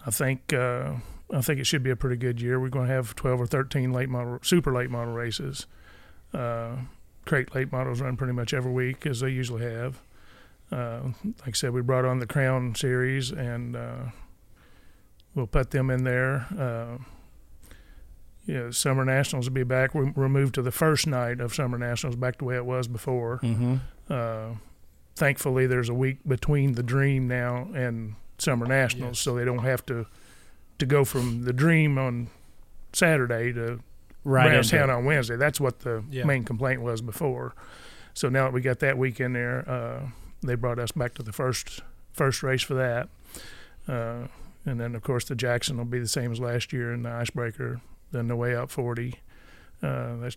I 0.07 0.11
think 0.11 0.53
uh, 0.53 0.95
I 1.33 1.41
think 1.41 1.59
it 1.61 1.67
should 1.67 1.83
be 1.83 1.91
a 1.91 1.97
pretty 1.97 2.17
good 2.17 2.41
year. 2.41 2.61
We're 2.61 2.69
going 2.69 2.89
to 2.89 2.93
have 2.93 3.15
12 3.17 3.41
or 3.41 3.47
13 3.47 3.93
late 3.93 4.09
model, 4.09 4.39
super 4.43 4.73
late 4.73 4.91
model 4.91 5.15
races. 5.15 5.67
Uh, 6.33 6.77
crate 7.25 7.55
late 7.55 7.73
models 7.73 8.01
run 8.01 8.17
pretty 8.17 8.33
much 8.33 8.53
every 8.53 8.73
week 8.73 9.07
as 9.07 9.21
they 9.21 9.31
usually 9.31 9.63
have. 9.63 10.01
Uh, 10.71 11.01
like 11.41 11.49
I 11.49 11.53
said, 11.53 11.73
we 11.73 11.83
brought 11.83 12.05
on 12.05 12.19
the 12.19 12.27
Crown 12.27 12.75
Series, 12.75 13.31
and 13.31 13.77
uh, 13.77 14.05
we'll 15.35 15.47
put 15.47 15.71
them 15.71 15.91
in 15.91 16.05
there. 16.05 16.47
Uh, 16.59 16.99
yeah, 18.47 18.71
Summer 18.71 19.05
Nationals 19.05 19.49
will 19.49 19.55
be 19.55 19.65
back. 19.65 19.95
We, 19.95 20.11
we're 20.11 20.29
moved 20.29 20.55
to 20.57 20.63
the 20.63 20.73
first 20.73 21.07
night 21.07 21.41
of 21.41 21.55
Summer 21.55 21.79
Nationals, 21.79 22.17
back 22.17 22.39
the 22.39 22.45
way 22.45 22.57
it 22.57 22.65
was 22.65 22.89
before. 22.89 23.39
mm-hmm. 23.43 23.77
Uh, 24.11 24.57
thankfully, 25.15 25.67
there's 25.67 25.89
a 25.89 25.95
week 25.95 26.19
between 26.27 26.73
the 26.73 26.83
Dream 26.83 27.29
now 27.29 27.69
and 27.75 28.17
Summer 28.39 28.67
Nationals, 28.67 29.21
so 29.21 29.35
they 29.35 29.45
don't 29.45 29.59
have 29.59 29.87
to 29.87 30.07
to 30.79 30.87
go 30.87 31.05
from 31.05 31.45
the 31.45 31.53
Dream 31.53 31.99
on 31.99 32.29
Saturday 32.93 33.53
to 33.53 33.81
Right. 34.25 34.47
into 34.47 34.55
Brownstown 34.57 34.91
on 34.91 35.05
Wednesday. 35.05 35.37
That's 35.37 35.61
what 35.61 35.81
the 35.81 36.05
Yeah. 36.11 36.25
main 36.25 36.45
complaint 36.45 36.81
was 36.83 37.01
before. 37.01 37.55
So 38.15 38.29
now 38.29 38.45
that 38.45 38.53
we 38.53 38.61
got 38.61 38.79
that 38.81 38.97
week 38.99 39.21
in 39.21 39.33
there, 39.33 39.69
uh, 39.69 40.09
they 40.43 40.55
brought 40.55 40.79
us 40.79 40.93
back 40.93 41.15
to 41.15 41.23
the 41.23 41.33
first 41.33 41.81
first 42.13 42.43
race 42.43 42.63
for 42.63 42.75
that. 42.75 43.09
Uh, 43.89 44.29
and 44.67 44.79
then 44.79 44.95
of 44.95 45.03
course 45.03 45.25
the 45.25 45.35
Jackson 45.35 45.77
will 45.79 45.85
be 45.87 45.99
the 45.99 46.07
same 46.09 46.31
as 46.31 46.39
last 46.41 46.73
year, 46.73 46.93
and 46.93 47.05
the 47.05 47.11
Icebreaker, 47.11 47.81
then 48.13 48.29
the 48.29 48.37
Way 48.37 48.55
Out 48.55 48.71
40. 48.71 49.19
Uh, 49.83 50.17
that's, 50.17 50.37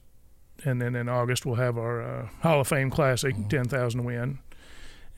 and 0.64 0.82
then 0.82 0.96
in 0.96 1.10
August 1.10 1.46
we'll 1.46 1.56
have 1.56 1.78
our 1.78 2.02
uh, 2.02 2.28
Hall 2.42 2.62
of 2.62 2.68
Fame 2.68 2.90
Classic, 2.90 3.36
Mm-hmm. 3.36 3.50
10,000 3.50 4.04
win. 4.06 4.40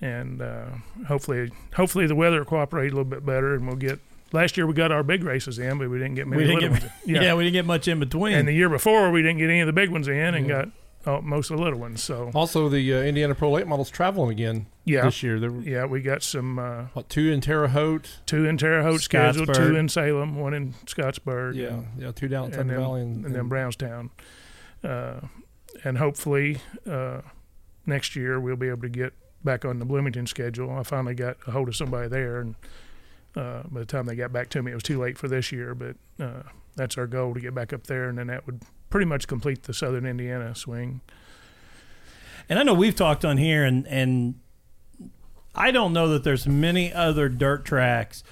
And 0.01 0.41
uh, 0.41 0.65
hopefully, 1.07 1.51
hopefully 1.75 2.05
the 2.07 2.15
weather 2.15 2.39
will 2.39 2.45
cooperate 2.45 2.87
a 2.87 2.95
little 2.95 3.03
bit 3.05 3.25
better, 3.25 3.55
and 3.55 3.65
we'll 3.65 3.75
get. 3.77 3.99
Last 4.33 4.57
year 4.57 4.67
we 4.67 4.73
got 4.73 4.91
our 4.91 5.03
big 5.03 5.23
races 5.23 5.57
in, 5.59 5.77
but 5.77 5.89
we 5.89 5.97
didn't 5.97 6.15
get 6.15 6.27
many 6.27 6.41
We 6.43 6.47
didn't 6.47 6.61
little 6.61 6.75
get- 6.77 6.83
ones. 6.83 6.93
Yeah. 7.23 7.33
we 7.35 7.43
didn't 7.43 7.53
get 7.53 7.65
much 7.65 7.87
in 7.87 7.99
between. 7.99 8.33
And 8.33 8.47
the 8.47 8.53
year 8.53 8.69
before, 8.69 9.09
we 9.11 9.21
didn't 9.21 9.37
get 9.37 9.49
any 9.49 9.61
of 9.61 9.67
the 9.67 9.73
big 9.73 9.89
ones 9.89 10.07
in, 10.07 10.35
and 10.35 10.47
got 10.47 10.69
uh, 11.05 11.21
most 11.21 11.49
of 11.49 11.57
the 11.57 11.63
little 11.63 11.79
ones. 11.79 12.03
So 12.03 12.31
Also, 12.35 12.67
the 12.67 12.93
uh, 12.93 12.97
Indiana 13.01 13.33
Pro 13.35 13.51
Late 13.51 13.65
Models 13.67 13.89
traveling 13.89 14.31
again 14.31 14.65
yeah, 14.83 15.05
this 15.05 15.23
year. 15.23 15.39
There 15.39 15.51
were 15.51 15.61
yeah, 15.61 15.85
we 15.85 16.01
got 16.01 16.21
some 16.23 16.59
uh, 16.59 16.85
what, 16.93 17.07
two 17.07 17.31
in 17.31 17.39
Terre 17.39 17.69
Haute. 17.69 18.17
two 18.25 18.45
in 18.45 18.57
Terre 18.57 18.83
Haute 18.83 18.99
scheduled, 19.01 19.53
two 19.53 19.75
in 19.77 19.87
Salem, 19.87 20.35
one 20.35 20.53
in 20.53 20.73
Scottsburg, 20.85 21.55
Yeah, 21.55 21.79
yeah, 21.97 22.11
two 22.11 22.27
down 22.27 22.45
in 22.45 22.51
and 22.51 22.55
Thunder 22.55 22.75
Valley, 22.77 23.01
and, 23.01 23.25
and 23.25 23.33
then 23.35 23.47
Brownstown. 23.47 24.09
Uh, 24.83 25.21
and 25.85 25.97
hopefully 25.97 26.57
uh, 26.89 27.21
next 27.85 28.15
year 28.15 28.39
we'll 28.39 28.55
be 28.57 28.67
able 28.67 28.81
to 28.81 28.89
get 28.89 29.13
back 29.43 29.63
on 29.63 29.79
the 29.79 29.85
Bloomington 29.85 30.27
schedule. 30.27 30.71
I 30.71 30.83
finally 30.83 31.15
got 31.15 31.37
a 31.47 31.51
hold 31.51 31.69
of 31.69 31.75
somebody 31.75 32.09
there, 32.09 32.39
and 32.41 32.55
uh, 33.35 33.63
by 33.69 33.79
the 33.79 33.85
time 33.85 34.05
they 34.05 34.15
got 34.15 34.31
back 34.31 34.49
to 34.49 34.63
me, 34.63 34.71
it 34.71 34.75
was 34.75 34.83
too 34.83 34.99
late 34.99 35.17
for 35.17 35.27
this 35.27 35.51
year. 35.51 35.75
But 35.75 35.95
uh, 36.19 36.43
that's 36.75 36.97
our 36.97 37.07
goal 37.07 37.33
to 37.33 37.39
get 37.39 37.53
back 37.53 37.73
up 37.73 37.87
there, 37.87 38.09
and 38.09 38.17
then 38.17 38.27
that 38.27 38.45
would 38.45 38.61
pretty 38.89 39.05
much 39.05 39.27
complete 39.27 39.63
the 39.63 39.73
Southern 39.73 40.05
Indiana 40.05 40.55
swing. 40.55 41.01
And 42.49 42.57
I 42.57 42.63
know 42.63 42.73
we've 42.73 42.95
talked 42.95 43.25
on 43.25 43.37
here, 43.37 43.63
and 43.63 43.85
and 43.87 44.35
I 45.53 45.71
don't 45.71 45.93
know 45.93 46.07
that 46.09 46.23
there's 46.23 46.47
many 46.47 46.93
other 46.93 47.29
dirt 47.29 47.65
tracks 47.65 48.23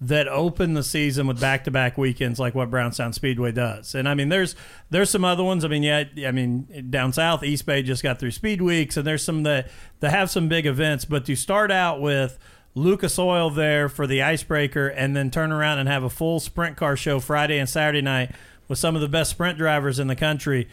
that 0.00 0.28
open 0.28 0.74
the 0.74 0.82
season 0.82 1.26
with 1.26 1.40
back-to-back 1.40 1.96
weekends 1.96 2.38
like 2.38 2.54
what 2.54 2.68
Brownstown 2.68 3.12
Speedway 3.12 3.52
does. 3.52 3.94
And 3.94 4.08
I 4.08 4.14
mean, 4.14 4.28
there's 4.28 4.54
there's 4.90 5.08
some 5.08 5.24
other 5.24 5.42
ones. 5.42 5.64
I 5.64 5.68
mean, 5.68 5.82
yeah, 5.82 6.04
I 6.26 6.30
mean, 6.30 6.88
down 6.90 7.12
south, 7.12 7.42
East 7.42 7.64
Bay 7.64 7.82
just 7.82 8.02
got 8.02 8.18
through 8.18 8.32
Speed 8.32 8.60
Weeks, 8.60 8.96
and 8.96 9.06
there's 9.06 9.24
some 9.24 9.44
that 9.44 9.70
that 10.00 10.10
have 10.10 10.30
some 10.30 10.48
big 10.48 10.66
events. 10.66 11.04
But 11.04 11.24
to 11.26 11.34
start 11.34 11.70
out 11.70 12.00
with 12.00 12.38
Lucas 12.74 13.18
Oil 13.18 13.50
there 13.50 13.88
for 13.88 14.06
the 14.06 14.22
icebreaker, 14.22 14.88
and 14.88 15.16
then 15.16 15.30
turn 15.30 15.52
around 15.52 15.78
and 15.78 15.88
have 15.88 16.02
a 16.02 16.10
full 16.10 16.40
sprint 16.40 16.76
car 16.76 16.96
show 16.96 17.20
Friday 17.20 17.58
and 17.58 17.68
Saturday 17.68 18.02
night 18.02 18.32
with 18.68 18.78
some 18.78 18.94
of 18.94 19.00
the 19.00 19.08
best 19.08 19.30
sprint 19.30 19.58
drivers 19.58 19.98
in 19.98 20.06
the 20.08 20.16
country. 20.16 20.68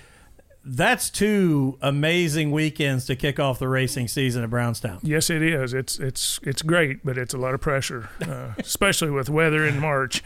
That's 0.63 1.09
two 1.09 1.77
amazing 1.81 2.51
weekends 2.51 3.05
to 3.07 3.15
kick 3.15 3.39
off 3.39 3.57
the 3.59 3.67
racing 3.67 4.07
season 4.07 4.43
at 4.43 4.49
Brownstown. 4.51 4.99
Yes, 5.01 5.29
it 5.31 5.41
is. 5.41 5.73
It's 5.73 5.99
it's 5.99 6.39
it's 6.43 6.61
great, 6.61 7.03
but 7.03 7.17
it's 7.17 7.33
a 7.33 7.37
lot 7.37 7.53
of 7.55 7.61
pressure, 7.61 8.09
uh, 8.27 8.53
especially 8.59 9.09
with 9.09 9.29
weather 9.29 9.65
in 9.65 9.79
March. 9.79 10.23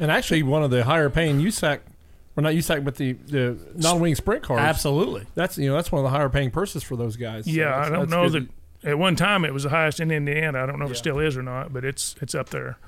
And 0.00 0.10
actually, 0.10 0.42
one 0.42 0.62
of 0.64 0.70
the 0.72 0.84
higher 0.84 1.08
paying 1.08 1.40
USAC, 1.40 1.78
or 2.36 2.42
not 2.42 2.52
USAC, 2.52 2.84
but 2.84 2.96
the, 2.96 3.12
the 3.12 3.56
non 3.76 4.00
wing 4.00 4.16
sprint 4.16 4.42
cars. 4.42 4.58
Absolutely. 4.60 5.24
That's 5.36 5.56
you 5.56 5.68
know 5.68 5.76
that's 5.76 5.92
one 5.92 6.04
of 6.04 6.10
the 6.10 6.16
higher 6.16 6.28
paying 6.28 6.50
purses 6.50 6.82
for 6.82 6.96
those 6.96 7.16
guys. 7.16 7.44
So 7.44 7.52
Yeah, 7.52 7.66
that's- 7.70 7.86
I 7.86 7.90
don't 7.90 8.10
know 8.10 8.28
good. 8.28 8.42
that 8.48 8.48
at 8.86 8.98
one 8.98 9.16
time 9.16 9.44
it 9.44 9.52
was 9.52 9.64
the 9.64 9.70
highest 9.70 10.00
in 10.00 10.10
Indiana. 10.10 10.62
I 10.62 10.66
don't 10.66 10.78
know 10.78 10.84
if 10.86 10.90
Yeah. 10.90 10.94
it 10.94 10.98
still 10.98 11.18
is 11.18 11.36
or 11.36 11.42
not, 11.42 11.72
but 11.72 11.84
it's 11.84 12.14
it's 12.22 12.34
up 12.34 12.48
there. 12.50 12.78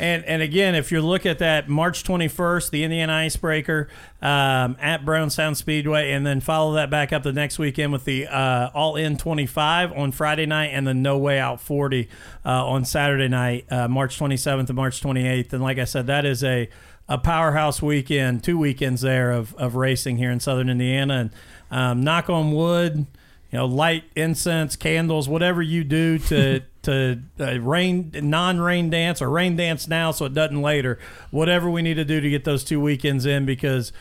And 0.00 0.24
and 0.24 0.42
again, 0.42 0.74
if 0.74 0.90
you 0.90 1.00
look 1.00 1.24
at 1.24 1.38
that 1.38 1.68
March 1.68 2.02
21st, 2.02 2.70
the 2.70 2.82
Indiana 2.82 3.12
Icebreaker 3.12 3.88
um, 4.20 4.76
at 4.80 5.04
Sound 5.30 5.56
Speedway, 5.56 6.10
and 6.10 6.26
then 6.26 6.40
follow 6.40 6.74
that 6.74 6.90
back 6.90 7.12
up 7.12 7.22
the 7.22 7.32
next 7.32 7.60
weekend 7.60 7.92
with 7.92 8.04
the 8.04 8.26
uh, 8.26 8.70
All 8.74 8.96
In 8.96 9.16
25 9.16 9.92
on 9.92 10.10
Friday 10.10 10.46
night 10.46 10.68
and 10.72 10.84
the 10.84 10.94
No 10.94 11.16
Way 11.16 11.38
Out 11.38 11.60
40 11.60 12.08
uh, 12.44 12.66
on 12.66 12.84
Saturday 12.84 13.28
night, 13.28 13.66
uh, 13.70 13.86
March 13.86 14.18
27th 14.18 14.66
and 14.68 14.74
March 14.74 15.00
28th. 15.00 15.52
And 15.52 15.62
like 15.62 15.78
I 15.78 15.84
said, 15.84 16.06
that 16.08 16.24
is 16.24 16.42
a 16.42 16.68
a 17.06 17.18
powerhouse 17.18 17.82
weekend, 17.82 18.42
two 18.42 18.56
weekends 18.58 19.02
there 19.02 19.30
of, 19.30 19.54
of 19.56 19.74
racing 19.76 20.16
here 20.16 20.30
in 20.30 20.40
Southern 20.40 20.70
Indiana. 20.70 21.14
And 21.14 21.30
um, 21.70 22.02
knock 22.02 22.30
on 22.30 22.50
wood, 22.52 23.06
you 23.54 23.60
know, 23.60 23.66
light 23.66 24.02
incense, 24.16 24.74
candles, 24.74 25.28
whatever 25.28 25.62
you 25.62 25.84
do 25.84 26.18
to 26.18 26.60
to 26.82 27.20
uh, 27.38 27.60
rain 27.60 28.10
non 28.12 28.58
rain 28.58 28.90
dance 28.90 29.22
or 29.22 29.30
rain 29.30 29.54
dance 29.54 29.86
now 29.86 30.10
so 30.10 30.24
it 30.24 30.34
doesn't 30.34 30.60
later. 30.60 30.98
Whatever 31.30 31.70
we 31.70 31.80
need 31.80 31.94
to 31.94 32.04
do 32.04 32.20
to 32.20 32.28
get 32.28 32.42
those 32.42 32.64
two 32.64 32.80
weekends 32.80 33.26
in 33.26 33.46
because 33.46 33.92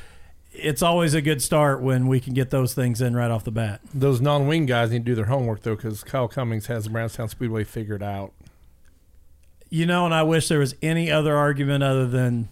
it's 0.53 0.81
always 0.81 1.13
a 1.13 1.21
good 1.21 1.39
start 1.39 1.83
when 1.83 2.07
we 2.07 2.19
can 2.19 2.33
get 2.33 2.49
those 2.49 2.73
things 2.73 2.99
in 2.99 3.15
right 3.15 3.29
off 3.29 3.43
the 3.43 3.51
bat. 3.51 3.79
those 3.93 4.19
non 4.19 4.47
wing 4.47 4.65
guys 4.65 4.89
need 4.89 5.05
to 5.05 5.11
do 5.11 5.13
their 5.13 5.25
homework 5.25 5.61
though, 5.61 5.75
because 5.75 6.03
Kyle 6.03 6.27
Cummins 6.27 6.65
has 6.65 6.85
the 6.85 6.89
Brownstown 6.89 7.29
Speedway 7.29 7.63
figured 7.63 8.01
out. 8.01 8.33
You 9.69 9.85
know, 9.85 10.05
and 10.05 10.15
I 10.15 10.23
wish 10.23 10.47
there 10.47 10.57
was 10.57 10.73
any 10.81 11.11
other 11.11 11.37
argument 11.37 11.83
other 11.83 12.07
than 12.07 12.47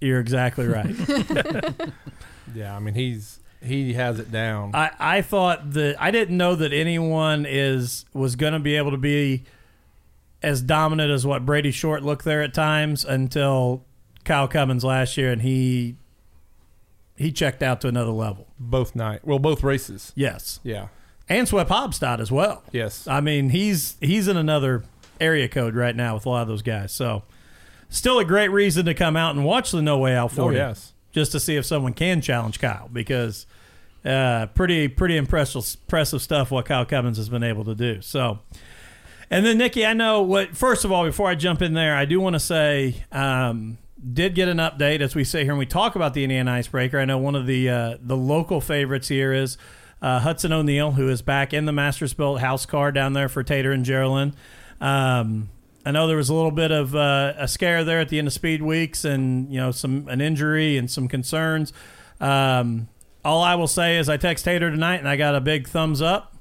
you're 0.00 0.18
exactly 0.18 0.66
right. 0.66 0.96
Yeah, 2.54 2.74
I 2.74 2.80
mean 2.80 2.94
he's 2.94 3.39
he 3.62 3.92
has 3.94 4.18
it 4.18 4.30
down. 4.32 4.70
I, 4.74 4.90
I 4.98 5.22
thought 5.22 5.72
that 5.72 5.96
I 6.00 6.10
didn't 6.10 6.36
know 6.36 6.54
that 6.54 6.72
anyone 6.72 7.46
is 7.48 8.04
was 8.14 8.36
going 8.36 8.52
to 8.54 8.58
be 8.58 8.76
able 8.76 8.90
to 8.92 8.96
be 8.96 9.44
as 10.42 10.62
dominant 10.62 11.10
as 11.10 11.26
what 11.26 11.44
Brady 11.44 11.70
Short 11.70 12.02
looked 12.02 12.24
there 12.24 12.42
at 12.42 12.54
times 12.54 13.04
until 13.04 13.84
Kyle 14.24 14.48
Cummins 14.48 14.84
last 14.84 15.16
year, 15.16 15.30
and 15.32 15.42
he 15.42 15.96
he 17.16 17.30
checked 17.32 17.62
out 17.62 17.80
to 17.82 17.88
another 17.88 18.12
level. 18.12 18.46
both 18.58 18.94
night, 18.96 19.26
well, 19.26 19.38
both 19.38 19.62
races. 19.62 20.12
Yes, 20.16 20.58
Yeah. 20.62 20.88
and 21.28 21.46
Swep 21.46 21.68
Hobstadt 21.68 22.18
as 22.20 22.32
well. 22.32 22.62
Yes. 22.72 23.06
I 23.06 23.20
mean 23.20 23.50
he's 23.50 23.96
he's 24.00 24.26
in 24.28 24.36
another 24.38 24.84
area 25.20 25.48
code 25.48 25.74
right 25.74 25.94
now 25.94 26.14
with 26.14 26.24
a 26.24 26.28
lot 26.30 26.42
of 26.42 26.48
those 26.48 26.62
guys. 26.62 26.92
So 26.92 27.24
still 27.90 28.18
a 28.18 28.24
great 28.24 28.48
reason 28.48 28.86
to 28.86 28.94
come 28.94 29.16
out 29.16 29.34
and 29.36 29.44
watch 29.44 29.70
the 29.70 29.82
No 29.82 29.98
Way 29.98 30.16
Out 30.16 30.32
Oh 30.32 30.44
40 30.44 30.56
yes. 30.56 30.92
Just 31.12 31.32
to 31.32 31.40
see 31.40 31.56
if 31.56 31.66
someone 31.66 31.92
can 31.92 32.20
challenge 32.20 32.60
Kyle 32.60 32.88
because 32.92 33.46
uh, 34.04 34.46
pretty 34.54 34.88
pretty 34.88 35.16
impressive 35.16 35.76
impressive 35.82 36.22
stuff 36.22 36.50
what 36.50 36.66
Kyle 36.66 36.84
Cummins 36.84 37.16
has 37.16 37.28
been 37.28 37.42
able 37.42 37.64
to 37.64 37.74
do. 37.74 38.00
So, 38.00 38.38
and 39.30 39.44
then 39.44 39.58
Nikki, 39.58 39.84
I 39.84 39.92
know 39.92 40.22
what. 40.22 40.56
First 40.56 40.84
of 40.84 40.92
all, 40.92 41.04
before 41.04 41.28
I 41.28 41.34
jump 41.34 41.62
in 41.62 41.74
there, 41.74 41.96
I 41.96 42.04
do 42.04 42.20
want 42.20 42.34
to 42.34 42.40
say 42.40 43.04
um, 43.12 43.78
did 44.12 44.34
get 44.34 44.48
an 44.48 44.58
update 44.58 45.00
as 45.00 45.14
we 45.14 45.24
sit 45.24 45.42
here 45.42 45.52
and 45.52 45.58
we 45.58 45.66
talk 45.66 45.96
about 45.96 46.14
the 46.14 46.24
Indiana 46.24 46.52
Icebreaker. 46.52 46.98
I 46.98 47.04
know 47.04 47.18
one 47.18 47.34
of 47.34 47.46
the 47.46 47.68
uh, 47.68 47.96
the 48.00 48.16
local 48.16 48.60
favorites 48.60 49.08
here 49.08 49.32
is. 49.32 49.58
Uh, 50.02 50.18
Hudson 50.18 50.50
O'Neill, 50.50 50.92
who 50.92 51.10
is 51.10 51.20
back 51.20 51.52
in 51.52 51.66
the 51.66 51.72
Mastersbilt 51.72 52.40
house 52.40 52.64
car 52.64 52.90
down 52.90 53.12
there 53.12 53.28
for 53.28 53.42
Tater 53.42 53.70
and 53.70 53.84
Geraldine. 53.84 54.34
Um, 54.80 55.50
I 55.84 55.92
know 55.92 56.06
there 56.06 56.16
was 56.16 56.28
a 56.28 56.34
little 56.34 56.50
bit 56.50 56.70
of 56.70 56.94
uh, 56.94 57.34
a 57.36 57.48
scare 57.48 57.84
there 57.84 58.00
at 58.00 58.08
the 58.08 58.18
end 58.18 58.26
of 58.28 58.34
Speed 58.34 58.62
Weeks, 58.62 59.04
and 59.04 59.52
you 59.52 59.58
know 59.58 59.70
some 59.70 60.08
an 60.08 60.20
injury 60.20 60.76
and 60.76 60.90
some 60.90 61.08
concerns. 61.08 61.72
Um, 62.20 62.88
all 63.24 63.42
I 63.42 63.54
will 63.54 63.68
say 63.68 63.98
is 63.98 64.08
I 64.08 64.16
text 64.16 64.44
Tater 64.44 64.70
tonight, 64.70 64.96
and 64.96 65.08
I 65.08 65.16
got 65.16 65.34
a 65.34 65.40
big 65.40 65.68
thumbs 65.68 66.02
up 66.02 66.36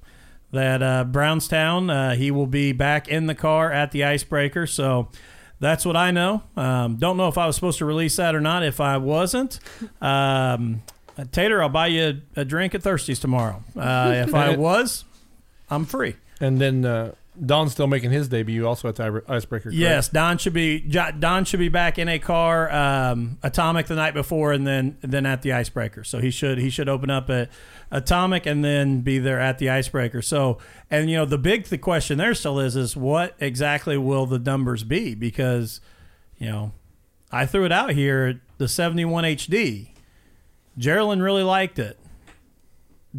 that 0.51 0.81
uh, 0.81 1.03
Brownstown 1.03 1.89
uh, 1.89 2.15
he 2.15 2.31
will 2.31 2.47
be 2.47 2.71
back 2.71 3.07
in 3.07 3.27
the 3.27 3.35
car 3.35 3.71
at 3.71 3.91
the 3.91 4.03
Icebreaker. 4.03 4.65
So 4.65 5.09
that's 5.59 5.85
what 5.85 5.95
I 5.95 6.11
know. 6.11 6.43
Um, 6.55 6.95
don't 6.95 7.17
know 7.17 7.27
if 7.27 7.37
I 7.37 7.45
was 7.45 7.55
supposed 7.55 7.77
to 7.79 7.85
release 7.85 8.15
that 8.15 8.35
or 8.35 8.41
not. 8.41 8.63
If 8.63 8.79
I 8.79 8.97
wasn't, 8.97 9.59
um, 10.01 10.81
Tater, 11.31 11.61
I'll 11.61 11.69
buy 11.69 11.87
you 11.87 12.21
a, 12.35 12.41
a 12.41 12.45
drink 12.45 12.73
at 12.73 12.81
Thirsties 12.81 13.19
tomorrow. 13.19 13.61
Uh, 13.77 14.23
if 14.27 14.33
I 14.33 14.55
was, 14.57 15.05
I'm 15.69 15.85
free. 15.85 16.15
And 16.39 16.59
then 16.59 16.85
uh, 16.85 17.13
Don's 17.45 17.71
still 17.71 17.87
making 17.87 18.11
his 18.11 18.27
debut 18.27 18.67
also 18.67 18.89
at 18.89 18.95
the 18.95 19.23
Icebreaker. 19.27 19.69
correct? 19.69 19.75
Yes, 19.75 20.09
Don 20.09 20.37
should 20.37 20.53
be 20.53 20.79
Don 20.79 21.45
should 21.45 21.59
be 21.59 21.69
back 21.69 21.97
in 21.97 22.09
a 22.09 22.19
car, 22.19 22.71
um, 22.71 23.37
Atomic 23.43 23.87
the 23.87 23.95
night 23.95 24.13
before, 24.13 24.51
and 24.51 24.65
then 24.65 24.97
then 25.01 25.25
at 25.25 25.41
the 25.41 25.53
Icebreaker. 25.53 26.03
So 26.03 26.19
he 26.19 26.31
should 26.31 26.57
he 26.57 26.69
should 26.69 26.89
open 26.89 27.09
up 27.09 27.29
at 27.29 27.49
Atomic 27.91 28.45
and 28.45 28.63
then 28.63 29.01
be 29.01 29.19
there 29.19 29.39
at 29.39 29.57
the 29.57 29.69
Icebreaker. 29.69 30.21
So 30.21 30.57
and 30.89 31.09
you 31.09 31.17
know 31.17 31.25
the 31.25 31.37
big 31.37 31.65
the 31.65 31.77
question 31.77 32.17
there 32.17 32.33
still 32.33 32.59
is 32.59 32.75
is 32.75 32.95
what 32.95 33.35
exactly 33.39 33.97
will 33.97 34.25
the 34.25 34.39
numbers 34.39 34.83
be 34.83 35.15
because 35.15 35.81
you 36.37 36.47
know 36.47 36.71
I 37.31 37.45
threw 37.45 37.65
it 37.65 37.71
out 37.71 37.91
here 37.91 38.41
the 38.57 38.67
seventy 38.67 39.05
one 39.05 39.23
HD. 39.23 39.89
Geraldine 40.77 41.19
really 41.19 41.43
liked 41.43 41.77
it. 41.77 41.98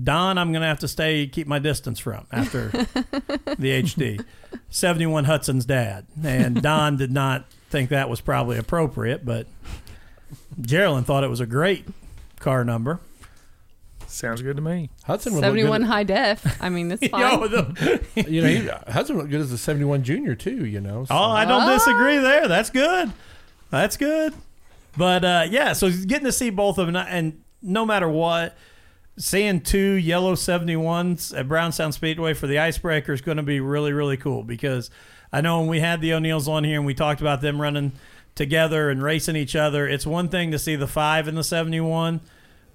Don, 0.01 0.39
I'm 0.39 0.53
going 0.53 0.63
to 0.63 0.69
have 0.69 0.79
to 0.81 0.89
stay, 0.89 1.27
keep 1.27 1.47
my 1.47 1.59
distance 1.59 1.99
from 1.99 2.27
after 2.31 2.69
the 2.69 3.83
HD. 3.83 4.25
71 4.69 5.25
Hudson's 5.25 5.65
dad. 5.65 6.07
And 6.23 6.63
Don 6.63 6.97
did 6.97 7.11
not 7.11 7.47
think 7.71 7.91
that 7.91 8.09
was 8.09 8.21
probably 8.21 8.57
appropriate, 8.59 9.25
but 9.25 9.47
Geraldine 10.61 11.05
thought 11.05 11.25
it 11.25 11.31
was 11.31 11.41
a 11.41 11.47
great 11.47 11.87
car 12.39 12.65
number. 12.65 13.01
Sounds 14.07 14.43
good 14.43 14.57
to 14.57 14.63
me. 14.63 14.91
Hudson 15.05 15.35
would 15.35 15.41
Seventy 15.41 15.63
one 15.65 15.83
look 15.83 15.91
high 15.91 16.03
def. 16.03 16.61
I 16.61 16.69
mean, 16.69 16.89
that's 16.89 17.07
fine. 17.09 17.21
Yo, 17.41 17.47
the- 17.49 18.01
You 18.29 18.43
know, 18.43 18.49
he, 18.49 18.93
Hudson 18.93 19.17
looked 19.19 19.31
good 19.31 19.41
as 19.41 19.53
a 19.53 19.59
71 19.59 20.03
junior 20.03 20.35
too. 20.35 20.67
You 20.67 20.81
know. 20.81 21.05
so- 21.05 21.15
oh, 21.15 21.31
I 21.31 21.45
don't 21.45 21.63
Ah. 21.63 21.75
disagree 21.75 22.19
there. 22.19 22.49
That's 22.49 22.71
good. 22.71 23.13
That's 23.71 23.97
good. 23.97 24.35
But 24.97 25.25
uh, 25.25 25.47
yeah, 25.49 25.73
so 25.75 25.91
getting 25.91 26.25
to 26.27 26.33
see 26.33 26.51
both 26.51 26.79
of 26.79 26.87
them, 26.87 26.97
and 26.97 27.41
no 27.63 27.87
matter 27.87 28.09
what, 28.09 28.57
seeing 29.17 29.61
two 29.61 29.93
yellow 29.93 30.35
71s 30.35 31.37
at 31.37 31.49
Brownstown 31.49 31.93
Speedway 31.93 32.35
for 32.35 32.47
the 32.47 32.59
Icebreaker 32.59 33.13
is 33.13 33.21
going 33.21 33.37
to 33.37 33.43
be 33.43 33.61
really, 33.61 33.93
really 33.93 34.17
cool 34.17 34.43
because 34.43 34.91
I 35.33 35.41
know 35.41 35.61
when 35.61 35.69
we 35.69 35.81
had 35.81 36.01
the 36.01 36.13
O'Neills 36.15 36.49
on 36.49 36.65
here 36.65 36.77
and 36.77 36.87
we 36.87 36.95
talked 36.95 37.21
about 37.21 37.41
them 37.41 37.61
running 37.61 37.93
together 38.35 38.91
and 38.91 39.03
racing 39.03 39.37
each 39.37 39.55
other, 39.55 39.87
it's 39.87 40.07
one 40.07 40.29
thing 40.29 40.51
to 40.51 40.59
see 40.59 40.77
the 40.77 40.87
5 40.87 41.29
and 41.29 41.37
the 41.37 41.45
71, 41.45 42.21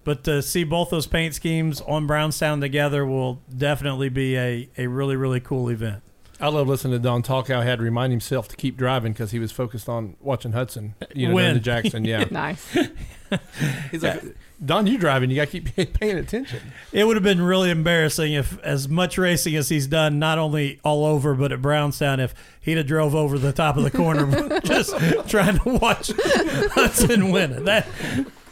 but 0.04 0.24
to 0.26 0.42
see 0.42 0.64
both 0.64 0.90
those 0.90 1.08
paint 1.08 1.34
schemes 1.34 1.82
on 1.82 2.06
Brownstown 2.08 2.62
together 2.62 3.06
will 3.06 3.42
definitely 3.56 4.10
be 4.10 4.38
a, 4.38 4.70
a 4.78 4.88
really, 4.88 5.16
really 5.16 5.40
cool 5.40 5.70
event. 5.70 6.02
I 6.40 6.50
love 6.50 6.68
listening 6.68 6.94
to 6.94 7.00
Don 7.00 7.22
talk 7.22 7.48
how 7.48 7.62
he 7.62 7.68
had 7.68 7.80
to 7.80 7.84
remind 7.84 8.12
himself 8.12 8.50
to 8.50 8.58
keep 8.58 8.76
driving 8.76 9.14
because 9.14 9.32
he 9.32 9.40
was 9.40 9.54
focused 9.54 9.88
on 9.88 10.18
watching 10.20 10.52
Hudson. 10.52 10.94
You 11.14 11.30
know, 11.30 11.36
Win. 11.36 11.46
down 11.46 11.54
to 11.56 11.60
Jackson. 11.62 12.06
Yeah. 12.06 12.26
nice. 12.32 12.74
He's 13.92 14.04
like, 14.04 14.22
Don, 14.64 14.88
you 14.88 14.98
driving? 14.98 15.30
You 15.30 15.36
got 15.36 15.50
to 15.50 15.60
keep 15.60 15.94
paying 16.00 16.18
attention. 16.18 16.62
It 16.92 17.06
would 17.06 17.16
have 17.16 17.24
been 17.24 17.42
really 17.42 17.70
embarrassing 17.70 18.34
if, 18.34 18.58
as 18.60 18.88
much 18.88 19.18
racing 19.18 19.56
as 19.56 19.70
he's 19.70 19.88
done, 19.88 20.20
not 20.20 20.38
only 20.38 20.80
all 20.84 21.06
over 21.06 21.34
but 21.34 21.52
at 21.52 21.62
Brownstown, 21.62 22.20
if 22.20 22.34
he'd 22.62 22.78
have 22.78 22.88
drove 22.88 23.14
over 23.14 23.38
the 23.38 23.52
top 23.52 23.78
of 23.78 23.84
the 23.84 23.92
corner 23.92 24.60
just 24.64 24.96
trying 25.30 25.60
to 25.60 25.70
watch 25.82 26.12
Hudson 26.18 27.32
win 27.32 27.52
it. 27.52 27.66
That 27.66 27.88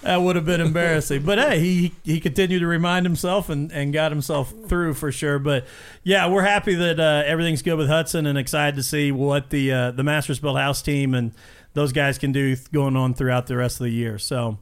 that 0.02 0.18
would 0.18 0.36
have 0.36 0.46
been 0.46 0.60
embarrassing. 0.60 1.24
But 1.24 1.40
hey, 1.40 1.60
he 1.60 1.94
he 2.04 2.20
continued 2.20 2.60
to 2.60 2.68
remind 2.68 3.06
himself 3.06 3.50
and, 3.50 3.72
and 3.72 3.94
got 3.94 4.12
himself 4.12 4.54
through 4.68 4.96
for 4.96 5.12
sure. 5.12 5.40
But 5.40 5.66
yeah, 6.04 6.28
we're 6.30 6.44
happy 6.44 6.76
that 6.76 7.00
uh, 7.00 7.24
everything's 7.26 7.62
good 7.62 7.78
with 7.78 7.88
Hudson 7.88 8.26
and 8.26 8.38
excited 8.38 8.76
to 8.76 8.84
see 8.84 9.12
what 9.12 9.50
the 9.50 9.72
uh, 9.72 9.92
the 9.92 10.04
Mastersbilt 10.04 10.58
House 10.58 10.82
team 10.82 11.14
and 11.14 11.32
those 11.74 11.94
guys 11.94 12.18
can 12.18 12.32
do 12.32 12.56
going 12.72 12.96
on 12.96 13.14
throughout 13.14 13.48
the 13.48 13.56
rest 13.56 13.80
of 13.80 13.86
the 13.86 13.92
year. 13.92 14.20
So. 14.20 14.58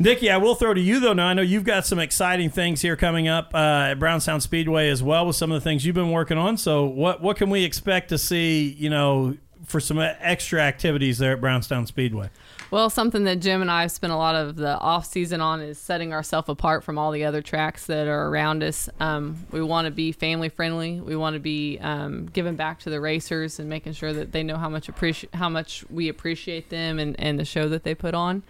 Nikki, 0.00 0.30
I 0.30 0.36
will 0.36 0.54
throw 0.54 0.74
to 0.74 0.80
you 0.80 1.00
though. 1.00 1.12
Now 1.12 1.26
I 1.26 1.34
know 1.34 1.42
you've 1.42 1.64
got 1.64 1.84
some 1.84 1.98
exciting 1.98 2.50
things 2.50 2.82
here 2.82 2.96
coming 2.96 3.26
up 3.26 3.52
uh, 3.52 3.88
at 3.90 3.94
Brownstown 3.94 4.40
Speedway 4.40 4.88
as 4.88 5.02
well 5.02 5.26
with 5.26 5.34
some 5.34 5.50
of 5.50 5.60
the 5.60 5.64
things 5.64 5.84
you've 5.84 5.96
been 5.96 6.12
working 6.12 6.38
on. 6.38 6.56
So 6.56 6.84
what 6.84 7.20
what 7.20 7.36
can 7.36 7.50
we 7.50 7.64
expect 7.64 8.10
to 8.10 8.18
see? 8.18 8.68
You 8.78 8.90
know, 8.90 9.36
for 9.68 9.80
some 9.80 9.98
extra 9.98 10.60
activities 10.60 11.18
there 11.18 11.32
at 11.32 11.40
Brownstown 11.40 11.86
Speedway? 11.86 12.30
Well, 12.70 12.90
something 12.90 13.24
that 13.24 13.36
Jim 13.36 13.62
and 13.62 13.70
I 13.70 13.82
have 13.82 13.92
spent 13.92 14.12
a 14.12 14.16
lot 14.16 14.34
of 14.34 14.56
the 14.56 14.78
off 14.78 15.06
season 15.06 15.40
on 15.40 15.60
is 15.60 15.78
setting 15.78 16.12
ourselves 16.12 16.48
apart 16.48 16.84
from 16.84 16.98
all 16.98 17.12
the 17.12 17.24
other 17.24 17.40
tracks 17.40 17.86
that 17.86 18.06
are 18.06 18.28
around 18.28 18.62
us. 18.62 18.90
Um, 19.00 19.46
we 19.50 19.62
want 19.62 19.86
to 19.86 19.90
be 19.90 20.12
family 20.12 20.48
friendly. 20.48 21.00
We 21.00 21.16
want 21.16 21.34
to 21.34 21.40
be 21.40 21.78
um, 21.78 22.26
giving 22.26 22.56
back 22.56 22.80
to 22.80 22.90
the 22.90 23.00
racers 23.00 23.58
and 23.58 23.68
making 23.68 23.94
sure 23.94 24.12
that 24.12 24.32
they 24.32 24.42
know 24.42 24.56
how 24.56 24.68
much 24.68 24.88
appreciate 24.88 25.34
how 25.34 25.48
much 25.48 25.84
we 25.88 26.08
appreciate 26.08 26.68
them 26.68 26.98
and, 26.98 27.18
and 27.18 27.38
the 27.38 27.44
show 27.44 27.68
that 27.68 27.84
they 27.84 27.94
put 27.94 28.14
on. 28.14 28.42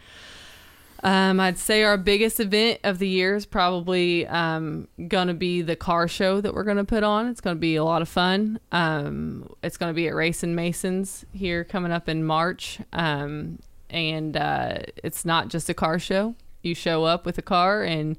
Um, 1.05 1.39
I'd 1.39 1.59
say 1.59 1.85
our 1.85 1.97
biggest 1.97 2.41
event 2.41 2.81
of 2.83 2.99
the 2.99 3.09
year 3.09 3.37
is 3.37 3.47
probably 3.47 4.27
um, 4.27 4.89
going 5.07 5.29
to 5.29 5.35
be 5.35 5.63
the 5.63 5.77
car 5.77 6.09
show 6.09 6.41
that 6.41 6.55
we're 6.55 6.65
going 6.65 6.77
to 6.77 6.85
put 6.85 7.05
on. 7.05 7.29
It's 7.29 7.41
going 7.41 7.57
to 7.57 7.61
be 7.61 7.77
a 7.77 7.85
lot 7.85 8.03
of 8.03 8.09
fun. 8.09 8.59
Um, 8.73 9.49
it's 9.63 9.77
going 9.77 9.91
to 9.91 9.95
be 9.95 10.09
at 10.09 10.15
Racing 10.15 10.55
Masons 10.55 11.25
here 11.33 11.63
coming 11.63 11.93
up 11.93 12.09
in 12.09 12.25
March. 12.25 12.81
Um, 12.93 13.61
and 13.91 14.37
uh, 14.37 14.79
it's 15.03 15.25
not 15.25 15.49
just 15.49 15.69
a 15.69 15.75
car 15.75 15.99
show. 15.99 16.35
You 16.63 16.75
show 16.75 17.05
up 17.05 17.25
with 17.25 17.39
a 17.39 17.43
car, 17.43 17.83
and 17.85 18.17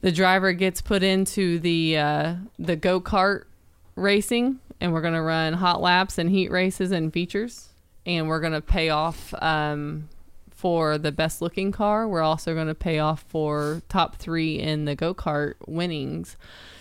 the 0.00 0.10
driver 0.10 0.52
gets 0.52 0.80
put 0.80 1.02
into 1.02 1.58
the 1.58 1.98
uh, 1.98 2.34
the 2.58 2.76
go 2.76 3.00
kart 3.00 3.44
racing, 3.96 4.58
and 4.80 4.92
we're 4.92 5.02
going 5.02 5.14
to 5.14 5.22
run 5.22 5.52
hot 5.52 5.80
laps 5.80 6.18
and 6.18 6.30
heat 6.30 6.50
races 6.50 6.90
and 6.90 7.12
features, 7.12 7.68
and 8.06 8.28
we're 8.28 8.40
going 8.40 8.54
to 8.54 8.62
pay 8.62 8.88
off 8.88 9.34
um, 9.42 10.08
for 10.60 10.98
the 10.98 11.10
best 11.10 11.40
looking 11.40 11.72
car. 11.72 12.06
We're 12.06 12.20
also 12.20 12.52
going 12.52 12.66
to 12.66 12.74
pay 12.74 12.98
off 12.98 13.24
for 13.28 13.80
top 13.88 14.16
three 14.16 14.58
in 14.58 14.84
the 14.84 14.94
go 14.94 15.14
kart 15.14 15.54
winnings. 15.66 16.36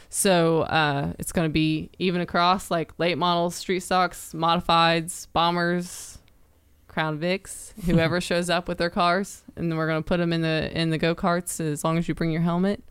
So 0.09 0.63
uh, 0.63 1.13
it's 1.17 1.31
going 1.31 1.47
to 1.47 1.53
be 1.53 1.89
even 1.97 2.19
across 2.19 2.69
like 2.69 2.91
late 2.99 3.17
models, 3.17 3.55
street 3.55 3.79
stocks, 3.79 4.33
modifieds, 4.33 5.27
bombers, 5.31 6.17
Crown 6.89 7.19
Vics, 7.19 7.71
whoever 7.85 8.19
shows 8.19 8.49
up 8.49 8.67
with 8.67 8.79
their 8.79 8.89
cars, 8.89 9.43
and 9.55 9.71
then 9.71 9.77
we're 9.77 9.87
going 9.87 10.03
to 10.03 10.07
put 10.07 10.17
them 10.17 10.33
in 10.33 10.41
the 10.41 10.69
in 10.77 10.89
the 10.89 10.97
go 10.97 11.15
karts 11.15 11.61
as 11.61 11.85
long 11.85 11.97
as 11.97 12.09
you 12.09 12.15
bring 12.15 12.31
your 12.31 12.41
helmet, 12.41 12.83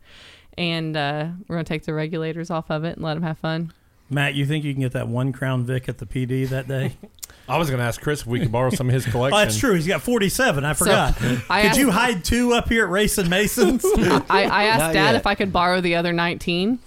and 0.57 0.97
uh, 0.97 1.27
we're 1.47 1.57
going 1.57 1.65
to 1.65 1.69
take 1.69 1.83
the 1.83 1.93
regulators 1.93 2.49
off 2.49 2.71
of 2.71 2.83
it 2.83 2.95
and 2.95 3.03
let 3.03 3.13
them 3.13 3.23
have 3.23 3.37
fun. 3.37 3.73
Matt, 4.09 4.33
you 4.35 4.45
think 4.45 4.63
you 4.65 4.73
can 4.73 4.81
get 4.81 4.93
that 4.93 5.07
one 5.07 5.31
Crown 5.31 5.65
Vic 5.65 5.87
at 5.87 5.97
the 5.99 6.05
PD 6.05 6.47
that 6.49 6.67
day? 6.67 6.95
I 7.49 7.57
was 7.57 7.69
going 7.69 7.79
to 7.79 7.85
ask 7.85 7.99
Chris 7.99 8.21
if 8.21 8.27
we 8.27 8.39
could 8.39 8.51
borrow 8.51 8.69
some 8.69 8.87
of 8.89 8.93
his 8.93 9.05
collection. 9.05 9.35
oh, 9.39 9.39
that's 9.43 9.57
true. 9.57 9.73
He's 9.73 9.87
got 9.87 10.03
47. 10.03 10.63
I 10.63 10.73
forgot. 10.73 11.15
I 11.49 11.61
Could 11.61 11.71
asked- 11.71 11.79
you 11.79 11.89
hide 11.89 12.23
two 12.23 12.53
up 12.53 12.69
here 12.69 12.83
at 12.85 12.91
Racing 12.91 13.27
Masons? 13.27 13.83
I, 13.97 14.23
I 14.29 14.63
asked 14.65 14.79
Not 14.79 14.93
Dad 14.93 15.05
yet. 15.11 15.15
if 15.15 15.25
I 15.25 15.33
could 15.33 15.51
borrow 15.51 15.81
the 15.81 15.95
other 15.95 16.13
19, 16.13 16.77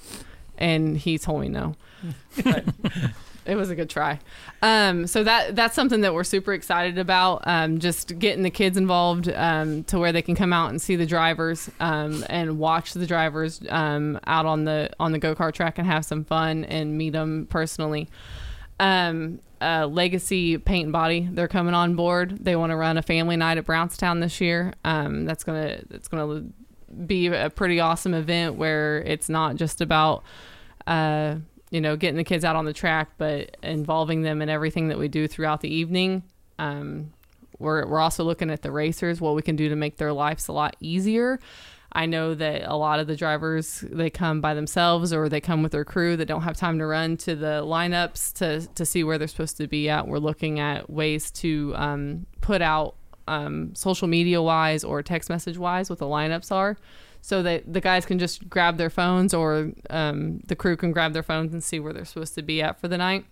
and 0.59 0.97
he 0.97 1.19
told 1.19 1.41
me 1.41 1.49
no. 1.49 1.75
But 2.45 2.65
it 3.45 3.57
was 3.57 3.71
a 3.71 3.75
good 3.75 3.91
try. 3.91 4.19
Um, 4.63 5.07
so 5.07 5.25
that 5.25 5.57
that's 5.57 5.75
something 5.75 6.03
that 6.03 6.15
we're 6.15 6.25
super 6.25 6.53
excited 6.53 6.99
about. 6.99 7.43
Um, 7.45 7.79
just 7.79 8.19
getting 8.19 8.43
the 8.43 8.51
kids 8.51 8.77
involved 8.77 9.29
um, 9.29 9.85
to 9.85 9.99
where 9.99 10.13
they 10.13 10.23
can 10.23 10.35
come 10.35 10.53
out 10.53 10.71
and 10.71 10.81
see 10.81 10.97
the 10.97 11.07
drivers 11.07 11.71
um, 11.81 12.25
and 12.29 12.59
watch 12.59 12.95
the 12.95 13.07
drivers 13.07 13.61
um, 13.69 14.19
out 14.27 14.47
on 14.47 14.65
the 14.65 14.91
on 15.01 15.13
the 15.13 15.19
go 15.19 15.35
kart 15.35 15.55
track 15.55 15.79
and 15.79 15.87
have 15.87 16.05
some 16.05 16.25
fun 16.25 16.65
and 16.65 16.97
meet 16.97 17.11
them 17.11 17.47
personally. 17.51 18.09
Um, 18.79 19.41
uh, 19.61 19.87
Legacy 19.87 20.59
Paint 20.59 20.87
and 20.87 20.93
Body, 20.93 21.29
they're 21.31 21.49
coming 21.49 21.75
on 21.75 21.95
board. 21.95 22.45
They 22.45 22.57
want 22.57 22.71
to 22.71 22.77
run 22.77 22.99
a 22.99 23.03
family 23.03 23.37
night 23.37 23.59
at 23.59 23.65
Brownstown 23.65 24.21
this 24.21 24.41
year. 24.41 24.75
Um, 24.85 25.25
that's 25.25 25.45
gonna 25.45 25.83
that's 25.89 26.09
gonna 26.09 26.45
be 27.07 27.29
a 27.29 27.49
pretty 27.51 27.81
awesome 27.81 28.15
event 28.15 28.57
where 28.57 28.99
it's 29.03 29.29
not 29.29 29.57
just 29.57 29.81
about 29.81 30.25
uh, 30.87 31.37
you 31.73 31.81
know 31.81 31.97
getting 31.97 32.19
the 32.19 32.25
kids 32.25 32.45
out 32.45 32.55
on 32.55 32.67
the 32.67 32.73
track, 32.75 33.13
but 33.17 33.57
involving 33.63 34.23
them 34.23 34.43
in 34.43 34.49
everything 34.49 34.89
that 34.89 34.99
we 34.99 35.09
do 35.09 35.27
throughout 35.27 35.63
the 35.63 35.75
evening. 35.75 36.23
Um, 36.59 37.13
we're 37.59 37.87
we're 37.87 37.99
also 37.99 38.25
looking 38.25 38.51
at 38.51 38.61
the 38.61 38.71
racers, 38.71 39.21
what 39.21 39.35
we 39.35 39.43
can 39.43 39.57
do 39.57 39.71
to 39.71 39.77
make 39.77 39.97
their 39.97 40.13
lives 40.13 40.49
a 40.49 40.53
lot 40.53 40.77
easier. 40.81 41.41
I 41.95 42.07
know 42.07 42.35
that 42.35 42.63
a 42.65 42.77
lot 42.77 43.01
of 43.01 43.07
the 43.07 43.17
drivers 43.17 43.85
they 43.91 44.11
come 44.11 44.41
by 44.43 44.53
themselves 44.55 45.13
or 45.13 45.29
they 45.29 45.41
come 45.41 45.63
with 45.63 45.73
their 45.73 45.85
crew 45.85 46.17
that 46.17 46.27
don't 46.27 46.43
have 46.43 46.57
time 46.57 46.79
to 46.79 46.87
run 46.87 47.17
to 47.19 47.35
the 47.35 47.63
lineups 47.65 48.35
to 48.35 48.67
to 48.75 48.85
see 48.85 49.03
where 49.03 49.17
they're 49.17 49.27
supposed 49.27 49.57
to 49.57 49.67
be 49.67 49.89
at. 49.89 50.07
We're 50.07 50.19
looking 50.19 50.61
at 50.61 50.91
ways 50.91 51.31
to 51.33 51.73
um, 51.77 52.27
put 52.43 52.61
out 52.61 52.97
um, 53.29 53.75
social 53.75 54.09
media 54.09 54.43
wise 54.43 54.85
or 54.85 55.03
text 55.03 55.31
message 55.31 55.57
wise 55.57 55.89
what 55.89 55.99
the 55.99 56.07
lineups 56.07 56.53
are, 56.53 56.77
so 57.25 57.43
that 57.43 57.73
the 57.73 57.81
guys 57.81 58.05
can 58.05 58.19
just 58.19 58.51
grab 58.51 58.77
their 58.77 58.91
phones 58.91 59.33
or 59.33 59.71
um, 59.91 60.41
the 60.49 60.57
crew 60.57 60.77
can 60.77 60.91
grab 60.93 61.13
their 61.15 61.23
phones 61.23 61.53
and 61.53 61.63
see 61.65 61.79
where 61.81 61.93
they're 61.93 62.05
supposed 62.05 62.35
to 62.35 62.43
be 62.43 62.61
at 62.61 62.81
for 62.81 62.89
the 62.89 62.99
night. 62.99 63.25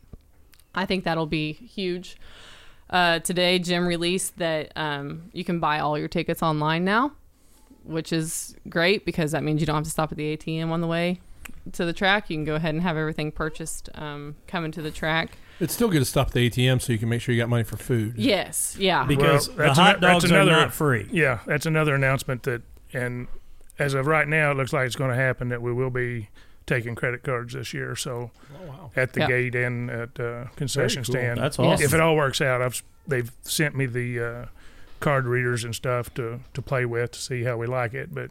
I 0.74 0.86
think 0.86 1.02
that'll 1.04 1.26
be 1.26 1.52
huge. 1.52 2.16
Uh, 2.88 3.18
today, 3.18 3.58
Jim 3.58 3.86
released 3.86 4.38
that 4.38 4.72
um, 4.76 5.30
you 5.32 5.44
can 5.44 5.60
buy 5.60 5.80
all 5.80 5.98
your 5.98 6.08
tickets 6.08 6.42
online 6.42 6.84
now, 6.84 7.12
which 7.84 8.12
is 8.12 8.56
great 8.68 9.04
because 9.04 9.32
that 9.32 9.42
means 9.42 9.60
you 9.60 9.66
don't 9.66 9.76
have 9.76 9.84
to 9.84 9.90
stop 9.90 10.10
at 10.12 10.18
the 10.18 10.36
ATM 10.36 10.70
on 10.70 10.80
the 10.80 10.86
way 10.86 11.20
to 11.72 11.84
the 11.84 11.92
track. 11.92 12.30
You 12.30 12.36
can 12.36 12.44
go 12.44 12.54
ahead 12.54 12.74
and 12.74 12.82
have 12.82 12.96
everything 12.96 13.32
purchased 13.32 13.88
um, 13.96 14.36
coming 14.46 14.70
to 14.72 14.82
the 14.82 14.90
track. 14.92 15.30
It's 15.58 15.74
still 15.74 15.88
good 15.88 15.98
to 15.98 16.04
stop 16.04 16.28
at 16.28 16.32
the 16.32 16.48
ATM 16.48 16.80
so 16.80 16.92
you 16.92 16.98
can 16.98 17.08
make 17.08 17.20
sure 17.20 17.34
you 17.34 17.40
got 17.40 17.48
money 17.48 17.64
for 17.64 17.76
food. 17.76 18.14
Yes, 18.16 18.76
yeah. 18.78 19.04
because 19.04 19.48
Well, 19.48 19.56
the 19.56 19.62
that's 19.64 19.78
hot 19.78 19.88
ano- 19.96 20.00
that's 20.00 20.22
dogs 20.22 20.30
another- 20.30 20.52
are 20.52 20.56
not 20.60 20.72
free. 20.72 21.08
Yeah, 21.12 21.40
that's 21.46 21.66
another 21.66 21.94
announcement 21.96 22.44
that, 22.44 22.62
and 22.92 23.26
as 23.80 23.94
of 23.94 24.06
right 24.06 24.28
now, 24.28 24.52
it 24.52 24.56
looks 24.56 24.72
like 24.72 24.86
it's 24.86 24.94
going 24.96 25.10
to 25.10 25.16
happen 25.16 25.48
that 25.48 25.60
we 25.62 25.72
will 25.72 25.90
be 25.90 26.28
taking 26.66 26.94
credit 26.94 27.22
cards 27.24 27.54
this 27.54 27.74
year. 27.74 27.96
So 27.96 28.30
at 28.94 29.12
the 29.14 29.20
Yeah. 29.20 29.26
gate 29.28 29.54
and 29.56 29.90
at 29.90 30.20
uh, 30.20 30.44
concession 30.54 31.02
cool. 31.02 31.12
stand. 31.14 31.40
That's 31.40 31.58
awesome. 31.58 31.84
If 31.84 31.92
it 31.94 32.00
all 32.00 32.14
works 32.14 32.40
out, 32.40 32.62
I've 32.62 32.82
they've 33.08 33.32
sent 33.42 33.74
me 33.74 33.86
the 33.86 34.20
uh, 34.20 34.44
card 35.00 35.24
readers 35.26 35.64
and 35.64 35.74
stuff 35.74 36.12
to 36.14 36.40
to 36.54 36.62
play 36.62 36.84
with 36.84 37.10
to 37.12 37.18
see 37.18 37.42
how 37.44 37.56
we 37.56 37.66
like 37.66 37.94
it. 37.94 38.14
But 38.14 38.30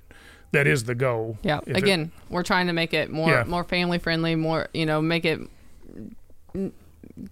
that 0.51 0.67
is 0.67 0.85
the 0.85 0.95
goal. 0.95 1.37
Yeah. 1.43 1.59
If 1.65 1.69
it- 1.75 1.83
Again, 1.83 2.11
we're 2.29 2.43
trying 2.43 2.67
to 2.67 2.73
make 2.73 2.93
it 2.93 3.09
more 3.11 3.29
Yeah. 3.31 3.43
more 3.45 3.63
family 3.65 3.97
friendly, 3.97 4.35
more 4.35 4.67
you 4.73 4.85
know, 4.85 5.01
make 5.01 5.25
it 5.25 5.41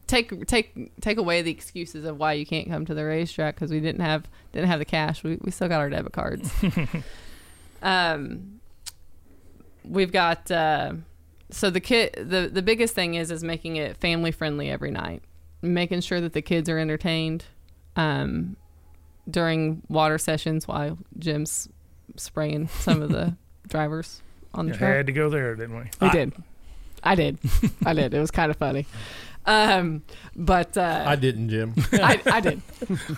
take 0.08 0.46
take 0.48 1.00
take 1.02 1.18
away 1.18 1.42
the 1.42 1.52
excuses 1.52 2.04
of 2.06 2.18
why 2.18 2.34
you 2.34 2.46
can't 2.46 2.68
come 2.68 2.86
to 2.86 2.94
the 2.94 3.06
racetrack 3.06 3.56
because 3.56 3.72
we 3.72 3.80
didn't 3.80 4.02
have 4.02 4.26
didn't 4.52 4.68
have 4.68 4.80
the 4.80 4.86
cash. 4.86 5.24
We 5.24 5.38
we 5.42 5.52
still 5.52 5.68
got 5.70 5.80
our 5.80 5.90
debit 5.90 6.12
cards. 6.14 6.52
um, 7.82 8.60
we've 9.84 10.12
got 10.12 10.50
uh, 10.52 10.94
so 11.50 11.70
the 11.70 11.80
kid 11.80 12.14
the 12.16 12.50
the 12.52 12.62
biggest 12.62 12.94
thing 12.94 13.16
is 13.16 13.32
is 13.32 13.44
making 13.44 13.76
it 13.78 13.98
family 13.98 14.32
friendly 14.32 14.70
every 14.70 14.92
night, 14.92 15.24
making 15.62 16.02
sure 16.02 16.22
that 16.22 16.34
the 16.34 16.42
kids 16.42 16.70
are 16.70 16.78
entertained. 16.78 17.46
Um, 17.96 18.58
during 19.30 19.82
water 19.90 20.18
sessions 20.18 20.68
while 20.68 20.98
Jim's 21.20 21.68
spraying 22.16 22.68
some 22.68 23.02
of 23.02 23.10
the 23.10 23.36
drivers 23.68 24.22
on 24.54 24.68
the 24.68 24.72
track. 24.72 24.82
We 24.82 24.86
track. 24.88 24.98
had 24.98 25.06
to 25.08 25.12
go 25.14 25.30
there, 25.30 25.56
didn't 25.56 25.76
we? 25.78 25.90
We 26.00 26.10
did. 26.10 26.34
I 27.04 27.16
did. 27.16 27.38
I 27.86 27.94
did. 27.94 28.14
It 28.14 28.20
was 28.20 28.32
kind 28.32 28.50
of 28.52 28.58
funny. 28.58 28.86
Um, 29.48 30.04
but 30.36 30.78
uh, 30.78 31.06
I 31.08 31.16
didn't, 31.16 31.48
Jim. 31.50 31.74
I, 31.94 32.22
I 32.26 32.42
did. 32.42 32.62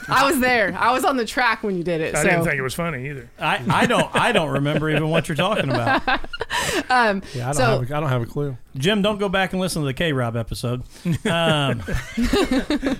I 0.07 0.29
was 0.29 0.39
there. 0.39 0.75
I 0.77 0.91
was 0.93 1.03
on 1.03 1.17
the 1.17 1.25
track 1.25 1.63
when 1.63 1.75
you 1.75 1.83
did 1.83 2.01
it. 2.01 2.13
I 2.15 2.21
so 2.21 2.29
didn't 2.29 2.43
think 2.45 2.55
it 2.55 2.61
was 2.61 2.75
funny 2.75 3.09
either. 3.09 3.29
I, 3.39 3.63
I 3.67 3.85
don't 3.87 4.15
I 4.15 4.31
don't 4.31 4.51
remember 4.51 4.91
even 4.91 5.09
what 5.09 5.27
you're 5.27 5.35
talking 5.35 5.69
about. 5.71 6.07
um, 6.89 7.23
Yeah, 7.33 7.49
I 7.49 7.53
don't, 7.53 7.53
So- 7.55 7.79
have, 7.79 7.91
a, 7.91 7.97
I 7.97 7.99
don't 7.99 8.09
have 8.09 8.21
a 8.21 8.27
clue. 8.27 8.55
Jim, 8.77 9.01
don't 9.01 9.17
go 9.17 9.27
back 9.27 9.53
and 9.53 9.59
listen 9.59 9.81
to 9.81 9.87
the 9.87 9.93
K 9.93 10.13
Rob 10.13 10.37
episode. 10.37 10.83
Um, 11.25 11.81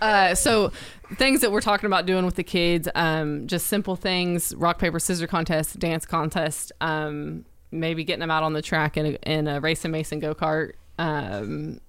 uh, 0.00 0.34
so 0.34 0.72
things 1.16 1.40
that 1.42 1.52
we're 1.52 1.60
talking 1.60 1.86
about 1.86 2.06
doing 2.06 2.24
with 2.24 2.36
the 2.36 2.42
kids, 2.42 2.88
um, 2.94 3.46
just 3.46 3.66
simple 3.66 3.96
things, 3.96 4.54
rock 4.56 4.78
paper 4.78 4.98
scissors 4.98 5.28
contest, 5.28 5.78
dance 5.78 6.06
contest, 6.06 6.72
um, 6.80 7.44
maybe 7.70 8.02
getting 8.04 8.20
them 8.20 8.30
out 8.30 8.42
on 8.42 8.52
the 8.54 8.62
track 8.62 8.96
in 8.96 9.06
a, 9.06 9.10
in 9.30 9.46
a 9.46 9.60
race 9.60 9.84
and 9.84 9.92
mason 9.92 10.18
go 10.20 10.34
kart, 10.34 10.72
um, 10.98 11.80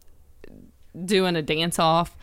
doing 1.06 1.36
a 1.36 1.42
dance 1.42 1.80
off. 1.80 2.18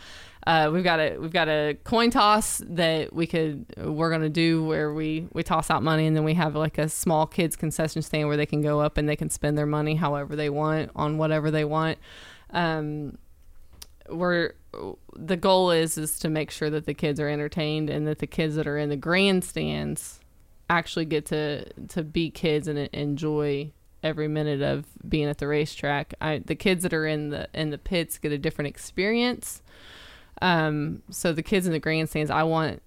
Uh, 0.47 0.71
we've 0.73 0.85
got 0.85 0.99
a 0.99 1.19
we've 1.19 1.33
got 1.33 1.49
a 1.49 1.77
coin 1.85 2.11
toss 2.11 2.63
that 2.67 3.13
we 3.13 3.27
could 3.27 3.67
we're 3.77 4.11
gonna 4.11 4.31
do 4.31 4.65
where 4.65 4.95
we 4.95 5.29
we 5.33 5.43
toss 5.43 5.71
out 5.71 5.83
money 5.83 6.07
and 6.07 6.17
then 6.17 6.25
we 6.25 6.33
have 6.33 6.55
like 6.55 6.79
a 6.79 6.89
small 6.89 7.27
kids 7.27 7.55
concession 7.55 8.01
stand 8.01 8.29
where 8.29 8.37
they 8.37 8.47
can 8.47 8.63
go 8.63 8.81
up 8.81 8.97
and 8.97 9.09
they 9.09 9.17
can 9.17 9.29
spend 9.29 9.59
their 9.59 9.67
money 9.67 9.97
however 9.97 10.37
they 10.37 10.49
want 10.49 10.91
on 10.97 11.19
whatever 11.19 11.51
they 11.51 11.65
want. 11.65 11.99
Um, 12.51 13.19
we're 14.09 14.55
the 15.15 15.37
goal 15.37 15.71
is 15.71 15.99
is 15.99 16.19
to 16.21 16.29
make 16.29 16.51
sure 16.51 16.71
that 16.71 16.87
the 16.87 16.95
kids 16.95 17.21
are 17.21 17.29
entertained 17.29 17.91
and 17.91 18.07
that 18.07 18.19
the 18.19 18.27
kids 18.27 18.55
that 18.55 18.67
are 18.67 18.79
in 18.79 18.89
the 18.89 18.97
grandstands 18.97 20.21
actually 20.71 21.05
get 21.05 21.27
to 21.27 21.65
to 21.89 22.03
be 22.03 22.31
kids 22.31 22.69
and 22.69 22.79
enjoy 22.79 23.71
every 24.03 24.29
minute 24.29 24.63
of 24.63 24.87
being 25.09 25.29
at 25.29 25.39
the 25.39 25.49
racetrack. 25.49 26.15
I, 26.21 26.39
the 26.39 26.55
kids 26.55 26.83
that 26.83 26.93
are 26.93 27.07
in 27.07 27.31
the 27.31 27.49
in 27.55 27.71
the 27.71 27.79
pits 27.79 28.19
get 28.19 28.33
a 28.33 28.39
different 28.39 28.69
experience. 28.69 29.63
Um, 30.41 31.03
so 31.11 31.33
the 31.33 31.43
kids 31.43 31.67
in 31.67 31.73
the 31.73 31.81
grandstands, 31.81 32.31
I 32.31 32.45
want. 32.45 32.83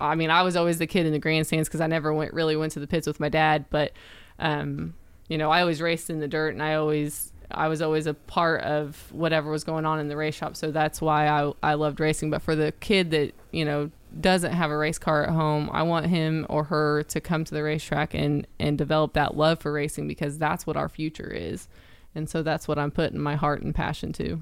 I 0.00 0.14
mean, 0.14 0.30
I 0.30 0.42
was 0.42 0.54
always 0.56 0.78
the 0.78 0.86
kid 0.86 1.06
in 1.06 1.12
the 1.12 1.18
grandstands 1.18 1.68
because 1.68 1.80
I 1.80 1.88
never 1.88 2.12
went 2.12 2.32
really 2.32 2.56
went 2.56 2.72
to 2.72 2.80
the 2.80 2.86
pits 2.86 3.06
with 3.06 3.18
my 3.18 3.28
dad, 3.28 3.66
but 3.68 3.92
um, 4.38 4.94
you 5.28 5.36
know, 5.36 5.50
I 5.50 5.60
always 5.60 5.82
raced 5.82 6.08
in 6.08 6.20
the 6.20 6.28
dirt 6.28 6.54
and 6.54 6.62
I 6.62 6.74
always 6.74 7.32
I 7.50 7.68
was 7.68 7.82
always 7.82 8.06
a 8.06 8.14
part 8.14 8.62
of 8.62 9.10
whatever 9.12 9.50
was 9.50 9.64
going 9.64 9.86
on 9.86 9.98
in 9.98 10.08
the 10.08 10.16
race 10.16 10.34
shop. 10.34 10.56
So 10.56 10.70
that's 10.70 11.00
why 11.00 11.28
I 11.28 11.52
I 11.62 11.74
loved 11.74 12.00
racing. 12.00 12.30
But 12.30 12.42
for 12.42 12.54
the 12.54 12.72
kid 12.80 13.10
that 13.10 13.34
you 13.50 13.64
know 13.64 13.90
doesn't 14.20 14.52
have 14.52 14.70
a 14.70 14.76
race 14.76 14.98
car 14.98 15.24
at 15.24 15.30
home, 15.30 15.68
I 15.72 15.82
want 15.82 16.06
him 16.06 16.46
or 16.48 16.64
her 16.64 17.02
to 17.04 17.20
come 17.20 17.44
to 17.44 17.54
the 17.54 17.62
racetrack 17.62 18.14
and 18.14 18.46
and 18.58 18.76
develop 18.78 19.12
that 19.14 19.36
love 19.36 19.60
for 19.60 19.72
racing 19.72 20.08
because 20.08 20.38
that's 20.38 20.66
what 20.66 20.76
our 20.76 20.88
future 20.88 21.30
is. 21.30 21.68
And 22.14 22.28
so 22.28 22.42
that's 22.42 22.66
what 22.66 22.78
I'm 22.78 22.90
putting 22.90 23.20
my 23.20 23.36
heart 23.36 23.62
and 23.62 23.74
passion 23.74 24.12
to. 24.14 24.40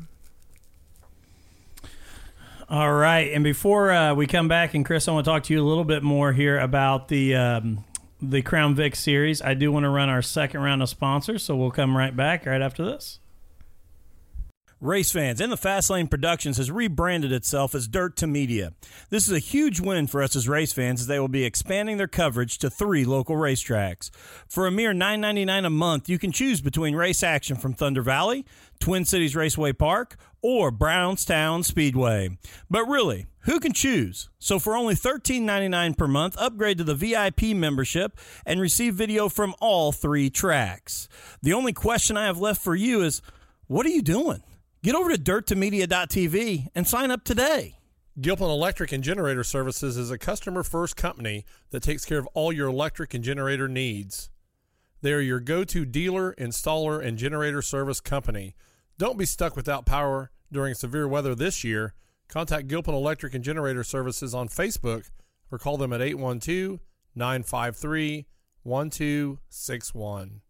All 2.68 2.94
right, 2.94 3.32
and 3.32 3.44
before 3.44 3.92
uh, 3.92 4.14
we 4.14 4.26
come 4.26 4.48
back, 4.48 4.74
and 4.74 4.84
Chris, 4.84 5.06
I 5.06 5.12
want 5.12 5.24
to 5.24 5.30
talk 5.30 5.44
to 5.44 5.54
you 5.54 5.62
a 5.62 5.64
little 5.64 5.84
bit 5.84 6.02
more 6.02 6.32
here 6.32 6.58
about 6.58 7.06
the 7.06 7.36
um, 7.36 7.84
the 8.20 8.42
Crown 8.42 8.74
Vic 8.74 8.96
series. 8.96 9.40
I 9.40 9.54
do 9.54 9.70
want 9.70 9.84
to 9.84 9.88
run 9.88 10.08
our 10.08 10.22
second 10.22 10.62
round 10.62 10.82
of 10.82 10.88
sponsors, 10.88 11.44
so 11.44 11.54
we'll 11.54 11.70
come 11.70 11.96
right 11.96 12.16
back 12.16 12.44
right 12.44 12.60
after 12.60 12.84
this. 12.84 13.20
Race 14.86 15.10
fans, 15.10 15.40
In 15.40 15.50
the 15.50 15.56
Fast 15.56 15.90
Lane 15.90 16.06
Productions 16.06 16.58
has 16.58 16.70
rebranded 16.70 17.32
itself 17.32 17.74
as 17.74 17.88
Dirt2Media. 17.88 18.72
This 19.10 19.26
is 19.26 19.34
a 19.34 19.40
huge 19.40 19.80
win 19.80 20.06
for 20.06 20.22
us 20.22 20.36
as 20.36 20.48
race 20.48 20.72
fans 20.72 21.00
as 21.00 21.08
they 21.08 21.18
will 21.18 21.26
be 21.26 21.44
expanding 21.44 21.96
their 21.96 22.06
coverage 22.06 22.56
to 22.58 22.70
three 22.70 23.04
local 23.04 23.34
racetracks. 23.34 24.10
For 24.46 24.64
a 24.64 24.70
mere 24.70 24.92
$9.99 24.92 25.66
a 25.66 25.70
month, 25.70 26.08
you 26.08 26.20
can 26.20 26.30
choose 26.30 26.60
between 26.60 26.94
race 26.94 27.24
action 27.24 27.56
from 27.56 27.74
Thunder 27.74 28.00
Valley, 28.00 28.46
Twin 28.78 29.04
Cities 29.04 29.34
Raceway 29.34 29.72
Park, 29.72 30.18
or 30.40 30.70
Brownstown 30.70 31.64
Speedway. 31.64 32.38
But 32.70 32.84
really, 32.84 33.26
who 33.40 33.58
can 33.58 33.72
choose? 33.72 34.28
So 34.38 34.60
for 34.60 34.76
only 34.76 34.94
$13.99 34.94 35.98
per 35.98 36.06
month, 36.06 36.36
upgrade 36.38 36.78
to 36.78 36.84
the 36.84 36.94
VIP 36.94 37.56
membership 37.56 38.16
and 38.46 38.60
receive 38.60 38.94
video 38.94 39.28
from 39.28 39.52
all 39.60 39.90
three 39.90 40.30
tracks. 40.30 41.08
The 41.42 41.54
only 41.54 41.72
question 41.72 42.16
I 42.16 42.26
have 42.26 42.38
left 42.38 42.62
for 42.62 42.76
you 42.76 43.02
is 43.02 43.20
what 43.66 43.84
are 43.84 43.90
you 43.90 44.02
doing? 44.02 44.44
Get 44.86 44.94
over 44.94 45.10
to 45.10 45.20
dirttomedia.tv 45.20 46.68
and 46.72 46.86
sign 46.86 47.10
up 47.10 47.24
today. 47.24 47.80
Gilpin 48.20 48.46
Electric 48.46 48.92
and 48.92 49.02
Generator 49.02 49.42
Services 49.42 49.96
is 49.96 50.12
a 50.12 50.16
customer 50.16 50.62
first 50.62 50.94
company 50.94 51.44
that 51.70 51.82
takes 51.82 52.04
care 52.04 52.20
of 52.20 52.28
all 52.34 52.52
your 52.52 52.68
electric 52.68 53.12
and 53.12 53.24
generator 53.24 53.66
needs. 53.66 54.30
They 55.02 55.12
are 55.12 55.18
your 55.18 55.40
go 55.40 55.64
to 55.64 55.84
dealer, 55.84 56.36
installer, 56.38 57.04
and 57.04 57.18
generator 57.18 57.62
service 57.62 58.00
company. 58.00 58.54
Don't 58.96 59.18
be 59.18 59.26
stuck 59.26 59.56
without 59.56 59.86
power 59.86 60.30
during 60.52 60.74
severe 60.74 61.08
weather 61.08 61.34
this 61.34 61.64
year. 61.64 61.94
Contact 62.28 62.68
Gilpin 62.68 62.94
Electric 62.94 63.34
and 63.34 63.42
Generator 63.42 63.82
Services 63.82 64.36
on 64.36 64.46
Facebook 64.46 65.10
or 65.50 65.58
call 65.58 65.78
them 65.78 65.92
at 65.92 66.00
812 66.00 66.78
953 67.16 68.26
1261. 68.62 70.42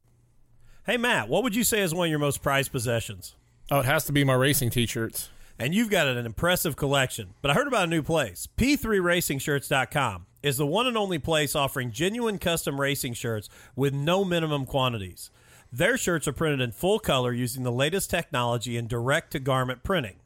Hey, 0.84 0.99
Matt, 0.99 1.30
what 1.30 1.43
would 1.43 1.57
you 1.57 1.64
say 1.64 1.80
is 1.80 1.95
one 1.95 2.09
of 2.09 2.11
your 2.11 2.18
most 2.18 2.43
prized 2.43 2.70
possessions? 2.70 3.34
Oh, 3.71 3.81
it 3.81 3.87
has 3.87 4.05
to 4.05 4.12
be 4.12 4.23
my 4.23 4.35
racing 4.35 4.71
t-shirts. 4.71 5.31
And 5.59 5.75
you've 5.75 5.91
got 5.91 6.07
an 6.07 6.25
impressive 6.25 6.77
collection. 6.77 7.35
But 7.43 7.51
I 7.51 7.55
heard 7.55 7.67
about 7.67 7.85
a 7.85 7.91
new 7.91 8.03
place. 8.03 8.47
P3RacingShirts.com 8.57 10.27
is 10.43 10.57
the 10.57 10.67
one 10.67 10.87
and 10.87 10.97
only 10.97 11.19
place 11.19 11.57
offering 11.57 11.91
genuine 11.91 12.39
custom 12.39 12.81
racing 12.81 13.14
shirts 13.14 13.49
with 13.75 13.93
no 13.93 14.25
minimum 14.25 14.67
quantities. 14.67 15.31
Their 15.73 15.97
shirts 15.97 16.29
are 16.29 16.33
printed 16.33 16.61
in 16.61 16.71
full 16.71 17.01
color 17.01 17.33
using 17.33 17.64
the 17.64 17.73
latest 17.73 18.09
technology 18.09 18.77
in 18.77 18.87
direct 18.87 19.33
to 19.33 19.41
garment 19.41 19.83
printing. 19.83 20.17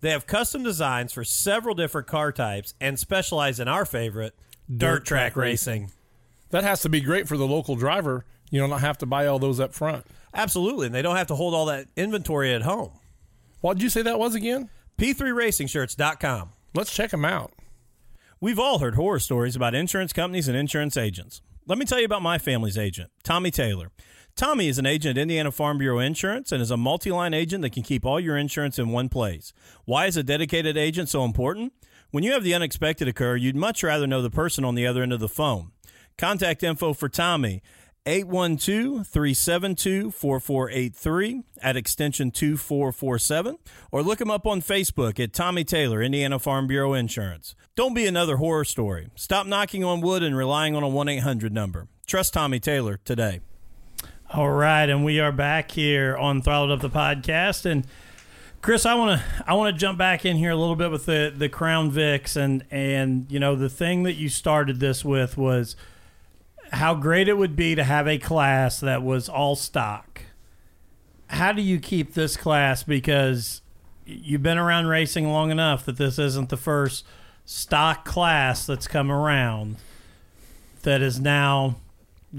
They 0.00 0.10
have 0.10 0.28
custom 0.28 0.62
designs 0.62 1.12
for 1.12 1.24
several 1.24 1.74
different 1.74 2.06
car 2.06 2.30
types 2.30 2.74
and 2.80 2.98
specialize 2.98 3.58
in 3.58 3.66
our 3.66 3.84
favorite, 3.84 4.34
dirt, 4.72 5.04
track, 5.04 5.34
racing. 5.34 5.90
That 6.50 6.62
has 6.62 6.82
to 6.82 6.88
be 6.88 7.00
great 7.00 7.26
for 7.26 7.36
the 7.36 7.46
local 7.46 7.74
driver. 7.74 8.24
You 8.50 8.60
don't 8.60 8.78
have 8.78 8.98
to 8.98 9.06
buy 9.06 9.26
all 9.26 9.40
those 9.40 9.58
up 9.58 9.74
front. 9.74 10.06
Absolutely. 10.36 10.86
And 10.86 10.94
they 10.94 11.02
don't 11.02 11.16
have 11.16 11.26
to 11.28 11.34
hold 11.34 11.54
all 11.54 11.66
that 11.66 11.88
inventory 11.96 12.54
at 12.54 12.62
home. 12.62 12.92
What 13.62 13.74
did 13.74 13.82
you 13.82 13.88
say 13.88 14.02
that 14.02 14.18
was 14.18 14.34
again? 14.34 14.68
P3RacingShirts.com. 14.98 16.50
Let's 16.74 16.94
check 16.94 17.10
them 17.10 17.24
out. 17.24 17.52
We've 18.38 18.58
all 18.58 18.78
heard 18.78 18.96
horror 18.96 19.18
stories 19.18 19.56
about 19.56 19.74
insurance 19.74 20.12
companies 20.12 20.46
and 20.46 20.56
insurance 20.56 20.96
agents. 20.96 21.40
Let 21.66 21.78
me 21.78 21.86
tell 21.86 21.98
you 21.98 22.04
about 22.04 22.22
my 22.22 22.36
family's 22.36 22.76
agent, 22.76 23.10
Tommy 23.24 23.50
Taylor. 23.50 23.90
Tommy 24.36 24.68
is 24.68 24.78
an 24.78 24.84
agent 24.84 25.16
at 25.16 25.22
Indiana 25.22 25.50
Farm 25.50 25.78
Bureau 25.78 25.98
Insurance 25.98 26.52
and 26.52 26.60
is 26.60 26.70
a 26.70 26.76
multi 26.76 27.10
line 27.10 27.32
agent 27.32 27.62
that 27.62 27.72
can 27.72 27.82
keep 27.82 28.04
all 28.04 28.20
your 28.20 28.36
insurance 28.36 28.78
in 28.78 28.90
one 28.90 29.08
place. 29.08 29.54
Why 29.86 30.04
is 30.04 30.18
a 30.18 30.22
dedicated 30.22 30.76
agent 30.76 31.08
so 31.08 31.24
important? 31.24 31.72
When 32.10 32.22
you 32.22 32.32
have 32.32 32.44
the 32.44 32.54
unexpected 32.54 33.08
occur, 33.08 33.36
you'd 33.36 33.56
much 33.56 33.82
rather 33.82 34.06
know 34.06 34.20
the 34.20 34.30
person 34.30 34.64
on 34.64 34.74
the 34.74 34.86
other 34.86 35.02
end 35.02 35.14
of 35.14 35.20
the 35.20 35.28
phone. 35.28 35.72
Contact 36.18 36.62
info 36.62 36.92
for 36.92 37.08
Tommy 37.08 37.62
812 38.06 39.06
372 39.06 40.12
4483 40.12 41.42
at 41.60 41.76
extension 41.76 42.30
2447 42.30 43.58
or 43.90 44.02
look 44.02 44.20
him 44.20 44.30
up 44.30 44.46
on 44.46 44.62
Facebook 44.62 45.18
at 45.18 45.32
Tommy 45.32 45.64
Taylor, 45.64 46.00
Indiana 46.00 46.38
Farm 46.38 46.68
Bureau 46.68 46.94
Insurance. 46.94 47.56
Don't 47.74 47.94
be 47.94 48.06
another 48.06 48.36
horror 48.36 48.64
story. 48.64 49.08
Stop 49.16 49.46
knocking 49.46 49.82
on 49.82 50.00
wood 50.00 50.22
and 50.22 50.36
relying 50.36 50.76
on 50.76 50.84
a 50.84 50.88
1 50.88 51.08
800 51.08 51.52
number. 51.52 51.88
Trust 52.06 52.32
Tommy 52.32 52.60
Taylor 52.60 53.00
today. 53.04 53.40
All 54.32 54.50
right, 54.50 54.88
and 54.88 55.04
we 55.04 55.20
are 55.20 55.32
back 55.32 55.72
here 55.72 56.16
on 56.16 56.42
Throttled 56.42 56.70
Up 56.72 56.80
the 56.80 56.90
podcast, 56.90 57.64
and 57.64 57.86
Chris, 58.60 58.84
I 58.84 58.94
want 58.94 59.20
to 59.20 59.44
I 59.46 59.54
want 59.54 59.74
to 59.74 59.78
jump 59.78 59.98
back 59.98 60.24
in 60.24 60.36
here 60.36 60.50
a 60.50 60.56
little 60.56 60.74
bit 60.74 60.90
with 60.90 61.06
the 61.06 61.32
the 61.36 61.48
Crown 61.48 61.92
Vics, 61.92 62.36
and 62.36 62.64
and 62.70 63.30
you 63.30 63.38
know 63.38 63.54
the 63.54 63.68
thing 63.68 64.02
that 64.02 64.14
you 64.14 64.28
started 64.28 64.80
this 64.80 65.04
with 65.04 65.36
was 65.36 65.76
how 66.72 66.94
great 66.94 67.28
it 67.28 67.36
would 67.36 67.56
be 67.56 67.74
to 67.74 67.84
have 67.84 68.06
a 68.06 68.18
class 68.18 68.80
that 68.80 69.02
was 69.02 69.28
all 69.28 69.56
stock. 69.56 70.22
How 71.28 71.52
do 71.52 71.62
you 71.62 71.78
keep 71.78 72.14
this 72.14 72.36
class 72.36 72.82
because 72.82 73.62
you've 74.04 74.42
been 74.42 74.58
around 74.58 74.86
racing 74.86 75.28
long 75.28 75.50
enough 75.50 75.84
that 75.86 75.96
this 75.96 76.18
isn't 76.18 76.48
the 76.48 76.56
first 76.56 77.04
stock 77.44 78.04
class 78.04 78.66
that's 78.66 78.86
come 78.86 79.10
around 79.10 79.76
that 80.82 81.02
is 81.02 81.18
now 81.18 81.76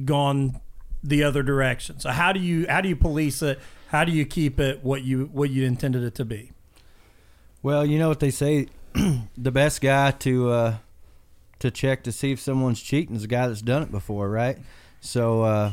gone 0.06 0.60
the 1.04 1.24
other 1.24 1.44
direction. 1.44 2.00
So 2.00 2.10
how 2.10 2.34
do 2.34 2.40
you 2.40 2.66
how 2.68 2.82
do 2.82 2.90
you 2.90 2.96
police 2.96 3.42
it? 3.42 3.60
How 3.90 4.04
do 4.04 4.12
you 4.12 4.26
keep 4.26 4.60
it 4.60 4.84
what 4.84 5.04
you 5.04 5.30
what 5.32 5.50
you 5.50 5.66
intended 5.66 6.04
it 6.04 6.16
to 6.16 6.26
be? 6.26 6.52
Well, 7.62 7.86
you 7.86 8.00
know 8.00 8.10
what 8.10 8.20
they 8.20 8.32
say, 8.32 8.68
the 9.38 9.52
best 9.52 9.82
guy 9.82 10.12
to 10.12 10.50
uh, 10.50 10.78
to 11.60 11.72
check 11.72 12.04
to 12.04 12.12
see 12.12 12.32
if 12.32 12.40
someone's 12.40 12.82
cheating 12.82 13.16
is 13.16 13.24
a 13.24 13.28
guy 13.28 13.48
that's 13.48 13.62
done 13.62 13.84
it 13.84 13.92
before, 13.92 14.30
right? 14.30 14.58
So 15.02 15.42
uh, 15.44 15.72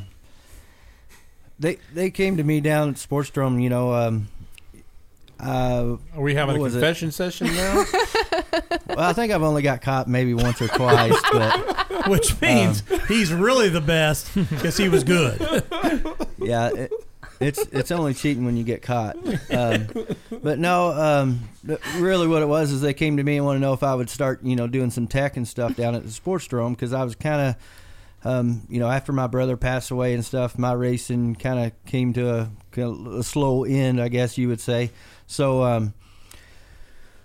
they 1.59 1.79
they 1.93 2.11
came 2.11 2.37
to 2.37 2.45
me 2.45 2.61
down 2.61 2.91
at 2.91 2.95
Sportsdrome, 2.97 3.63
you 3.63 3.69
know. 3.69 3.93
Um, 3.95 4.29
uh, 5.41 5.97
Are 6.15 6.23
we 6.23 6.35
having 6.35 6.57
a 6.57 6.59
What 6.59 6.65
was 6.65 6.77
it? 6.77 6.79
confession 6.79 7.11
session 7.11 7.49
now? 7.49 7.85
well, 8.87 9.01
I 9.01 9.13
think 9.13 9.33
I've 9.33 9.43
only 9.43 9.63
got 9.63 9.83
caught 9.83 10.09
maybe 10.09 10.33
once 10.33 10.63
or 10.63 10.69
twice, 10.69 11.21
but 11.33 12.07
Which 12.09 12.41
means 12.41 12.83
he's 13.09 13.33
really 13.33 13.69
the 13.69 13.81
best 13.81 14.33
because 14.35 14.77
he 14.77 14.89
was 14.89 15.05
good. 15.05 15.41
yeah, 16.39 16.69
it, 16.75 16.93
it's 17.45 17.61
it's 17.73 17.91
only 17.91 18.15
cheating 18.15 18.45
when 18.45 18.57
you 18.57 18.65
get 18.65 18.83
caught. 18.83 19.17
Um, 19.51 19.87
but 20.43 20.59
no, 20.59 20.91
um, 20.91 21.49
really, 21.97 22.27
what 22.27 22.43
it 22.43 22.49
was 22.49 22.73
is 22.73 22.81
they 22.81 22.95
came 22.95 23.19
to 23.19 23.23
me 23.23 23.37
and 23.37 23.47
wanted 23.47 23.61
to 23.61 23.67
know 23.67 23.73
if 23.73 23.83
I 23.83 23.95
would 23.95 24.11
start, 24.11 24.43
you 24.43 24.57
know, 24.57 24.67
doing 24.67 24.91
some 24.91 25.07
tech 25.07 25.37
and 25.37 25.47
stuff 25.47 25.77
down 25.77 25.95
at 25.95 26.03
the 26.03 26.09
Sportsdrome 26.09 26.71
because 26.73 26.93
I 26.93 27.05
was 27.05 27.15
kind 27.15 27.41
of, 27.41 28.27
um, 28.29 28.63
you 28.69 28.81
know, 28.81 28.91
after 28.91 29.13
my 29.13 29.29
brother 29.29 29.57
passed 29.57 29.91
away 29.91 30.15
and 30.15 30.25
stuff, 30.25 30.59
my 30.59 30.73
racing 30.73 31.37
kind 31.37 31.67
of 31.67 31.85
came 31.85 32.13
to 32.15 32.51
a, 32.77 32.83
a 33.19 33.23
slow 33.23 33.65
end, 33.65 34.01
I 34.01 34.09
guess 34.09 34.37
you 34.39 34.49
would 34.49 34.61
say. 34.61 34.91
So, 35.27 35.63
um, 35.63 35.95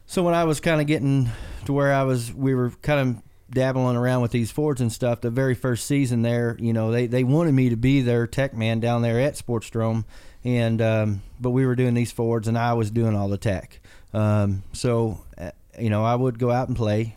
so 0.05 0.21
when 0.21 0.35
I 0.35 0.43
was 0.43 0.59
kind 0.59 0.81
of 0.81 0.87
getting 0.87 1.29
to 1.65 1.73
where 1.73 1.93
I 1.93 2.03
was, 2.03 2.31
we 2.33 2.53
were 2.53 2.71
kind 2.81 2.99
of 2.99 3.23
dabbling 3.51 3.95
around 3.95 4.21
with 4.21 4.31
these 4.31 4.51
Fords 4.51 4.81
and 4.81 4.91
stuff. 4.91 5.21
The 5.21 5.29
very 5.29 5.55
first 5.55 5.85
season 5.85 6.21
there, 6.21 6.55
you 6.59 6.73
know, 6.73 6.91
they, 6.91 7.07
they 7.07 7.23
wanted 7.23 7.53
me 7.53 7.69
to 7.69 7.75
be 7.75 8.01
their 8.01 8.27
tech 8.27 8.53
man 8.53 8.79
down 8.79 9.01
there 9.01 9.19
at 9.19 9.35
Sportsdrome, 9.35 10.05
and 10.43 10.81
um, 10.81 11.21
but 11.39 11.51
we 11.51 11.65
were 11.65 11.75
doing 11.75 11.93
these 11.93 12.11
Fords 12.11 12.47
and 12.47 12.57
I 12.57 12.73
was 12.73 12.91
doing 12.91 13.15
all 13.15 13.29
the 13.29 13.37
tech. 13.37 13.79
Um, 14.13 14.63
so, 14.73 15.21
uh, 15.37 15.51
you 15.79 15.89
know, 15.89 16.03
I 16.03 16.15
would 16.15 16.39
go 16.39 16.51
out 16.51 16.67
and 16.67 16.77
play. 16.77 17.15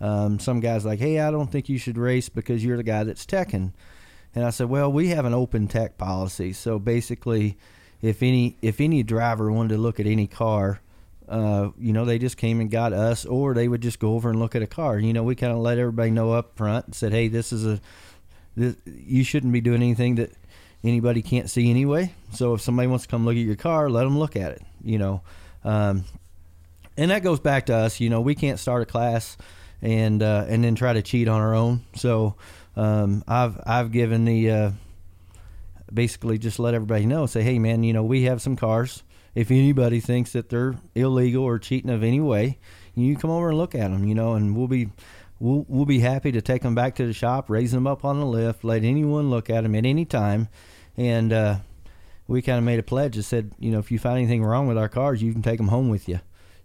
Um, 0.00 0.38
some 0.38 0.60
guys 0.60 0.84
like, 0.84 1.00
hey, 1.00 1.18
I 1.18 1.30
don't 1.30 1.50
think 1.50 1.68
you 1.68 1.78
should 1.78 1.98
race 1.98 2.28
because 2.28 2.64
you're 2.64 2.76
the 2.76 2.84
guy 2.84 3.04
that's 3.04 3.26
teching. 3.26 3.72
And 4.34 4.44
I 4.44 4.50
said, 4.50 4.68
well, 4.68 4.92
we 4.92 5.08
have 5.08 5.24
an 5.24 5.34
open 5.34 5.66
tech 5.66 5.98
policy. 5.98 6.52
So 6.52 6.78
basically, 6.78 7.56
if 8.00 8.22
any 8.22 8.56
if 8.62 8.80
any 8.80 9.02
driver 9.02 9.50
wanted 9.50 9.74
to 9.74 9.80
look 9.80 9.98
at 9.98 10.06
any 10.06 10.26
car, 10.26 10.80
uh, 11.28 11.70
you 11.78 11.92
know, 11.92 12.04
they 12.04 12.18
just 12.18 12.36
came 12.36 12.60
and 12.60 12.70
got 12.70 12.92
us, 12.92 13.24
or 13.24 13.54
they 13.54 13.68
would 13.68 13.80
just 13.80 13.98
go 13.98 14.14
over 14.14 14.30
and 14.30 14.38
look 14.38 14.54
at 14.54 14.62
a 14.62 14.66
car. 14.66 14.98
You 14.98 15.12
know, 15.12 15.22
we 15.22 15.34
kind 15.34 15.52
of 15.52 15.58
let 15.58 15.78
everybody 15.78 16.10
know 16.10 16.32
up 16.32 16.56
front 16.56 16.86
and 16.86 16.94
said, 16.94 17.12
hey, 17.12 17.28
this 17.28 17.52
is 17.52 17.66
a 17.66 17.80
this, 18.56 18.76
you 18.86 19.24
shouldn't 19.24 19.52
be 19.52 19.60
doing 19.60 19.82
anything 19.82 20.16
that 20.16 20.32
anybody 20.82 21.22
can't 21.22 21.48
see 21.48 21.70
anyway. 21.70 22.12
So 22.32 22.54
if 22.54 22.60
somebody 22.60 22.88
wants 22.88 23.04
to 23.04 23.10
come 23.10 23.24
look 23.24 23.36
at 23.36 23.38
your 23.38 23.56
car, 23.56 23.90
let 23.90 24.04
them 24.04 24.18
look 24.18 24.36
at 24.36 24.52
it. 24.52 24.62
You 24.82 24.98
know, 24.98 25.22
um, 25.64 26.04
and 26.96 27.10
that 27.10 27.22
goes 27.22 27.40
back 27.40 27.66
to 27.66 27.74
us. 27.74 28.00
You 28.00 28.10
know, 28.10 28.20
we 28.20 28.34
can't 28.34 28.58
start 28.58 28.82
a 28.82 28.86
class 28.86 29.36
and 29.82 30.22
uh, 30.22 30.46
and 30.48 30.64
then 30.64 30.74
try 30.74 30.92
to 30.92 31.02
cheat 31.02 31.28
on 31.28 31.40
our 31.40 31.54
own. 31.54 31.84
So 31.94 32.34
um, 32.76 33.22
I've 33.28 33.60
I've 33.64 33.92
given 33.92 34.24
the 34.24 34.50
uh, 34.50 34.70
basically 35.92 36.38
just 36.38 36.58
let 36.58 36.74
everybody 36.74 37.06
know, 37.06 37.26
say, 37.26 37.42
hey 37.42 37.58
man, 37.58 37.82
you 37.82 37.92
know 37.92 38.02
we 38.02 38.24
have 38.24 38.42
some 38.42 38.56
cars. 38.56 39.02
If 39.34 39.50
anybody 39.50 40.00
thinks 40.00 40.32
that 40.32 40.48
they're 40.48 40.74
illegal 40.94 41.44
or 41.44 41.58
cheating 41.58 41.90
of 41.90 42.02
any 42.02 42.20
way, 42.20 42.58
you 42.94 43.16
come 43.16 43.30
over 43.30 43.50
and 43.50 43.58
look 43.58 43.74
at 43.74 43.90
them, 43.90 44.04
you 44.08 44.14
know, 44.14 44.34
and 44.34 44.56
we'll 44.56 44.66
be 44.68 44.88
we'll 45.38 45.64
we'll 45.68 45.84
be 45.86 46.00
happy 46.00 46.32
to 46.32 46.40
take 46.40 46.62
them 46.62 46.74
back 46.74 46.96
to 46.96 47.06
the 47.06 47.12
shop, 47.12 47.48
raise 47.48 47.70
them 47.72 47.86
up 47.86 48.04
on 48.04 48.18
the 48.18 48.26
lift, 48.26 48.64
let 48.64 48.82
anyone 48.84 49.30
look 49.30 49.48
at 49.50 49.62
them 49.62 49.74
at 49.74 49.86
any 49.86 50.04
time, 50.04 50.48
and 50.96 51.32
uh, 51.32 51.56
we 52.26 52.42
kind 52.42 52.58
of 52.58 52.64
made 52.64 52.78
a 52.78 52.82
pledge 52.82 53.14
that 53.16 53.22
said, 53.22 53.52
you 53.58 53.70
know, 53.70 53.78
if 53.78 53.90
you 53.92 53.98
find 53.98 54.18
anything 54.18 54.42
wrong 54.42 54.66
with 54.66 54.76
our 54.78 54.88
cars, 54.88 55.22
you 55.22 55.32
can 55.32 55.42
take 55.42 55.58
them 55.58 55.68
home 55.68 55.88
with 55.88 56.08
you. 56.08 56.20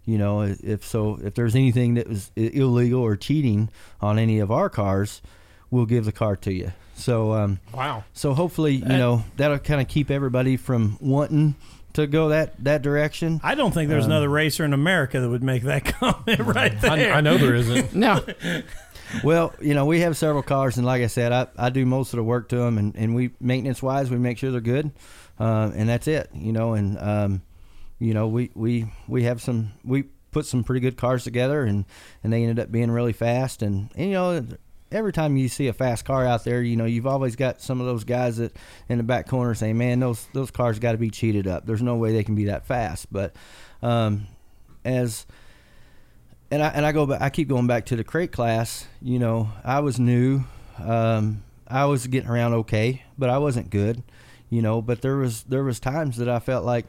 You 0.06 0.18
know, 0.18 0.42
if 0.42 0.84
so, 0.84 1.18
if 1.22 1.34
there's 1.34 1.54
anything 1.54 1.94
that 1.94 2.08
was 2.08 2.30
illegal 2.36 3.00
or 3.00 3.16
cheating 3.16 3.70
on 4.02 4.18
any 4.18 4.38
of 4.40 4.50
our 4.50 4.68
cars, 4.68 5.22
we'll 5.70 5.86
give 5.86 6.04
the 6.04 6.12
car 6.12 6.36
to 6.36 6.52
you. 6.52 6.72
So, 6.94 7.32
um, 7.32 7.58
Wow. 7.72 8.04
so 8.12 8.34
hopefully, 8.34 8.74
you 8.74 8.84
know, 8.84 9.24
that'll 9.38 9.58
kind 9.60 9.80
of 9.80 9.88
keep 9.88 10.10
everybody 10.10 10.56
from 10.58 10.98
wanting 11.00 11.54
to 11.94 12.06
go 12.06 12.28
that 12.28 12.62
that 12.64 12.82
direction. 12.82 13.40
I 13.42 13.54
don't 13.54 13.72
think 13.72 13.88
there's 13.88 14.06
another 14.06 14.28
racer 14.28 14.64
in 14.64 14.72
America 14.72 15.20
that 15.20 15.28
would 15.28 15.42
make 15.42 15.62
that 15.64 15.84
comment 16.00 16.40
right 16.40 16.78
there. 16.80 17.14
I, 17.14 17.18
I 17.18 17.20
know 17.20 17.38
there 17.38 17.54
isn't. 17.54 17.94
No. 18.04 18.20
Well, 19.22 19.54
you 19.60 19.74
know, 19.74 19.86
we 19.86 20.00
have 20.00 20.16
several 20.16 20.42
cars, 20.42 20.76
and 20.76 20.84
like 20.84 21.02
I 21.02 21.06
said, 21.06 21.30
I, 21.30 21.46
I 21.56 21.70
do 21.70 21.86
most 21.86 22.12
of 22.12 22.16
the 22.16 22.24
work 22.24 22.48
to 22.48 22.56
them, 22.56 22.78
and, 22.78 22.96
and 22.96 23.14
we 23.14 23.30
maintenance 23.38 23.80
wise, 23.80 24.10
we 24.10 24.18
make 24.18 24.38
sure 24.38 24.50
they're 24.50 24.60
good, 24.60 24.90
uh, 25.38 25.70
and 25.74 25.88
that's 25.88 26.08
it. 26.08 26.30
You 26.34 26.52
know, 26.52 26.72
and 26.72 26.98
um, 26.98 27.42
you 28.00 28.12
know, 28.12 28.26
we, 28.26 28.50
we 28.54 28.86
we 29.06 29.22
have 29.24 29.40
some 29.40 29.72
we 29.84 30.04
put 30.32 30.46
some 30.46 30.64
pretty 30.64 30.80
good 30.80 30.96
cars 30.96 31.22
together, 31.22 31.62
and 31.62 31.84
and 32.24 32.32
they 32.32 32.42
ended 32.42 32.58
up 32.58 32.72
being 32.72 32.90
really 32.90 33.12
fast, 33.12 33.62
and, 33.62 33.90
and 33.94 34.06
you 34.08 34.14
know. 34.14 34.46
Every 34.94 35.12
time 35.12 35.36
you 35.36 35.48
see 35.48 35.66
a 35.66 35.72
fast 35.72 36.04
car 36.04 36.24
out 36.24 36.44
there, 36.44 36.62
you 36.62 36.76
know 36.76 36.84
you've 36.84 37.06
always 37.06 37.36
got 37.36 37.60
some 37.60 37.80
of 37.80 37.86
those 37.86 38.04
guys 38.04 38.36
that 38.36 38.56
in 38.88 38.98
the 38.98 39.04
back 39.04 39.28
corner 39.28 39.54
saying, 39.54 39.76
"Man, 39.76 40.00
those 40.00 40.24
those 40.32 40.50
cars 40.50 40.78
got 40.78 40.92
to 40.92 40.98
be 40.98 41.10
cheated 41.10 41.46
up. 41.46 41.66
There's 41.66 41.82
no 41.82 41.96
way 41.96 42.12
they 42.12 42.24
can 42.24 42.34
be 42.34 42.44
that 42.44 42.66
fast." 42.66 43.12
But 43.12 43.34
um, 43.82 44.26
as 44.84 45.26
and 46.50 46.62
I 46.62 46.68
and 46.68 46.86
I 46.86 46.92
go 46.92 47.06
back. 47.06 47.20
I 47.20 47.30
keep 47.30 47.48
going 47.48 47.66
back 47.66 47.86
to 47.86 47.96
the 47.96 48.04
crate 48.04 48.30
class. 48.30 48.86
You 49.02 49.18
know, 49.18 49.50
I 49.64 49.80
was 49.80 49.98
new. 49.98 50.44
Um, 50.78 51.42
I 51.66 51.86
was 51.86 52.06
getting 52.06 52.30
around 52.30 52.54
okay, 52.54 53.02
but 53.18 53.28
I 53.28 53.38
wasn't 53.38 53.70
good. 53.70 54.02
You 54.50 54.62
know, 54.62 54.80
but 54.80 55.02
there 55.02 55.16
was 55.16 55.42
there 55.44 55.64
was 55.64 55.80
times 55.80 56.16
that 56.18 56.28
I 56.28 56.38
felt 56.38 56.64
like, 56.64 56.86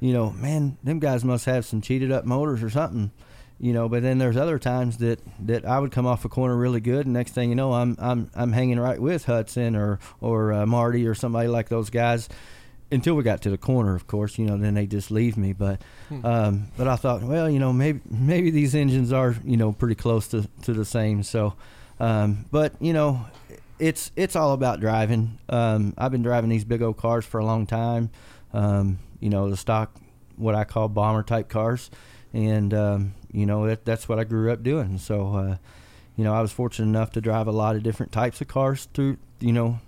you 0.00 0.12
know, 0.12 0.32
man, 0.32 0.76
them 0.84 0.98
guys 0.98 1.24
must 1.24 1.46
have 1.46 1.64
some 1.64 1.80
cheated 1.80 2.12
up 2.12 2.26
motors 2.26 2.62
or 2.62 2.68
something. 2.68 3.10
You 3.58 3.72
know, 3.72 3.88
but 3.88 4.02
then 4.02 4.18
there's 4.18 4.36
other 4.36 4.58
times 4.58 4.98
that, 4.98 5.18
that 5.46 5.64
I 5.64 5.78
would 5.78 5.90
come 5.90 6.06
off 6.06 6.26
a 6.26 6.28
corner 6.28 6.54
really 6.54 6.80
good, 6.80 7.06
and 7.06 7.14
next 7.14 7.32
thing 7.32 7.48
you 7.48 7.54
know, 7.54 7.72
I'm 7.72 7.96
I'm 7.98 8.30
I'm 8.34 8.52
hanging 8.52 8.78
right 8.78 9.00
with 9.00 9.24
Hudson 9.24 9.74
or 9.74 9.98
or 10.20 10.52
uh, 10.52 10.66
Marty 10.66 11.06
or 11.06 11.14
somebody 11.14 11.48
like 11.48 11.70
those 11.70 11.88
guys, 11.88 12.28
until 12.90 13.14
we 13.14 13.22
got 13.22 13.42
to 13.42 13.50
the 13.50 13.58
corner, 13.58 13.94
of 13.94 14.06
course, 14.06 14.38
you 14.38 14.46
know, 14.46 14.56
then 14.56 14.74
they 14.74 14.86
just 14.86 15.10
leave 15.10 15.36
me. 15.36 15.52
But, 15.52 15.82
um, 16.22 16.68
but 16.76 16.86
I 16.86 16.96
thought, 16.96 17.22
well, 17.22 17.50
you 17.50 17.58
know, 17.58 17.72
maybe 17.72 18.00
maybe 18.08 18.50
these 18.50 18.74
engines 18.74 19.12
are, 19.12 19.34
you 19.44 19.56
know, 19.56 19.72
pretty 19.72 19.94
close 19.94 20.28
to, 20.28 20.48
to 20.62 20.72
the 20.72 20.84
same. 20.84 21.22
So, 21.22 21.54
um, 21.98 22.46
but 22.50 22.74
you 22.80 22.92
know, 22.92 23.26
it's 23.78 24.12
it's 24.16 24.36
all 24.36 24.52
about 24.52 24.80
driving. 24.80 25.38
Um, 25.48 25.94
I've 25.98 26.12
been 26.12 26.22
driving 26.22 26.50
these 26.50 26.64
big 26.64 26.82
old 26.82 26.96
cars 26.96 27.24
for 27.24 27.40
a 27.40 27.44
long 27.44 27.66
time. 27.66 28.10
Um, 28.52 28.98
you 29.20 29.30
know, 29.30 29.50
the 29.50 29.56
stock, 29.56 29.96
what 30.36 30.54
I 30.54 30.64
call 30.64 30.88
bomber 30.88 31.22
type 31.22 31.48
cars, 31.48 31.90
and 32.32 32.72
um, 32.72 33.14
you 33.32 33.46
know 33.46 33.66
that 33.66 33.84
that's 33.84 34.08
what 34.08 34.18
I 34.18 34.24
grew 34.24 34.52
up 34.52 34.62
doing. 34.62 34.98
So, 34.98 35.34
uh, 35.34 35.56
you 36.16 36.24
know, 36.24 36.34
I 36.34 36.40
was 36.40 36.52
fortunate 36.52 36.88
enough 36.88 37.12
to 37.12 37.20
drive 37.20 37.46
a 37.46 37.52
lot 37.52 37.76
of 37.76 37.82
different 37.82 38.12
types 38.12 38.40
of 38.40 38.48
cars 38.48 38.88
through, 38.94 39.18
you 39.40 39.52
know, 39.52 39.80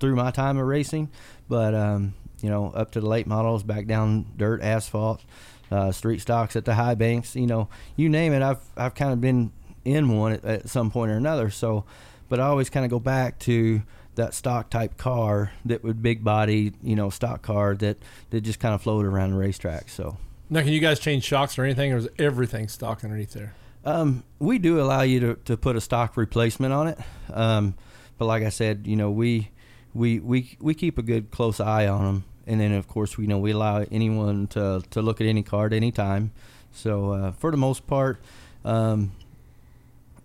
through 0.00 0.16
my 0.16 0.30
time 0.30 0.56
of 0.58 0.66
racing. 0.66 1.10
But 1.48 1.74
um, 1.74 2.14
you 2.40 2.50
know, 2.50 2.72
up 2.74 2.90
to 2.92 3.00
the 3.00 3.06
late 3.06 3.26
models, 3.26 3.62
back 3.62 3.86
down 3.86 4.26
dirt, 4.36 4.62
asphalt, 4.62 5.22
uh, 5.70 5.92
street 5.92 6.20
stocks 6.20 6.56
at 6.56 6.64
the 6.64 6.74
high 6.74 6.94
banks. 6.94 7.36
You 7.36 7.46
know, 7.46 7.68
you 7.96 8.08
name 8.08 8.32
it. 8.32 8.42
I've 8.42 8.60
I've 8.76 8.94
kind 8.94 9.12
of 9.12 9.20
been 9.20 9.52
in 9.84 10.16
one 10.16 10.32
at, 10.32 10.44
at 10.44 10.68
some 10.68 10.90
point 10.90 11.10
or 11.10 11.16
another. 11.16 11.50
So, 11.50 11.84
but 12.28 12.40
I 12.40 12.46
always 12.46 12.70
kind 12.70 12.84
of 12.84 12.90
go 12.90 13.00
back 13.00 13.38
to 13.40 13.82
that 14.14 14.32
stock 14.32 14.70
type 14.70 14.96
car 14.96 15.52
that 15.64 15.82
would 15.82 16.02
big 16.02 16.22
body, 16.22 16.72
you 16.82 16.96
know, 16.96 17.10
stock 17.10 17.42
car 17.42 17.74
that 17.76 17.98
that 18.30 18.40
just 18.42 18.60
kind 18.60 18.74
of 18.74 18.82
floated 18.82 19.08
around 19.08 19.32
the 19.32 19.36
racetrack. 19.36 19.88
So. 19.88 20.16
Now, 20.50 20.60
can 20.60 20.70
you 20.70 20.80
guys 20.80 21.00
change 21.00 21.24
shocks 21.24 21.58
or 21.58 21.64
anything, 21.64 21.92
or 21.92 21.96
is 21.96 22.08
everything 22.18 22.68
stock 22.68 23.02
underneath 23.02 23.32
there? 23.32 23.54
Um, 23.84 24.24
we 24.38 24.58
do 24.58 24.80
allow 24.80 25.02
you 25.02 25.20
to, 25.20 25.34
to 25.46 25.56
put 25.56 25.76
a 25.76 25.80
stock 25.80 26.16
replacement 26.16 26.72
on 26.72 26.88
it, 26.88 26.98
um, 27.32 27.74
but 28.18 28.26
like 28.26 28.42
I 28.42 28.48
said, 28.48 28.86
you 28.86 28.96
know 28.96 29.10
we 29.10 29.50
we 29.94 30.20
we 30.20 30.56
we 30.60 30.74
keep 30.74 30.98
a 30.98 31.02
good 31.02 31.30
close 31.30 31.60
eye 31.60 31.86
on 31.86 32.04
them, 32.04 32.24
and 32.46 32.60
then 32.60 32.72
of 32.72 32.88
course 32.88 33.18
we 33.18 33.26
know 33.26 33.38
we 33.38 33.52
allow 33.52 33.84
anyone 33.90 34.46
to 34.48 34.82
to 34.90 35.02
look 35.02 35.20
at 35.20 35.26
any 35.26 35.42
card 35.42 35.72
anytime. 35.72 36.32
So 36.72 37.12
uh, 37.12 37.32
for 37.32 37.50
the 37.50 37.56
most 37.56 37.86
part, 37.86 38.18
um, 38.64 39.12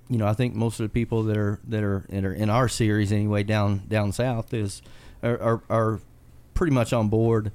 you 0.10 0.18
know 0.18 0.28
I 0.28 0.34
think 0.34 0.56
most 0.56 0.80
of 0.80 0.86
the 0.86 0.90
people 0.90 1.24
that 1.24 1.38
are 1.38 1.60
that 1.68 1.84
are, 1.84 2.06
are 2.12 2.34
in 2.34 2.50
our 2.50 2.70
series 2.70 3.12
anyway 3.12 3.44
down 3.44 3.84
down 3.88 4.12
south 4.12 4.54
is 4.54 4.82
are, 5.22 5.40
are, 5.42 5.62
are 5.70 6.00
pretty 6.54 6.74
much 6.74 6.94
on 6.94 7.10
board 7.10 7.52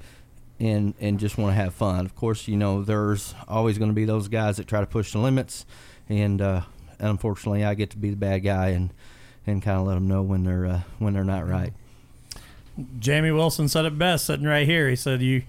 and 0.60 0.94
and 1.00 1.18
just 1.18 1.36
want 1.38 1.50
to 1.56 1.62
have 1.62 1.74
fun. 1.74 2.04
Of 2.06 2.14
course, 2.14 2.48
you 2.48 2.56
know 2.56 2.82
there's 2.82 3.34
always 3.48 3.78
going 3.78 3.90
to 3.90 3.94
be 3.94 4.04
those 4.04 4.28
guys 4.28 4.56
that 4.56 4.66
try 4.66 4.80
to 4.80 4.86
push 4.86 5.12
the 5.12 5.18
limits, 5.18 5.66
and 6.08 6.40
uh, 6.40 6.62
unfortunately, 6.98 7.64
I 7.64 7.74
get 7.74 7.90
to 7.90 7.98
be 7.98 8.10
the 8.10 8.16
bad 8.16 8.38
guy 8.40 8.68
and 8.68 8.92
and 9.46 9.62
kind 9.62 9.78
of 9.78 9.86
let 9.86 9.94
them 9.94 10.08
know 10.08 10.22
when 10.22 10.44
they're 10.44 10.66
uh, 10.66 10.80
when 10.98 11.14
they're 11.14 11.24
not 11.24 11.48
right. 11.48 11.72
Jamie 12.98 13.30
Wilson 13.30 13.68
said 13.68 13.84
it 13.84 13.98
best, 13.98 14.26
sitting 14.26 14.46
right 14.46 14.66
here. 14.66 14.88
He 14.88 14.96
said, 14.96 15.22
"You, 15.22 15.42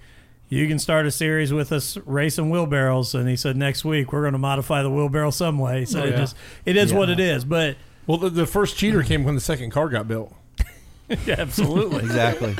you 0.48 0.68
can 0.68 0.78
start 0.78 1.06
a 1.06 1.10
series 1.10 1.52
with 1.52 1.72
us 1.72 1.96
racing 2.04 2.50
wheelbarrows," 2.50 3.14
and 3.14 3.28
he 3.28 3.36
said, 3.36 3.56
"Next 3.56 3.84
week 3.84 4.12
we're 4.12 4.20
going 4.22 4.32
to 4.32 4.38
modify 4.38 4.82
the 4.82 4.90
wheelbarrow 4.90 5.30
some 5.30 5.58
way." 5.58 5.84
So 5.84 6.02
Oh, 6.02 6.04
it 6.04 6.16
just 6.16 6.36
it 6.64 6.76
is 6.76 6.92
what 6.92 7.08
it 7.10 7.18
is. 7.18 7.44
But 7.44 7.76
Well, 8.06 8.18
the, 8.18 8.30
the 8.30 8.46
first 8.46 8.76
cheater 8.76 9.02
came 9.02 9.24
when 9.24 9.34
the 9.34 9.40
second 9.40 9.70
car 9.70 9.88
got 9.88 10.06
built. 10.06 10.32
yeah, 11.26 11.36
absolutely. 11.38 11.98
Exactly. 12.00 12.54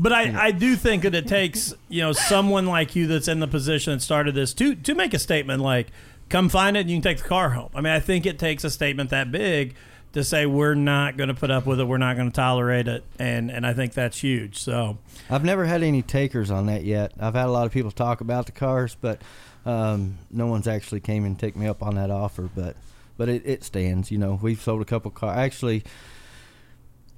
But 0.00 0.14
I, 0.14 0.46
I 0.46 0.50
do 0.50 0.76
think 0.76 1.02
that 1.02 1.14
it 1.14 1.28
takes 1.28 1.74
you 1.90 2.00
know 2.00 2.12
someone 2.12 2.64
like 2.64 2.96
you 2.96 3.06
that's 3.06 3.28
in 3.28 3.38
the 3.40 3.46
position 3.46 3.92
that 3.92 4.00
started 4.00 4.34
this 4.34 4.54
to 4.54 4.74
to 4.74 4.94
make 4.94 5.12
a 5.12 5.18
statement 5.18 5.62
like, 5.62 5.88
"Come 6.30 6.48
find 6.48 6.74
it 6.74 6.80
and 6.80 6.90
you 6.90 6.96
can 6.96 7.02
take 7.02 7.18
the 7.18 7.28
car 7.28 7.50
home." 7.50 7.68
I 7.74 7.82
mean, 7.82 7.92
I 7.92 8.00
think 8.00 8.24
it 8.24 8.38
takes 8.38 8.64
a 8.64 8.70
statement 8.70 9.10
that 9.10 9.30
big 9.30 9.74
to 10.12 10.24
say 10.24 10.46
we're 10.46 10.74
not 10.74 11.18
going 11.18 11.28
to 11.28 11.34
put 11.34 11.50
up 11.50 11.66
with 11.66 11.80
it, 11.80 11.84
we're 11.84 11.98
not 11.98 12.16
going 12.16 12.30
to 12.30 12.34
tolerate 12.34 12.88
it, 12.88 13.04
and 13.18 13.50
and 13.50 13.66
I 13.66 13.74
think 13.74 13.92
that's 13.92 14.18
huge. 14.18 14.56
So 14.56 14.96
I've 15.28 15.44
never 15.44 15.66
had 15.66 15.82
any 15.82 16.00
takers 16.00 16.50
on 16.50 16.64
that 16.66 16.82
yet. 16.82 17.12
I've 17.20 17.34
had 17.34 17.46
a 17.46 17.52
lot 17.52 17.66
of 17.66 17.72
people 17.72 17.90
talk 17.90 18.22
about 18.22 18.46
the 18.46 18.52
cars, 18.52 18.96
but 18.98 19.20
um, 19.66 20.16
no 20.30 20.46
one's 20.46 20.66
actually 20.66 21.00
came 21.00 21.26
and 21.26 21.38
take 21.38 21.56
me 21.56 21.66
up 21.66 21.82
on 21.82 21.96
that 21.96 22.10
offer. 22.10 22.48
But 22.54 22.76
but 23.18 23.28
it, 23.28 23.42
it 23.44 23.64
stands. 23.64 24.10
You 24.10 24.16
know, 24.16 24.38
we've 24.40 24.62
sold 24.62 24.80
a 24.80 24.86
couple 24.86 25.10
cars. 25.10 25.36
Actually, 25.36 25.84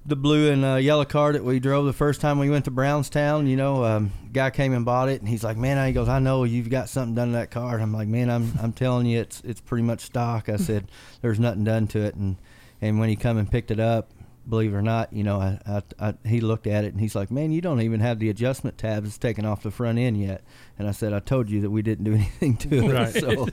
the 0.04 0.16
blue 0.16 0.50
and 0.50 0.64
uh, 0.64 0.74
yellow 0.76 1.04
car 1.04 1.32
that 1.32 1.44
we 1.44 1.60
drove 1.60 1.86
the 1.86 1.92
first 1.92 2.20
time 2.20 2.38
we 2.38 2.50
went 2.50 2.64
to 2.64 2.70
Brownstown. 2.70 3.46
You 3.46 3.56
know, 3.56 3.84
um, 3.84 4.12
guy 4.32 4.50
came 4.50 4.72
and 4.72 4.84
bought 4.84 5.08
it, 5.08 5.20
and 5.20 5.28
he's 5.28 5.44
like, 5.44 5.56
"Man," 5.56 5.84
he 5.86 5.92
goes, 5.92 6.08
"I 6.08 6.18
know 6.18 6.44
you've 6.44 6.70
got 6.70 6.88
something 6.88 7.14
done 7.14 7.28
to 7.28 7.34
that 7.34 7.50
car." 7.50 7.74
And 7.74 7.82
I'm 7.82 7.92
like, 7.92 8.08
"Man, 8.08 8.30
I'm 8.30 8.52
I'm 8.60 8.72
telling 8.72 9.06
you, 9.06 9.20
it's 9.20 9.40
it's 9.42 9.60
pretty 9.60 9.84
much 9.84 10.00
stock." 10.00 10.48
I 10.48 10.56
said, 10.56 10.90
"There's 11.22 11.38
nothing 11.38 11.64
done 11.64 11.86
to 11.88 12.00
it," 12.00 12.14
and 12.14 12.36
and 12.80 12.98
when 12.98 13.08
he 13.08 13.16
come 13.16 13.38
and 13.38 13.50
picked 13.50 13.70
it 13.70 13.78
up, 13.78 14.10
believe 14.48 14.74
it 14.74 14.76
or 14.76 14.82
not, 14.82 15.12
you 15.12 15.22
know, 15.22 15.40
I, 15.40 15.60
I, 15.66 15.82
I 16.08 16.14
he 16.26 16.40
looked 16.40 16.66
at 16.66 16.84
it 16.84 16.92
and 16.92 17.00
he's 17.00 17.14
like, 17.14 17.30
"Man, 17.30 17.52
you 17.52 17.60
don't 17.60 17.80
even 17.80 18.00
have 18.00 18.18
the 18.18 18.28
adjustment 18.28 18.78
tabs 18.78 19.16
taken 19.18 19.44
off 19.44 19.62
the 19.62 19.70
front 19.70 19.98
end 19.98 20.20
yet." 20.20 20.42
And 20.78 20.88
I 20.88 20.92
said, 20.92 21.12
"I 21.12 21.20
told 21.20 21.48
you 21.48 21.60
that 21.60 21.70
we 21.70 21.82
didn't 21.82 22.04
do 22.04 22.14
anything 22.14 22.56
to 22.58 22.74
it." 22.74 22.92
Right. 22.92 23.14
So, 23.14 23.46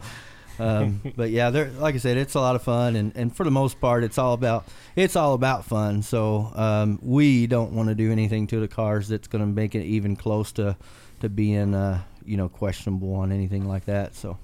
um, 0.59 1.01
but 1.15 1.29
yeah, 1.29 1.49
there, 1.49 1.69
like 1.71 1.95
I 1.95 1.97
said, 1.97 2.17
it's 2.17 2.35
a 2.35 2.39
lot 2.39 2.55
of 2.55 2.61
fun, 2.61 2.95
and, 2.95 3.11
and 3.15 3.35
for 3.35 3.43
the 3.43 3.51
most 3.51 3.79
part, 3.79 4.03
it's 4.03 4.17
all 4.17 4.33
about 4.33 4.67
it's 4.95 5.15
all 5.15 5.33
about 5.33 5.65
fun. 5.65 6.01
So 6.01 6.51
um, 6.55 6.99
we 7.01 7.47
don't 7.47 7.71
want 7.71 7.89
to 7.89 7.95
do 7.95 8.11
anything 8.11 8.47
to 8.47 8.59
the 8.59 8.67
cars 8.67 9.07
that's 9.07 9.27
going 9.27 9.41
to 9.41 9.47
make 9.47 9.75
it 9.75 9.83
even 9.83 10.15
close 10.15 10.51
to 10.53 10.77
to 11.21 11.29
being 11.29 11.73
uh, 11.73 12.01
you 12.25 12.37
know 12.37 12.49
questionable 12.49 13.15
on 13.15 13.31
anything 13.31 13.67
like 13.67 13.85
that. 13.85 14.15
So. 14.15 14.37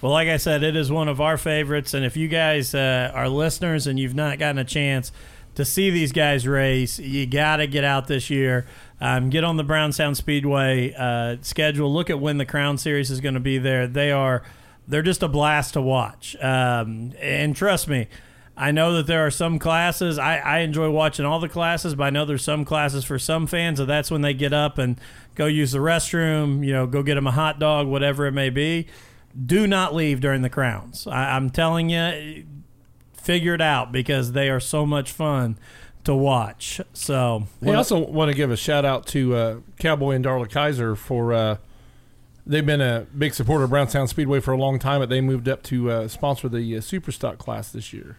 Well, 0.00 0.10
like 0.10 0.26
I 0.26 0.36
said, 0.36 0.64
it 0.64 0.74
is 0.74 0.90
one 0.90 1.08
of 1.08 1.20
our 1.20 1.38
favorites, 1.38 1.94
and 1.94 2.04
if 2.04 2.16
you 2.16 2.26
guys 2.26 2.74
uh, 2.74 3.12
are 3.14 3.28
listeners 3.28 3.86
and 3.86 4.00
you've 4.00 4.16
not 4.16 4.40
gotten 4.40 4.58
a 4.58 4.64
chance 4.64 5.12
to 5.54 5.64
see 5.64 5.90
these 5.90 6.12
guys 6.12 6.46
race, 6.46 6.98
you 6.98 7.26
got 7.26 7.56
to 7.56 7.66
get 7.66 7.84
out 7.84 8.08
this 8.08 8.30
year. 8.30 8.66
Um, 9.00 9.30
get 9.30 9.44
on 9.44 9.56
the 9.56 9.64
Brownstown 9.64 10.14
Speedway 10.14 10.94
uh, 10.96 11.36
schedule. 11.42 11.92
Look 11.92 12.08
at 12.10 12.20
when 12.20 12.38
the 12.38 12.46
Crown 12.46 12.78
Series 12.78 13.10
is 13.10 13.20
going 13.20 13.34
to 13.34 13.40
be 13.40 13.58
there. 13.58 13.86
They 13.86 14.12
are 14.12 14.42
they're 14.86 15.02
just 15.02 15.22
a 15.22 15.28
blast 15.28 15.74
to 15.74 15.82
watch. 15.82 16.36
Um, 16.40 17.12
and 17.20 17.54
trust 17.54 17.88
me, 17.88 18.08
I 18.56 18.70
know 18.70 18.94
that 18.94 19.06
there 19.06 19.24
are 19.24 19.30
some 19.30 19.58
classes. 19.58 20.18
I, 20.18 20.38
I 20.38 20.58
enjoy 20.58 20.90
watching 20.90 21.24
all 21.24 21.40
the 21.40 21.48
classes, 21.48 21.94
but 21.94 22.04
I 22.04 22.10
know 22.10 22.24
there's 22.24 22.44
some 22.44 22.64
classes 22.64 23.04
for 23.04 23.18
some 23.18 23.46
fans 23.46 23.78
that 23.78 23.86
that's 23.86 24.10
when 24.10 24.22
they 24.22 24.34
get 24.34 24.52
up 24.52 24.78
and 24.78 25.00
go 25.34 25.46
use 25.46 25.72
the 25.72 25.78
restroom. 25.78 26.64
You 26.64 26.72
know, 26.72 26.86
go 26.86 27.02
get 27.02 27.14
them 27.14 27.26
a 27.26 27.32
hot 27.32 27.58
dog, 27.58 27.86
whatever 27.86 28.26
it 28.26 28.32
may 28.32 28.50
be 28.50 28.86
do 29.44 29.66
not 29.66 29.94
leave 29.94 30.20
during 30.20 30.42
the 30.42 30.50
crowns. 30.50 31.06
I, 31.06 31.36
I'm 31.36 31.50
telling 31.50 31.90
you, 31.90 32.44
figure 33.14 33.54
it 33.54 33.60
out 33.60 33.92
because 33.92 34.32
they 34.32 34.50
are 34.50 34.60
so 34.60 34.84
much 34.86 35.12
fun 35.12 35.58
to 36.04 36.14
watch. 36.14 36.80
So 36.92 37.46
I 37.64 37.74
also 37.74 37.98
want 37.98 38.30
to 38.30 38.36
give 38.36 38.50
a 38.50 38.56
shout 38.56 38.84
out 38.84 39.06
to 39.08 39.34
uh, 39.34 39.56
Cowboy 39.78 40.12
and 40.12 40.24
Darla 40.24 40.50
Kaiser 40.50 40.96
for 40.96 41.32
uh, 41.32 41.56
they've 42.46 42.66
been 42.66 42.80
a 42.80 43.06
big 43.16 43.34
supporter 43.34 43.64
of 43.64 43.70
Brownstown 43.70 44.08
Speedway 44.08 44.40
for 44.40 44.52
a 44.52 44.56
long 44.58 44.78
time, 44.78 45.00
but 45.00 45.08
they 45.08 45.20
moved 45.20 45.48
up 45.48 45.62
to 45.64 45.90
uh, 45.90 46.08
sponsor 46.08 46.48
the 46.48 46.76
uh, 46.76 46.80
Superstock 46.80 47.38
class 47.38 47.70
this 47.72 47.92
year. 47.92 48.18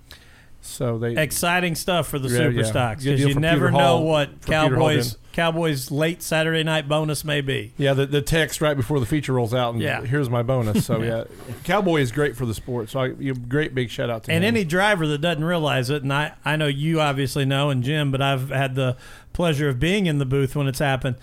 So 0.66 0.98
they 0.98 1.22
exciting 1.22 1.76
stuff 1.76 2.08
for 2.08 2.18
the 2.20 2.30
Yeah, 2.30 2.38
super 2.38 2.52
yeah. 2.52 2.64
stocks 2.64 3.04
because 3.04 3.20
you 3.20 3.36
never 3.36 3.68
Peter 3.68 3.78
know 3.78 4.00
what 4.00 4.30
Hall 4.30 4.38
Cowboys. 4.70 5.18
Cowboys 5.34 5.92
late 5.92 6.22
Saturday 6.24 6.64
night 6.64 6.88
bonus 6.88 7.26
may 7.26 7.42
be. 7.42 7.74
yeah 7.76 7.94
the, 7.94 8.06
the 8.06 8.22
text 8.22 8.62
right 8.62 8.78
before 8.78 9.02
the 9.02 9.06
feature 9.06 9.34
rolls 9.34 9.54
out 9.54 9.74
and 9.74 9.84
Yeah. 9.84 10.06
here's 10.06 10.30
my 10.30 10.42
bonus. 10.42 10.86
So 10.86 11.02
yeah, 11.04 11.26
Cowboy 11.66 12.00
is 12.00 12.14
great 12.14 12.38
for 12.38 12.46
the 12.46 12.54
sport. 12.54 12.90
So 12.90 13.02
I, 13.02 13.08
you 13.08 13.34
great 13.34 13.76
big 13.76 13.90
shout 13.90 14.10
out 14.10 14.24
to 14.24 14.32
And 14.32 14.46
him. 14.46 14.56
any 14.56 14.64
driver 14.64 15.06
that 15.08 15.18
doesn't 15.18 15.44
realize 15.44 15.90
it, 15.90 16.02
and 16.04 16.14
I, 16.14 16.32
I 16.46 16.56
know 16.56 16.68
you 16.68 17.02
obviously 17.02 17.44
know, 17.44 17.70
and 17.70 17.84
Jim, 17.84 18.10
but 18.10 18.22
I've 18.22 18.48
had 18.50 18.76
the 18.76 18.96
pleasure 19.34 19.68
of 19.68 19.82
being 19.82 20.06
in 20.06 20.18
the 20.20 20.26
booth 20.26 20.56
when 20.56 20.68
it's 20.68 20.80
happened. 20.80 21.18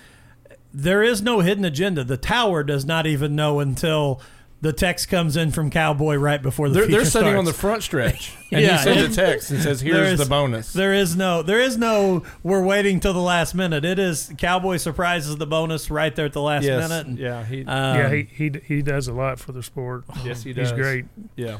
There 0.72 1.02
is 1.02 1.22
no 1.22 1.40
hidden 1.40 1.64
agenda. 1.64 2.04
The 2.04 2.16
tower 2.16 2.62
does 2.62 2.84
not 2.84 3.06
even 3.06 3.34
know 3.34 3.60
until 3.60 4.20
the 4.62 4.72
text 4.72 5.08
comes 5.08 5.36
in 5.36 5.52
from 5.52 5.70
Cowboy 5.70 6.16
right 6.16 6.40
before 6.40 6.68
the 6.68 6.80
they're, 6.80 6.86
they're 6.86 7.04
sitting 7.04 7.28
starts. 7.28 7.38
on 7.38 7.44
the 7.46 7.52
front 7.52 7.82
stretch, 7.82 8.36
and 8.52 8.60
Yeah, 8.60 8.76
he 8.76 8.84
sends 8.84 9.16
a 9.16 9.20
text 9.20 9.50
and 9.50 9.62
says, 9.62 9.80
"Here's 9.80 10.12
is- 10.12 10.18
the 10.18 10.26
bonus." 10.26 10.72
There 10.72 10.92
is 10.92 11.16
no, 11.16 11.42
there 11.42 11.60
is 11.60 11.78
no. 11.78 12.24
We're 12.42 12.62
waiting 12.62 13.00
till 13.00 13.14
the 13.14 13.20
last 13.20 13.54
minute. 13.54 13.84
It 13.84 13.98
is 13.98 14.32
Cowboy 14.36 14.76
surprises 14.76 15.36
the 15.36 15.46
bonus 15.46 15.90
right 15.90 16.14
there 16.14 16.26
at 16.26 16.34
the 16.34 16.42
last 16.42 16.64
yes, 16.64 16.88
minute. 16.88 17.06
And, 17.06 17.18
yeah, 17.18 17.44
he, 17.44 17.64
um, 17.64 17.96
yeah, 17.96 18.10
he, 18.10 18.22
he 18.24 18.52
he 18.66 18.82
does 18.82 19.08
a 19.08 19.14
lot 19.14 19.38
for 19.38 19.52
the 19.52 19.62
sport. 19.62 20.04
yes, 20.24 20.42
he 20.42 20.52
does. 20.52 20.70
He's 20.70 20.78
great. 20.78 21.06
Yeah, 21.36 21.58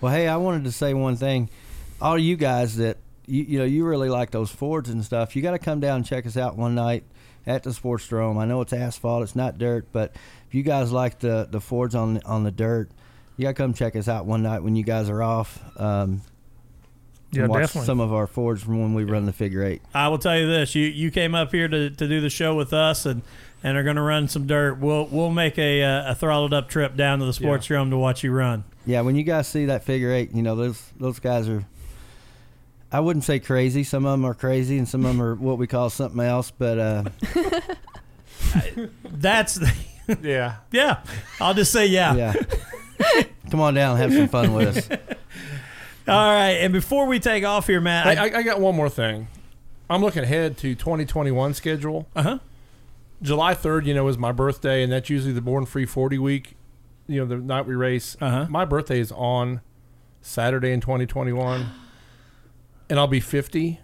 Well, 0.00 0.12
hey, 0.12 0.26
I 0.26 0.36
wanted 0.36 0.64
to 0.64 0.72
say 0.72 0.94
one 0.94 1.16
thing. 1.16 1.48
All 2.00 2.18
you 2.18 2.36
guys 2.36 2.76
that 2.76 2.98
you, 3.26 3.44
you 3.44 3.58
know 3.60 3.64
you 3.64 3.86
really 3.86 4.08
like 4.08 4.32
those 4.32 4.50
Fords 4.50 4.90
and 4.90 5.04
stuff. 5.04 5.36
You 5.36 5.42
got 5.42 5.52
to 5.52 5.58
come 5.60 5.78
down 5.78 5.96
and 5.96 6.04
check 6.04 6.26
us 6.26 6.36
out 6.36 6.56
one 6.56 6.74
night 6.74 7.04
at 7.46 7.62
the 7.62 7.70
Sportsdrome. 7.70 8.38
I 8.38 8.44
know 8.44 8.60
it's 8.60 8.72
asphalt, 8.72 9.22
it's 9.22 9.36
not 9.36 9.58
dirt, 9.58 9.86
but 9.92 10.14
if 10.48 10.54
you 10.54 10.62
guys 10.62 10.92
like 10.92 11.18
the 11.20 11.46
the 11.50 11.60
Fords 11.60 11.94
on 11.94 12.20
on 12.24 12.44
the 12.44 12.50
dirt, 12.50 12.90
you 13.36 13.42
got 13.44 13.50
to 13.50 13.54
come 13.54 13.74
check 13.74 13.94
us 13.96 14.08
out 14.08 14.26
one 14.26 14.42
night 14.42 14.60
when 14.62 14.76
you 14.76 14.84
guys 14.84 15.08
are 15.10 15.22
off. 15.22 15.58
Um, 15.80 16.22
Yeah, 17.32 17.46
watch 17.46 17.62
definitely. 17.62 17.86
some 17.86 18.00
of 18.00 18.12
our 18.12 18.26
Fords 18.26 18.62
from 18.62 18.80
when 18.80 18.94
we 18.94 19.04
run 19.04 19.26
the 19.26 19.32
figure 19.32 19.62
eight. 19.64 19.82
I 19.94 20.08
will 20.08 20.18
tell 20.18 20.38
you 20.38 20.46
this: 20.46 20.74
you 20.74 20.86
you 20.86 21.10
came 21.10 21.34
up 21.34 21.52
here 21.52 21.68
to, 21.68 21.90
to 21.90 22.08
do 22.08 22.20
the 22.20 22.30
show 22.30 22.54
with 22.54 22.72
us, 22.72 23.04
and 23.06 23.22
and 23.62 23.76
are 23.76 23.82
going 23.82 23.96
to 23.96 24.02
run 24.02 24.28
some 24.28 24.46
dirt. 24.46 24.78
We'll 24.78 25.06
we'll 25.06 25.30
make 25.30 25.58
a 25.58 25.82
uh, 25.82 26.12
a 26.12 26.14
throttled 26.14 26.54
up 26.54 26.68
trip 26.68 26.96
down 26.96 27.18
to 27.20 27.24
the 27.26 27.32
sports 27.32 27.66
dome 27.68 27.90
to 27.90 27.96
watch 27.98 28.22
you 28.24 28.32
run. 28.32 28.64
Yeah, 28.86 29.00
when 29.00 29.16
you 29.16 29.24
guys 29.24 29.48
see 29.48 29.66
that 29.66 29.82
figure 29.84 30.12
eight, 30.12 30.32
you 30.32 30.42
know 30.42 30.54
those 30.56 30.80
those 30.98 31.18
guys 31.18 31.48
are. 31.48 31.64
I 32.96 33.00
wouldn't 33.00 33.24
say 33.24 33.40
crazy. 33.40 33.84
Some 33.84 34.06
of 34.06 34.12
them 34.12 34.24
are 34.24 34.32
crazy, 34.32 34.78
and 34.78 34.88
some 34.88 35.04
of 35.04 35.14
them 35.14 35.20
are 35.20 35.34
what 35.48 35.58
we 35.58 35.66
call 35.66 35.90
something 35.90 36.18
else. 36.18 36.50
But 36.50 36.78
uh, 36.78 37.04
That's 39.04 39.60
yeah. 40.22 40.56
yeah. 40.72 41.00
I'll 41.38 41.52
just 41.52 41.72
say 41.72 41.84
yeah. 41.88 42.14
yeah, 42.14 43.22
come 43.50 43.60
on 43.60 43.74
down, 43.74 44.00
and 44.00 44.00
have 44.00 44.18
some 44.18 44.28
fun 44.28 44.54
with 44.54 44.78
us. 44.78 44.88
All 46.08 46.30
right. 46.32 46.52
And 46.52 46.72
before 46.72 47.04
we 47.04 47.20
take 47.20 47.44
off 47.44 47.66
here, 47.66 47.82
Matt, 47.82 48.06
Hey, 48.06 48.16
I, 48.16 48.38
I 48.38 48.42
got 48.42 48.60
one 48.60 48.74
more 48.74 48.88
thing. 48.88 49.28
I'm 49.90 50.00
looking 50.00 50.22
ahead 50.22 50.56
to 50.58 50.74
2021 50.74 51.52
schedule. 51.52 52.08
uh 52.16 52.22
huh. 52.22 52.38
July 53.20 53.54
3rd, 53.54 53.84
you 53.84 53.92
know, 53.94 54.08
is 54.08 54.16
my 54.16 54.32
birthday, 54.32 54.82
and 54.82 54.90
that's 54.90 55.10
usually 55.10 55.34
the 55.34 55.42
Born 55.42 55.66
Free 55.66 55.84
40 55.84 56.18
week. 56.18 56.56
You 57.08 57.20
know, 57.20 57.26
the 57.26 57.36
night 57.36 57.66
we 57.66 57.74
race. 57.74 58.16
Uh-huh. 58.22 58.46
My 58.48 58.64
birthday 58.64 59.00
is 59.00 59.12
on 59.12 59.60
Saturday 60.22 60.72
in 60.72 60.80
2021, 60.80 61.66
and 62.88 62.98
I'll 62.98 63.06
be 63.06 63.20
50. 63.20 63.80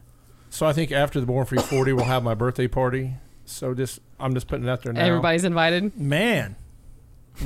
So 0.51 0.67
I 0.67 0.73
think 0.73 0.93
after 0.93 1.19
the 1.21 1.27
Born 1.27 1.47
Free 1.47 1.59
40, 1.59 1.93
we'll 1.95 2.05
have 2.05 2.23
my 2.23 2.35
birthday 2.35 2.69
party. 2.69 3.15
So 3.45 3.75
just, 3.75 4.01
I'm 4.21 4.35
just 4.35 4.47
putting 4.49 4.67
it 4.67 4.71
out 4.71 4.83
there 4.83 4.93
now. 4.93 5.05
Everybody's 5.05 5.45
invited. 5.45 5.97
Man, 5.97 6.57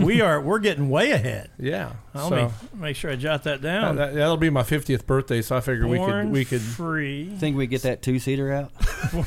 we 0.01 0.21
are 0.21 0.41
we're 0.41 0.59
getting 0.59 0.91
way 0.91 1.13
ahead. 1.13 1.51
Yeah. 1.59 1.93
I'll 2.15 2.29
so 2.29 2.37
make, 2.37 2.75
make 2.75 2.97
sure 2.97 3.11
I 3.11 3.17
jot 3.17 3.45
that 3.45 3.63
that, 3.63 3.81
down. 3.81 3.97
that, 3.97 4.15
will 4.15 4.37
be 4.37 4.51
my 4.51 4.63
50th 4.63 5.07
birthday. 5.07 5.43
So 5.43 5.57
I 5.57 5.61
figured 5.61 5.89
we 5.89 5.99
could, 5.99 6.31
we 6.31 6.45
could. 6.45 6.61
free. 6.61 7.31
Think 7.39 7.57
we 7.57 7.67
get 7.67 7.83
that 7.83 8.03
two 8.03 8.19
seater 8.19 8.53
out? 8.53 8.73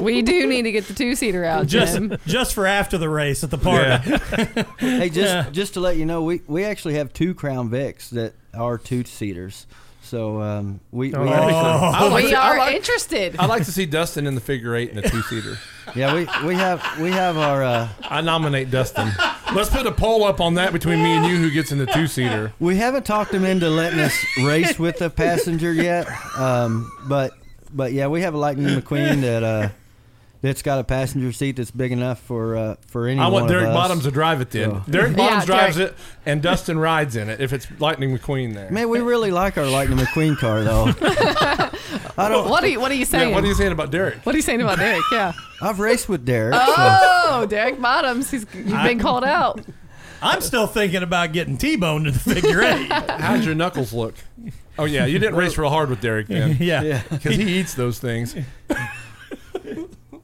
We 0.00 0.22
do 0.22 0.46
need 0.46 0.62
to 0.62 0.72
get 0.72 0.86
the 0.86 0.94
two 0.94 1.14
seater 1.14 1.44
out, 1.44 1.66
Just 1.66 1.94
Jim. 1.94 2.16
just 2.26 2.54
for 2.54 2.66
after 2.66 2.96
the 2.96 3.08
race 3.08 3.44
at 3.44 3.50
the 3.50 3.58
party. 3.58 4.10
Yeah. 4.10 4.64
hey, 4.78 5.10
just 5.10 5.52
just 5.52 5.74
to 5.74 5.80
let 5.80 5.96
you 5.96 6.06
know, 6.06 6.22
we 6.22 6.40
we 6.46 6.64
actually 6.64 6.94
have 6.94 7.12
two 7.12 7.34
Crown 7.34 7.68
Vics 7.68 8.08
that 8.10 8.32
are 8.54 8.78
two 8.78 9.04
seaters. 9.04 9.66
So 10.14 10.40
um, 10.40 10.78
we, 10.92 11.08
we 11.08 11.14
Oh, 11.16 11.24
that'd 11.24 11.48
be 11.48 11.54
actually, 11.54 11.78
cool. 11.80 11.88
I 11.92 12.08
like 12.08 12.24
we 12.24 12.30
to- 12.30 12.36
I 12.38 12.48
are 12.50 12.58
like- 12.58 12.76
interested. 12.76 13.36
I 13.36 13.46
like 13.46 13.64
to 13.64 13.72
see 13.72 13.84
Dustin 13.84 14.28
in 14.28 14.36
the 14.36 14.40
figure 14.40 14.76
eight 14.76 14.90
and 14.92 15.02
the 15.02 15.08
two 15.08 15.22
seater. 15.22 15.58
yeah 15.96 16.14
we 16.14 16.20
we 16.46 16.54
have 16.54 16.80
we 17.00 17.10
have 17.10 17.36
our 17.36 17.64
uh, 17.64 17.88
I 18.02 18.20
nominate 18.20 18.70
Dustin. 18.70 19.10
Let's 19.52 19.70
put 19.70 19.86
a 19.86 19.92
poll 19.92 20.22
up 20.22 20.40
on 20.40 20.54
that 20.54 20.72
between 20.72 21.02
me 21.02 21.10
and 21.16 21.26
you 21.26 21.36
who 21.36 21.50
gets 21.50 21.72
in 21.72 21.78
the 21.78 21.86
two 21.86 22.06
seater. 22.06 22.52
we 22.60 22.76
haven't 22.76 23.04
talked 23.04 23.34
him 23.34 23.44
into 23.44 23.68
letting 23.68 23.98
us 23.98 24.16
race 24.44 24.78
with 24.78 25.02
a 25.02 25.10
passenger 25.10 25.72
yet, 25.72 26.06
um, 26.38 26.88
but 27.08 27.32
but 27.72 27.92
yeah, 27.92 28.06
we 28.06 28.20
have 28.22 28.34
a 28.34 28.38
Lightning 28.38 28.68
McQueen 28.68 29.20
that 29.22 29.42
uh, 29.42 29.68
that's 30.44 30.60
got 30.62 30.78
a 30.78 30.84
passenger 30.84 31.32
seat 31.32 31.56
that's 31.56 31.70
big 31.70 31.90
enough 31.90 32.20
for 32.20 32.54
uh, 32.56 32.76
for 32.86 33.08
any 33.08 33.18
I 33.18 33.28
want 33.28 33.44
one 33.44 33.48
Derek 33.52 33.64
of 33.64 33.70
us. 33.70 33.76
Bottoms 33.76 34.04
to 34.04 34.10
drive 34.10 34.40
it 34.42 34.50
then. 34.50 34.70
Oh. 34.72 34.84
Derek 34.90 35.16
Bottoms 35.16 35.42
Yeah, 35.42 35.46
drives 35.46 35.76
Derek. 35.76 35.92
it 35.92 35.98
and 36.26 36.42
Dustin 36.42 36.78
rides 36.78 37.16
in 37.16 37.30
it 37.30 37.40
if 37.40 37.52
it's 37.54 37.66
Lightning 37.80 38.16
McQueen 38.16 38.52
there. 38.54 38.70
Man, 38.70 38.88
we 38.90 39.00
really 39.00 39.30
like 39.30 39.56
our 39.56 39.66
Lightning 39.66 39.98
McQueen 39.98 40.36
car 40.36 40.62
though. 40.62 40.84
I 42.18 42.28
don't. 42.28 42.48
what 42.50 42.62
are 42.62 42.68
you 42.68 42.78
What 42.78 42.90
are 42.92 42.94
you 42.94 43.06
saying? 43.06 43.30
Yeah, 43.30 43.34
what 43.34 43.42
are 43.42 43.46
you 43.48 43.54
saying 43.54 43.72
about 43.72 43.90
Derek? 43.90 44.24
What 44.26 44.34
are 44.34 44.38
you 44.38 44.42
saying 44.42 44.60
about 44.60 44.78
Derek? 44.78 45.02
Yeah. 45.10 45.32
I've 45.62 45.80
raced 45.80 46.08
with 46.08 46.24
Derek. 46.26 46.54
so- 46.54 46.62
Oh, 47.26 47.46
Derek 47.48 47.80
Bottoms. 47.80 48.30
He's 48.30 48.46
you've 48.54 48.82
been 48.84 48.98
called 48.98 49.24
out. 49.24 49.60
I'm 50.22 50.40
still 50.42 50.66
thinking 50.66 51.02
about 51.02 51.32
getting 51.32 51.56
T-boned 51.56 52.06
in 52.06 52.12
the 52.12 52.18
figure 52.18 52.62
eight. 52.62 52.90
How'd 52.92 53.44
your 53.44 53.54
knuckles 53.54 53.92
look? 53.92 54.14
Oh 54.78 54.84
yeah, 54.84 55.06
you 55.06 55.18
didn't 55.18 55.36
race 55.36 55.56
real 55.58 55.70
hard 55.70 55.88
with 55.90 56.00
Derek 56.00 56.26
then, 56.28 56.56
yeah. 56.60 56.82
yeah. 56.82 57.02
because 57.10 57.36
he 57.36 57.58
eats 57.60 57.74
those 57.74 57.98
things. 57.98 58.34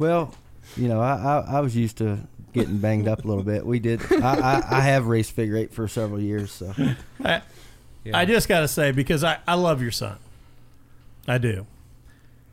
Well, 0.01 0.35
you 0.77 0.89
know, 0.89 1.01
I, 1.01 1.15
I, 1.15 1.57
I 1.59 1.61
was 1.61 1.77
used 1.77 1.99
to 1.99 2.19
getting 2.53 2.79
banged 2.79 3.07
up 3.07 3.25
a 3.25 3.29
little 3.29 3.45
bit. 3.45 3.65
We 3.65 3.79
did. 3.79 4.01
I, 4.13 4.35
I, 4.35 4.79
I 4.79 4.81
have 4.81 5.07
raced 5.07 5.33
figure 5.33 5.57
eight 5.57 5.73
for 5.73 5.87
several 5.87 6.21
years. 6.21 6.51
So 6.51 6.73
I, 7.25 7.43
Yeah. 8.03 8.19
I 8.19 8.25
just 8.25 8.49
got 8.49 8.61
to 8.61 8.69
say 8.69 8.91
because 8.93 9.23
I, 9.23 9.39
I 9.47 9.55
love 9.55 9.83
your 9.83 9.91
son. 9.93 10.17
I 11.29 11.37
do. 11.39 11.67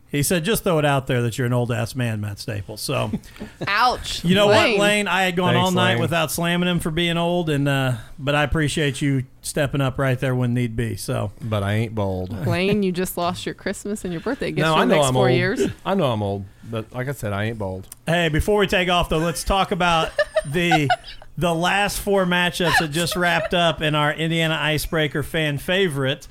He 0.09 0.23
said, 0.23 0.45
just 0.45 0.63
throw 0.63 0.79
it 0.79 0.85
out 0.85 1.07
there 1.07 1.21
that 1.23 1.37
you're 1.37 1.47
an 1.47 1.51
old 1.53 1.69
ass 1.69 1.93
man, 1.93 2.21
Matt 2.21 2.39
Staples. 2.39 2.79
So, 2.81 3.11
Ouch. 3.67 4.23
you 4.23 4.35
know 4.35 4.47
Lane. 4.47 4.77
what, 4.77 4.81
Lane? 4.87 5.07
I 5.07 5.23
had 5.23 5.35
gone 5.35 5.53
Thanks, 5.53 5.65
all 5.65 5.71
night 5.71 5.93
Lane. 5.93 6.01
without 6.01 6.31
slamming 6.31 6.69
him 6.69 6.79
for 6.79 6.91
being 6.91 7.17
old, 7.17 7.49
and 7.49 7.67
uh, 7.67 7.93
but 8.17 8.33
I 8.33 8.43
appreciate 8.43 9.01
you 9.01 9.25
stepping 9.41 9.81
up 9.81 9.97
right 9.99 10.17
there 10.17 10.33
when 10.33 10.53
need 10.53 10.75
be. 10.77 10.95
So, 10.95 11.31
But 11.41 11.61
I 11.63 11.73
ain't 11.73 11.93
bold. 11.93 12.47
Lane, 12.47 12.83
you 12.83 12.91
just 12.93 13.17
lost 13.17 13.45
your 13.45 13.53
Christmas 13.55 14.05
and 14.05 14.13
your 14.13 14.21
birthday 14.21 14.51
gifts 14.51 14.65
No, 14.65 14.73
for 14.75 14.79
I 14.79 14.85
the 14.85 14.89
know 14.91 14.95
next 14.95 15.07
I'm 15.07 15.13
four 15.13 15.27
old. 15.27 15.37
years. 15.37 15.61
I 15.85 15.93
know 15.93 16.05
I'm 16.11 16.23
old, 16.23 16.45
but 16.69 16.93
like 16.93 17.09
I 17.09 17.11
said, 17.11 17.33
I 17.33 17.43
ain't 17.45 17.57
bold. 17.57 17.87
hey, 18.05 18.29
before 18.29 18.59
we 18.59 18.67
take 18.67 18.87
off 18.89 19.09
though, 19.09 19.17
let's 19.17 19.43
talk 19.43 19.71
about 19.71 20.11
the 20.45 20.89
the 21.37 21.53
last 21.53 21.99
four 21.99 22.25
matchups 22.25 22.79
that 22.79 22.87
just 22.91 23.15
wrapped 23.17 23.53
up 23.53 23.81
in 23.81 23.93
our 23.93 24.11
Indiana 24.13 24.55
Icebreaker 24.59 25.21
fan 25.21 25.57
favorite. 25.57 26.27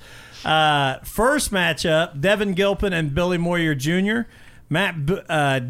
Uh, 0.46 0.98
first 1.04 1.50
matchup: 1.52 2.20
Devin 2.20 2.54
Gilpin 2.54 2.92
and 2.92 3.14
Billy 3.14 3.36
Moyer 3.38 3.74
Jr. 3.74 4.20
Matt, 4.70 5.04
B- 5.06 5.18
uh, 5.28 5.60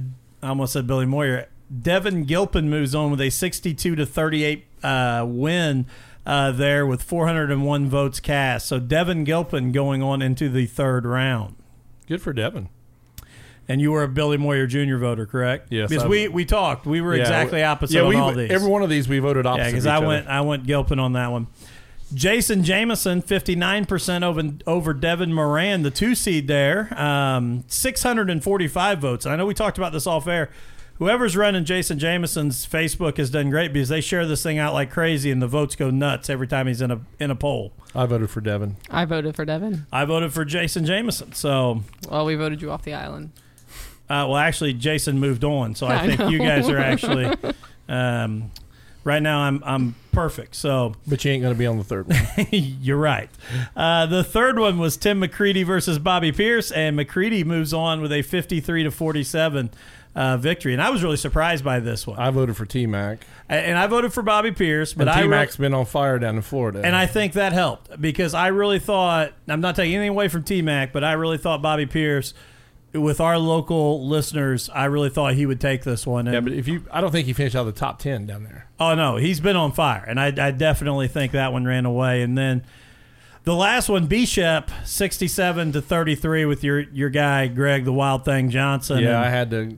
I 0.43 0.49
almost 0.49 0.75
said 0.75 0.87
Billy 0.87 1.07
Moyer. 1.07 1.47
Devin 1.83 2.25
Gilpin 2.25 2.69
moves 2.71 2.95
on 2.95 3.11
with 3.11 3.21
a 3.21 3.31
62 3.31 3.97
to 3.97 4.07
38 4.07 4.67
uh, 4.85 5.25
win 5.29 5.87
uh, 6.25 6.53
there 6.53 6.87
with 6.87 7.03
401 7.03 7.89
votes 7.89 8.21
cast. 8.21 8.67
So 8.69 8.79
Devin 8.79 9.25
Gilpin 9.25 9.73
going 9.73 10.03
on 10.03 10.23
into 10.23 10.49
the 10.49 10.67
third 10.67 11.05
round. 11.07 11.57
Good 12.07 12.23
for 12.23 12.33
Devin. 12.33 12.69
And 13.69 13.81
you 13.81 13.91
were 13.91 14.05
a 14.05 14.09
Billy 14.09 14.37
Moyer 14.37 14.67
Jr. 14.69 14.97
voter, 14.97 15.27
correct? 15.27 15.69
Yes, 15.73 15.89
Because 15.89 16.05
I- 16.05 16.09
we, 16.09 16.29
we 16.29 16.45
talked. 16.45 16.87
We 16.87 17.01
were 17.01 17.17
Yeah, 17.17 17.23
exactly 17.23 17.65
opposite 17.65 17.97
yeah, 17.97 18.03
on 18.03 18.09
we, 18.11 18.17
all 18.17 18.33
these. 18.33 18.51
Every 18.51 18.69
one 18.71 18.83
of 18.83 18.91
these 18.91 19.09
we 19.09 19.19
voted 19.19 19.45
opposite. 19.47 19.65
yeah, 19.65 19.71
because 19.73 19.87
I 19.87 19.99
went 19.99 20.29
I 20.29 20.43
went 20.43 20.67
Gilpin 20.67 21.01
on 21.01 21.15
that 21.15 21.33
one. 21.33 21.49
Jason 22.15 22.63
Jameson, 22.63 23.21
fifty 23.23 23.57
nine 23.57 23.85
percent 23.85 24.23
over 24.25 24.43
over 24.67 24.95
Devin 24.95 25.33
Moran, 25.33 25.83
the 25.83 25.91
two 25.91 26.15
seed 26.15 26.47
there, 26.49 26.93
um, 27.01 27.65
six 27.67 28.03
hundred 28.03 28.31
and 28.31 28.43
forty 28.43 28.69
five 28.69 28.99
votes. 29.01 29.27
I 29.27 29.37
know 29.37 29.47
we 29.47 29.55
talked 29.55 29.79
about 29.79 29.93
this 29.93 30.07
off 30.07 30.27
air. 30.27 30.51
Whoever's 30.99 31.37
running 31.37 31.65
Jason 31.67 31.99
Jameson's 31.99 32.67
Facebook 32.67 33.19
has 33.19 33.29
done 33.29 33.51
great 33.51 33.73
because 33.73 33.91
they 33.91 34.01
share 34.01 34.25
this 34.25 34.43
thing 34.43 34.57
out 34.59 34.73
like 34.73 34.91
crazy, 34.91 35.31
and 35.31 35.43
the 35.43 35.47
votes 35.47 35.77
go 35.77 35.91
nuts 35.91 36.31
every 36.31 36.47
time 36.47 36.67
he's 36.69 36.81
in 36.81 36.91
a 36.91 37.01
in 37.19 37.31
a 37.31 37.35
poll. 37.37 37.73
I 37.95 38.07
voted 38.07 38.31
for 38.31 38.41
Devin. 38.41 38.77
I 38.89 39.05
voted 39.05 39.35
for 39.37 39.45
Devin. 39.45 39.87
I 39.93 40.05
voted 40.05 40.33
for 40.33 40.45
Jason 40.45 40.87
Jameson, 40.87 41.33
so 41.33 41.83
Well, 42.11 42.25
we 42.25 42.35
voted 42.35 42.63
you 42.63 42.71
off 42.71 42.83
the 42.83 42.95
island. 42.95 43.33
Uh, 44.09 44.23
well, 44.29 44.37
actually, 44.37 44.73
Jason 44.73 45.19
moved 45.19 45.43
on, 45.45 45.75
so 45.75 45.87
I, 45.87 45.97
I 46.03 46.17
think 46.17 46.31
you 46.31 46.39
guys 46.39 46.69
are 46.69 46.79
actually. 46.79 47.35
Um, 47.89 48.51
right 49.07 49.23
now 49.23 49.41
I'm 49.41 49.63
I'm 49.65 49.95
perfect. 50.13 50.57
So 50.57 50.95
But 51.07 51.25
you 51.25 51.31
ain't 51.31 51.43
going 51.43 51.55
to 51.55 51.59
be 51.59 51.67
on 51.67 51.79
the 51.79 51.85
third 51.85 52.09
one. 52.09 52.47
you're 52.51 52.99
right. 52.99 53.31
Uh, 53.75 54.07
the 54.07 54.25
third 54.25 54.59
one 54.59 54.79
was 54.79 54.97
Tim 54.97 55.21
McCreadie 55.21 55.65
versus 55.65 55.99
Bobby 55.99 56.33
Pierce, 56.33 56.71
and 56.71 56.99
McCreadie 56.99 57.45
moves 57.45 57.73
on 57.73 58.03
with 58.03 58.13
a 58.13 58.23
53 58.23 58.83
to 58.83 58.91
47 58.91 59.71
uh, 60.15 60.37
victory. 60.39 60.73
And 60.73 60.83
I 60.83 60.91
was 60.91 61.03
really 61.03 61.17
surprised 61.19 61.65
by 61.65 61.79
this 61.79 62.07
one. 62.07 62.19
I 62.19 62.31
voted 62.31 62.57
for 62.57 62.67
T 62.67 62.87
Mac. 62.87 63.25
and 63.49 63.79
I 63.79 63.87
voted 63.87 64.13
for 64.13 64.23
Bobby 64.23 64.51
Pierce, 64.51 64.93
but 64.93 65.13
T 65.15 65.27
Mac's 65.29 65.57
been 65.57 65.75
on 65.75 65.85
fire 65.85 66.19
down 66.19 66.37
in 66.37 66.43
Florida. 66.43 66.83
and 66.85 66.97
I 66.97 67.07
think 67.07 67.35
that 67.35 67.53
helped 67.53 68.01
because 68.01 68.35
I 68.35 68.49
really 68.49 68.79
thought 68.79 69.33
I'm 69.47 69.61
not 69.61 69.77
taking 69.77 69.95
anything 69.95 70.11
away 70.11 70.29
from 70.29 70.43
T 70.43 70.63
Mac, 70.63 70.93
but 70.93 71.05
I 71.05 71.13
really 71.13 71.39
thought 71.39 71.63
Bobby 71.63 71.87
Pierce, 71.87 72.35
with 72.93 73.21
our 73.21 73.39
local 73.39 74.07
listeners, 74.07 74.71
I 74.73 74.87
really 74.87 75.11
thought 75.11 75.35
he 75.35 75.45
would 75.47 75.61
take 75.61 75.85
this 75.85 76.07
one. 76.07 76.27
And, 76.29 76.35
yeah, 76.35 76.41
but 76.41 76.53
if 76.53 76.67
you, 76.69 76.85
I 76.91 77.01
don't 77.01 77.11
think 77.11 77.27
he 77.27 77.33
finished 77.33 77.55
out 77.57 77.67
of 77.67 77.75
the 77.75 77.79
top 77.79 77.99
ten 77.99 78.27
down 78.27 78.45
there. 78.45 78.69
oh 78.81 78.95
no, 78.95 79.17
he's 79.17 79.41
been 79.41 79.57
on 79.57 79.73
fire, 79.73 80.05
and 80.07 80.19
I, 80.21 80.27
I 80.39 80.51
definitely 80.51 81.09
think 81.09 81.33
that 81.33 81.53
one 81.53 81.65
ran 81.65 81.85
away. 81.85 82.23
And 82.23 82.37
then 82.39 82.65
the 83.45 83.55
last 83.55 83.89
one, 83.89 84.07
Bishop, 84.07 84.71
67 84.85 85.73
to 85.73 85.83
33, 85.83 86.45
with 86.47 86.65
your 86.65 86.81
your 86.81 87.11
guy 87.11 87.49
Greg 87.49 87.85
the 87.85 87.93
Wild 87.93 88.25
Thing 88.25 88.51
Johnson. 88.51 89.01
yeah, 89.01 89.17
and, 89.17 89.25
I 89.25 89.31
had 89.31 89.51
to 89.51 89.77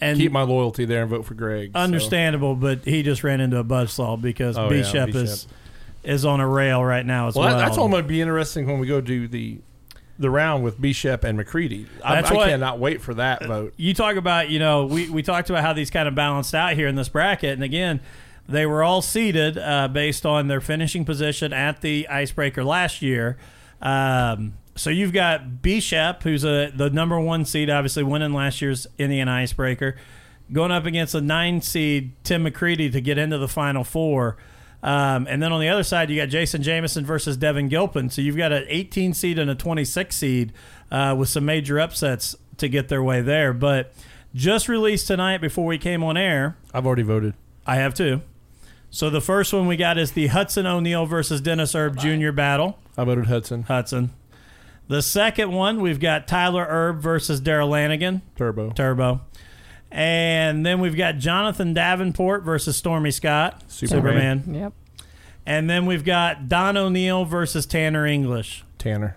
and 0.00 0.16
keep 0.18 0.32
my 0.32 0.42
loyalty 0.42 0.84
there 0.86 1.02
and 1.02 1.10
vote 1.10 1.26
for 1.26 1.34
Greg. 1.34 1.72
so. 1.74 1.78
understandable, 1.78 2.54
but 2.54 2.84
he 2.84 3.02
just 3.02 3.22
ran 3.24 3.40
into 3.40 3.58
a 3.58 3.64
buzzsaw 3.64 4.20
because 4.20 4.56
Oh, 4.56 4.64
yeah, 4.64 4.68
Bishop 4.70 5.06
Bishop. 5.08 5.22
is 5.24 5.46
is 6.02 6.24
on 6.24 6.40
a 6.40 6.48
rail 6.48 6.82
right 6.82 7.04
now 7.04 7.28
as 7.28 7.34
Well, 7.34 7.44
well. 7.46 7.58
that- 7.58 7.66
that's 7.66 7.76
all 7.76 7.88
going 7.90 8.02
to 8.02 8.08
be 8.08 8.22
interesting 8.22 8.66
when 8.66 8.78
we 8.78 8.86
go 8.86 9.02
do 9.02 9.28
the 9.28 9.58
the 10.20 10.30
round 10.30 10.62
with 10.62 10.80
Bishop 10.80 11.24
and 11.24 11.38
McCreadie. 11.38 11.86
I, 12.04 12.16
That's 12.16 12.30
I 12.30 12.34
what- 12.34 12.48
cannot 12.48 12.78
wait 12.78 13.00
for 13.00 13.14
that 13.14 13.44
vote. 13.46 13.72
you 13.76 13.94
talk 13.94 14.16
about, 14.16 14.50
you 14.50 14.58
know, 14.58 14.84
we, 14.86 15.08
we 15.10 15.22
talked 15.22 15.50
about 15.50 15.62
how 15.62 15.72
these 15.72 15.90
kind 15.90 16.06
of 16.06 16.14
balanced 16.14 16.54
out 16.54 16.74
here 16.74 16.86
in 16.86 16.94
this 16.94 17.08
bracket. 17.08 17.54
And 17.54 17.64
again, 17.64 18.00
they 18.48 18.66
were 18.66 18.82
all 18.82 19.00
seeded 19.02 19.56
uh, 19.58 19.88
based 19.88 20.26
on 20.26 20.48
their 20.48 20.60
finishing 20.60 21.04
position 21.04 21.52
at 21.52 21.80
the 21.80 22.06
icebreaker 22.08 22.62
last 22.62 23.00
year. 23.00 23.38
Um, 23.80 24.54
so 24.76 24.90
you've 24.90 25.12
got 25.12 25.62
Bishop, 25.62 26.22
who's 26.22 26.44
a, 26.44 26.70
the 26.74 26.90
number 26.90 27.18
one 27.18 27.44
seed, 27.44 27.70
obviously 27.70 28.02
winning 28.02 28.32
last 28.32 28.60
year's 28.62 28.86
Indian 28.98 29.28
icebreaker, 29.28 29.96
going 30.52 30.70
up 30.70 30.84
against 30.84 31.14
a 31.14 31.20
nine 31.20 31.60
seed, 31.62 32.12
Tim 32.24 32.44
McCreadie, 32.44 32.92
to 32.92 33.00
get 33.00 33.18
into 33.18 33.38
the 33.38 33.48
final 33.48 33.84
four. 33.84 34.36
Um, 34.82 35.26
and 35.28 35.42
then 35.42 35.52
on 35.52 35.60
the 35.60 35.68
other 35.68 35.82
side, 35.82 36.10
you 36.10 36.16
got 36.16 36.28
Jason 36.28 36.62
Jameson 36.62 37.04
versus 37.04 37.36
Devin 37.36 37.68
Gilpin. 37.68 38.08
So 38.10 38.22
you've 38.22 38.36
got 38.36 38.52
an 38.52 38.64
18 38.68 39.12
seed 39.14 39.38
and 39.38 39.50
a 39.50 39.54
26 39.54 40.14
seed 40.16 40.52
uh, 40.90 41.14
with 41.18 41.28
some 41.28 41.44
major 41.44 41.78
upsets 41.78 42.34
to 42.56 42.68
get 42.68 42.88
their 42.88 43.02
way 43.02 43.20
there. 43.20 43.52
But 43.52 43.92
just 44.34 44.68
released 44.68 45.06
tonight 45.06 45.38
before 45.38 45.66
we 45.66 45.76
came 45.78 46.02
on 46.02 46.16
air, 46.16 46.56
I've 46.72 46.86
already 46.86 47.02
voted. 47.02 47.34
I 47.66 47.76
have 47.76 47.94
too. 47.94 48.22
So 48.90 49.10
the 49.10 49.20
first 49.20 49.52
one 49.52 49.66
we 49.66 49.76
got 49.76 49.98
is 49.98 50.12
the 50.12 50.28
Hudson 50.28 50.66
O'Neill 50.66 51.06
versus 51.06 51.40
Dennis 51.40 51.74
Erb 51.74 51.96
Jr. 51.96 52.32
battle. 52.32 52.78
I 52.96 53.04
voted 53.04 53.26
Hudson 53.26 53.64
Hudson. 53.64 54.10
The 54.88 55.02
second 55.02 55.52
one, 55.52 55.80
we've 55.80 56.00
got 56.00 56.26
Tyler 56.26 56.66
Erb 56.68 57.00
versus 57.00 57.38
Darrell 57.40 57.68
Lanigan, 57.68 58.22
Turbo. 58.34 58.70
Turbo. 58.70 59.20
And 59.92 60.64
then 60.64 60.80
we've 60.80 60.96
got 60.96 61.18
Jonathan 61.18 61.74
Davenport 61.74 62.42
versus 62.44 62.76
Stormy 62.76 63.10
Scott, 63.10 63.62
Superman. 63.70 64.40
Superman. 64.44 64.62
Yep. 64.62 64.72
And 65.46 65.68
then 65.68 65.86
we've 65.86 66.04
got 66.04 66.48
Don 66.48 66.76
O'Neill 66.76 67.24
versus 67.24 67.66
Tanner 67.66 68.06
English. 68.06 68.64
Tanner. 68.78 69.16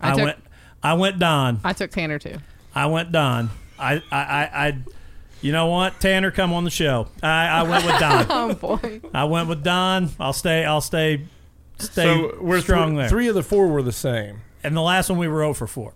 I 0.00 0.10
I, 0.10 0.14
took- 0.14 0.24
went 0.24 0.38
I 0.82 0.94
went 0.94 1.18
Don. 1.18 1.60
I 1.64 1.72
took 1.72 1.90
Tanner 1.90 2.18
too. 2.18 2.38
I 2.74 2.86
went 2.86 3.12
Don. 3.12 3.50
I 3.78 3.94
I 4.10 4.18
I, 4.18 4.50
I 4.68 4.78
you 5.40 5.52
know 5.52 5.66
what? 5.66 6.00
Tanner 6.00 6.32
come 6.32 6.52
on 6.52 6.64
the 6.64 6.70
show. 6.70 7.06
I, 7.22 7.46
I 7.46 7.62
went 7.62 7.84
with 7.84 7.98
Don. 8.00 8.26
Oh 8.30 8.54
boy. 8.54 9.00
I 9.14 9.24
went 9.24 9.48
with 9.48 9.62
Don. 9.62 10.10
I'll 10.18 10.32
stay 10.32 10.64
I'll 10.64 10.80
stay 10.80 11.26
stay 11.78 12.02
So 12.04 12.38
we're 12.40 12.60
strong 12.60 12.94
thr- 12.94 13.00
there. 13.02 13.08
Three 13.08 13.28
of 13.28 13.36
the 13.36 13.42
four 13.44 13.68
were 13.68 13.82
the 13.82 13.92
same. 13.92 14.40
and 14.64 14.76
the 14.76 14.82
last 14.82 15.08
one 15.10 15.18
we 15.18 15.28
were 15.28 15.40
0 15.42 15.54
for 15.54 15.68
4. 15.68 15.92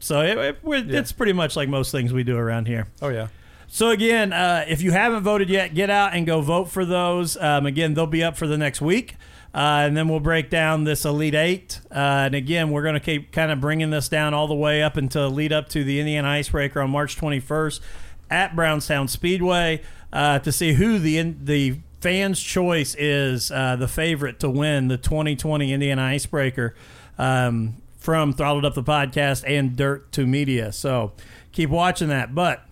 So 0.00 0.22
it, 0.22 0.38
it, 0.38 0.58
we're, 0.62 0.84
it's 0.84 1.12
pretty 1.12 1.32
much 1.32 1.56
like 1.56 1.68
most 1.68 1.92
things 1.92 2.12
we 2.12 2.24
do 2.24 2.36
around 2.36 2.66
here. 2.66 2.88
Oh 3.00 3.08
yeah. 3.08 3.28
So 3.68 3.90
again, 3.90 4.32
uh, 4.32 4.64
if 4.66 4.82
you 4.82 4.90
haven't 4.90 5.22
voted 5.22 5.48
yet, 5.48 5.74
get 5.74 5.90
out 5.90 6.12
and 6.12 6.26
go 6.26 6.40
vote 6.40 6.70
for 6.70 6.84
those. 6.84 7.36
Um, 7.36 7.66
again, 7.66 7.94
they'll 7.94 8.06
be 8.06 8.24
up 8.24 8.36
for 8.36 8.48
the 8.48 8.58
next 8.58 8.80
week, 8.80 9.14
uh, 9.54 9.86
and 9.86 9.96
then 9.96 10.08
we'll 10.08 10.18
break 10.18 10.50
down 10.50 10.82
this 10.82 11.04
Elite 11.04 11.36
Eight. 11.36 11.80
Uh, 11.88 12.26
and 12.26 12.34
again, 12.34 12.70
we're 12.70 12.82
going 12.82 12.94
to 12.94 13.00
keep 13.00 13.30
kind 13.30 13.52
of 13.52 13.60
bringing 13.60 13.90
this 13.90 14.08
down 14.08 14.34
all 14.34 14.48
the 14.48 14.56
way 14.56 14.82
up 14.82 14.96
until 14.96 15.30
lead 15.30 15.52
up 15.52 15.68
to 15.68 15.84
the 15.84 16.00
Indiana 16.00 16.28
Icebreaker 16.28 16.80
on 16.80 16.90
March 16.90 17.16
21st 17.16 17.80
at 18.28 18.56
Brownstown 18.56 19.06
Speedway 19.06 19.82
uh, 20.12 20.40
to 20.40 20.50
see 20.50 20.72
who 20.72 20.98
the 20.98 21.18
in, 21.18 21.44
the 21.44 21.78
fans' 22.00 22.40
choice 22.40 22.96
is 22.98 23.52
uh, 23.52 23.76
the 23.76 23.88
favorite 23.88 24.40
to 24.40 24.50
win 24.50 24.88
the 24.88 24.96
2020 24.96 25.72
Indiana 25.72 26.02
Icebreaker. 26.02 26.74
Um, 27.18 27.76
from 28.00 28.32
Throttled 28.32 28.64
Up 28.64 28.74
the 28.74 28.82
Podcast 28.82 29.44
and 29.46 29.76
Dirt2Media. 29.76 30.74
So 30.74 31.12
keep 31.52 31.70
watching 31.70 32.08
that. 32.08 32.34
But 32.34 32.66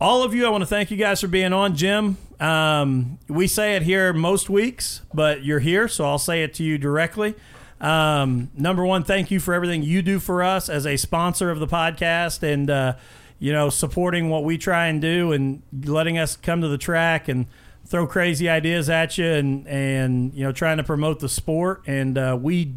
all 0.00 0.22
of 0.22 0.34
you, 0.34 0.44
I 0.46 0.50
want 0.50 0.62
to 0.62 0.66
thank 0.66 0.90
you 0.90 0.96
guys 0.96 1.20
for 1.20 1.28
being 1.28 1.52
on. 1.52 1.76
Jim, 1.76 2.18
um, 2.40 3.18
we 3.28 3.46
say 3.46 3.76
it 3.76 3.82
here 3.82 4.12
most 4.12 4.50
weeks, 4.50 5.02
but 5.14 5.44
you're 5.44 5.60
here, 5.60 5.88
so 5.88 6.04
I'll 6.04 6.18
say 6.18 6.42
it 6.42 6.52
to 6.54 6.64
you 6.64 6.76
directly. 6.76 7.34
Um, 7.80 8.50
number 8.54 8.84
one, 8.84 9.04
thank 9.04 9.30
you 9.30 9.40
for 9.40 9.54
everything 9.54 9.82
you 9.82 10.02
do 10.02 10.18
for 10.18 10.42
us 10.42 10.68
as 10.68 10.86
a 10.86 10.96
sponsor 10.96 11.50
of 11.50 11.60
the 11.60 11.66
podcast 11.66 12.42
and, 12.42 12.68
uh, 12.70 12.96
you 13.38 13.52
know, 13.52 13.68
supporting 13.68 14.30
what 14.30 14.42
we 14.42 14.58
try 14.58 14.86
and 14.86 15.00
do 15.00 15.32
and 15.32 15.62
letting 15.84 16.18
us 16.18 16.36
come 16.36 16.60
to 16.60 16.68
the 16.68 16.78
track 16.78 17.28
and 17.28 17.46
throw 17.86 18.06
crazy 18.06 18.48
ideas 18.48 18.88
at 18.88 19.18
you 19.18 19.26
and, 19.26 19.68
and 19.68 20.34
you 20.34 20.42
know, 20.42 20.52
trying 20.52 20.78
to 20.78 20.84
promote 20.84 21.20
the 21.20 21.28
sport. 21.28 21.82
And 21.86 22.16
uh, 22.16 22.38
we 22.40 22.74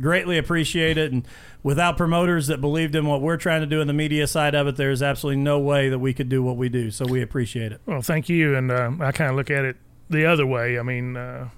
greatly 0.00 0.38
appreciate 0.38 0.98
it. 0.98 1.12
And 1.12 1.26
without 1.62 1.96
promoters 1.96 2.46
that 2.48 2.60
believed 2.60 2.94
in 2.94 3.06
what 3.06 3.20
we're 3.20 3.36
trying 3.36 3.60
to 3.60 3.66
do 3.66 3.80
in 3.80 3.86
the 3.86 3.92
media 3.92 4.26
side 4.26 4.54
of 4.54 4.66
it, 4.66 4.76
there's 4.76 5.02
absolutely 5.02 5.42
no 5.42 5.58
way 5.58 5.88
that 5.88 5.98
we 5.98 6.12
could 6.12 6.28
do 6.28 6.42
what 6.42 6.56
we 6.56 6.68
do. 6.68 6.90
So 6.90 7.06
we 7.06 7.22
appreciate 7.22 7.72
it. 7.72 7.80
Well, 7.86 8.02
thank 8.02 8.28
you. 8.28 8.56
And 8.56 8.70
uh, 8.70 8.92
I 9.00 9.12
kind 9.12 9.30
of 9.30 9.36
look 9.36 9.50
at 9.50 9.64
it 9.64 9.76
the 10.10 10.26
other 10.26 10.46
way. 10.46 10.78
I 10.78 10.82
mean, 10.82 11.16
uh, 11.16 11.48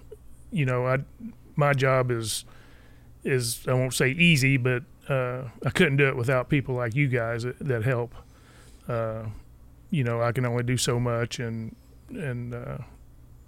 you 0.51 0.67
know, 0.67 0.87
I 0.87 0.99
my 1.57 1.73
job 1.73 2.11
is 2.11 2.45
is 3.25 3.67
I 3.67 3.73
won't 3.73 3.95
say 3.95 4.11
easy, 4.11 4.57
but 4.57 4.85
uh, 5.09 5.45
I 5.65 5.71
couldn't 5.71 5.97
do 5.97 6.09
it 6.09 6.17
without 6.17 6.49
people 6.49 6.75
like 6.75 6.95
you 6.95 7.09
guys 7.09 7.43
that, 7.43 7.59
that 7.61 7.85
help. 7.85 8.15
Uh, 8.89 9.25
you 9.91 10.05
know, 10.05 10.23
I 10.23 10.33
can 10.33 10.45
only 10.45 10.63
do 10.63 10.77
so 10.77 11.01
much, 11.01 11.39
and 11.39 11.75
and 12.11 12.55
uh, 12.55 12.79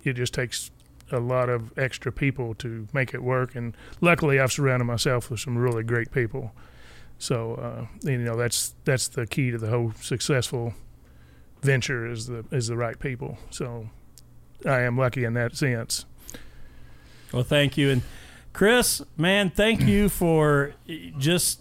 it 0.05 0.14
just 0.14 0.34
takes 0.34 0.70
a 1.11 1.20
lot 1.20 1.48
of 1.48 1.76
extra 1.78 2.12
people 2.12 2.54
to 2.56 2.88
make 2.92 3.14
it 3.14 3.22
work. 3.22 3.54
And 3.54 3.76
luckily, 4.00 4.40
I've 4.40 4.52
surrounded 4.52 4.84
myself 4.84 5.30
with 5.30 5.40
some 5.40 5.56
really 5.56 5.82
great 5.82 6.11
people. 6.11 6.52
So 7.18 7.54
uh, 7.54 7.86
you 8.09 8.18
know, 8.18 8.36
that's 8.36 8.74
that's 8.84 9.09
the 9.09 9.26
key 9.26 9.50
to 9.50 9.59
the 9.59 9.68
whole 9.68 9.92
successful 10.00 10.74
venture 11.62 12.06
is 12.06 12.26
the 12.26 12.44
is 12.50 12.68
the 12.68 12.76
right 12.76 12.98
people. 12.98 13.38
So 13.50 13.88
I 14.64 14.82
am 14.82 14.96
lucky 14.96 15.24
in 15.24 15.34
that 15.34 15.56
sense. 15.56 16.04
Well, 17.32 17.42
thank 17.42 17.76
you. 17.76 17.90
And 17.90 18.02
Chris, 18.52 19.02
man, 19.16 19.50
thank 19.50 19.82
you 19.82 20.09
for 20.09 20.74
just 21.18 21.61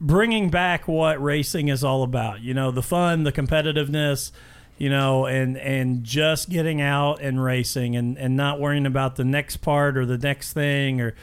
bringing 0.00 0.50
back 0.50 0.86
what 0.86 1.20
racing 1.22 1.68
is 1.68 1.82
all 1.82 2.02
about. 2.02 2.40
You 2.40 2.54
know, 2.54 2.70
the 2.70 2.82
fun, 2.82 3.24
the 3.24 3.32
competitiveness, 3.32 4.30
you 4.78 4.88
know, 4.88 5.26
and 5.26 5.56
and 5.58 6.04
just 6.04 6.48
getting 6.48 6.80
out 6.80 7.20
and 7.20 7.42
racing 7.42 7.96
and 7.96 8.16
and 8.16 8.36
not 8.36 8.60
worrying 8.60 8.86
about 8.86 9.16
the 9.16 9.24
next 9.24 9.58
part 9.58 9.96
or 9.96 10.06
the 10.06 10.18
next 10.18 10.52
thing 10.52 11.00
or 11.00 11.14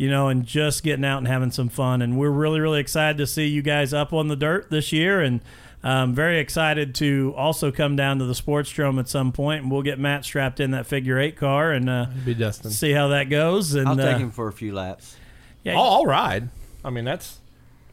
you 0.00 0.08
know, 0.08 0.28
and 0.28 0.46
just 0.46 0.82
getting 0.82 1.04
out 1.04 1.18
and 1.18 1.28
having 1.28 1.50
some 1.50 1.68
fun. 1.68 2.00
And 2.00 2.16
we're 2.16 2.30
really, 2.30 2.58
really 2.58 2.80
excited 2.80 3.18
to 3.18 3.26
see 3.26 3.48
you 3.48 3.60
guys 3.60 3.92
up 3.92 4.14
on 4.14 4.28
the 4.28 4.34
dirt 4.34 4.70
this 4.70 4.92
year. 4.92 5.20
And 5.20 5.42
um, 5.82 6.14
very 6.14 6.38
excited 6.38 6.94
to 6.94 7.34
also 7.36 7.70
come 7.70 7.96
down 7.96 8.18
to 8.18 8.24
the 8.24 8.32
Sportsdrome 8.32 8.98
at 8.98 9.08
some 9.08 9.30
point, 9.30 9.62
and 9.62 9.70
we'll 9.70 9.82
get 9.82 9.98
Matt 9.98 10.24
strapped 10.24 10.58
in 10.58 10.70
that 10.70 10.86
figure 10.86 11.18
eight 11.18 11.36
car 11.36 11.72
and 11.72 11.90
uh, 11.90 12.06
Be 12.24 12.32
Destin. 12.32 12.70
see 12.70 12.92
how 12.92 13.08
that 13.08 13.24
goes. 13.24 13.74
And 13.74 13.88
I'll 13.88 13.96
take 13.96 14.16
uh, 14.16 14.18
him 14.18 14.30
for 14.30 14.48
a 14.48 14.52
few 14.54 14.72
laps. 14.72 15.16
yeah, 15.64 15.76
I'll, 15.76 15.90
I'll 15.90 16.06
ride. 16.06 16.48
I 16.82 16.88
mean, 16.88 17.04
that's. 17.04 17.38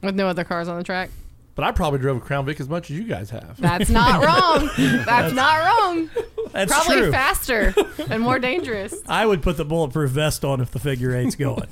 With 0.02 0.16
no 0.16 0.30
other 0.30 0.46
cars 0.46 0.70
on 0.70 0.78
the 0.78 0.86
track. 0.86 1.10
But 1.58 1.66
I 1.66 1.72
probably 1.72 1.98
drove 1.98 2.18
a 2.18 2.20
Crown 2.20 2.46
Vic 2.46 2.60
as 2.62 2.70
much 2.70 2.92
as 2.92 2.98
you 2.98 3.04
guys 3.04 3.32
have. 3.32 3.60
That's 3.60 3.90
not 3.90 4.24
wrong. 4.24 4.70
That's 4.78 5.34
not 5.34 5.66
wrong. 5.66 6.10
that's 6.52 6.72
Probably 6.72 6.98
true. 6.98 7.12
faster 7.12 7.74
and 8.12 8.22
more 8.22 8.38
dangerous. 8.38 8.94
I 9.08 9.26
would 9.26 9.42
put 9.42 9.58
the 9.58 9.66
bulletproof 9.66 10.12
vest 10.12 10.46
on 10.46 10.62
if 10.62 10.70
the 10.70 10.78
figure 10.80 11.16
eight's 11.16 11.36
going. 11.36 11.68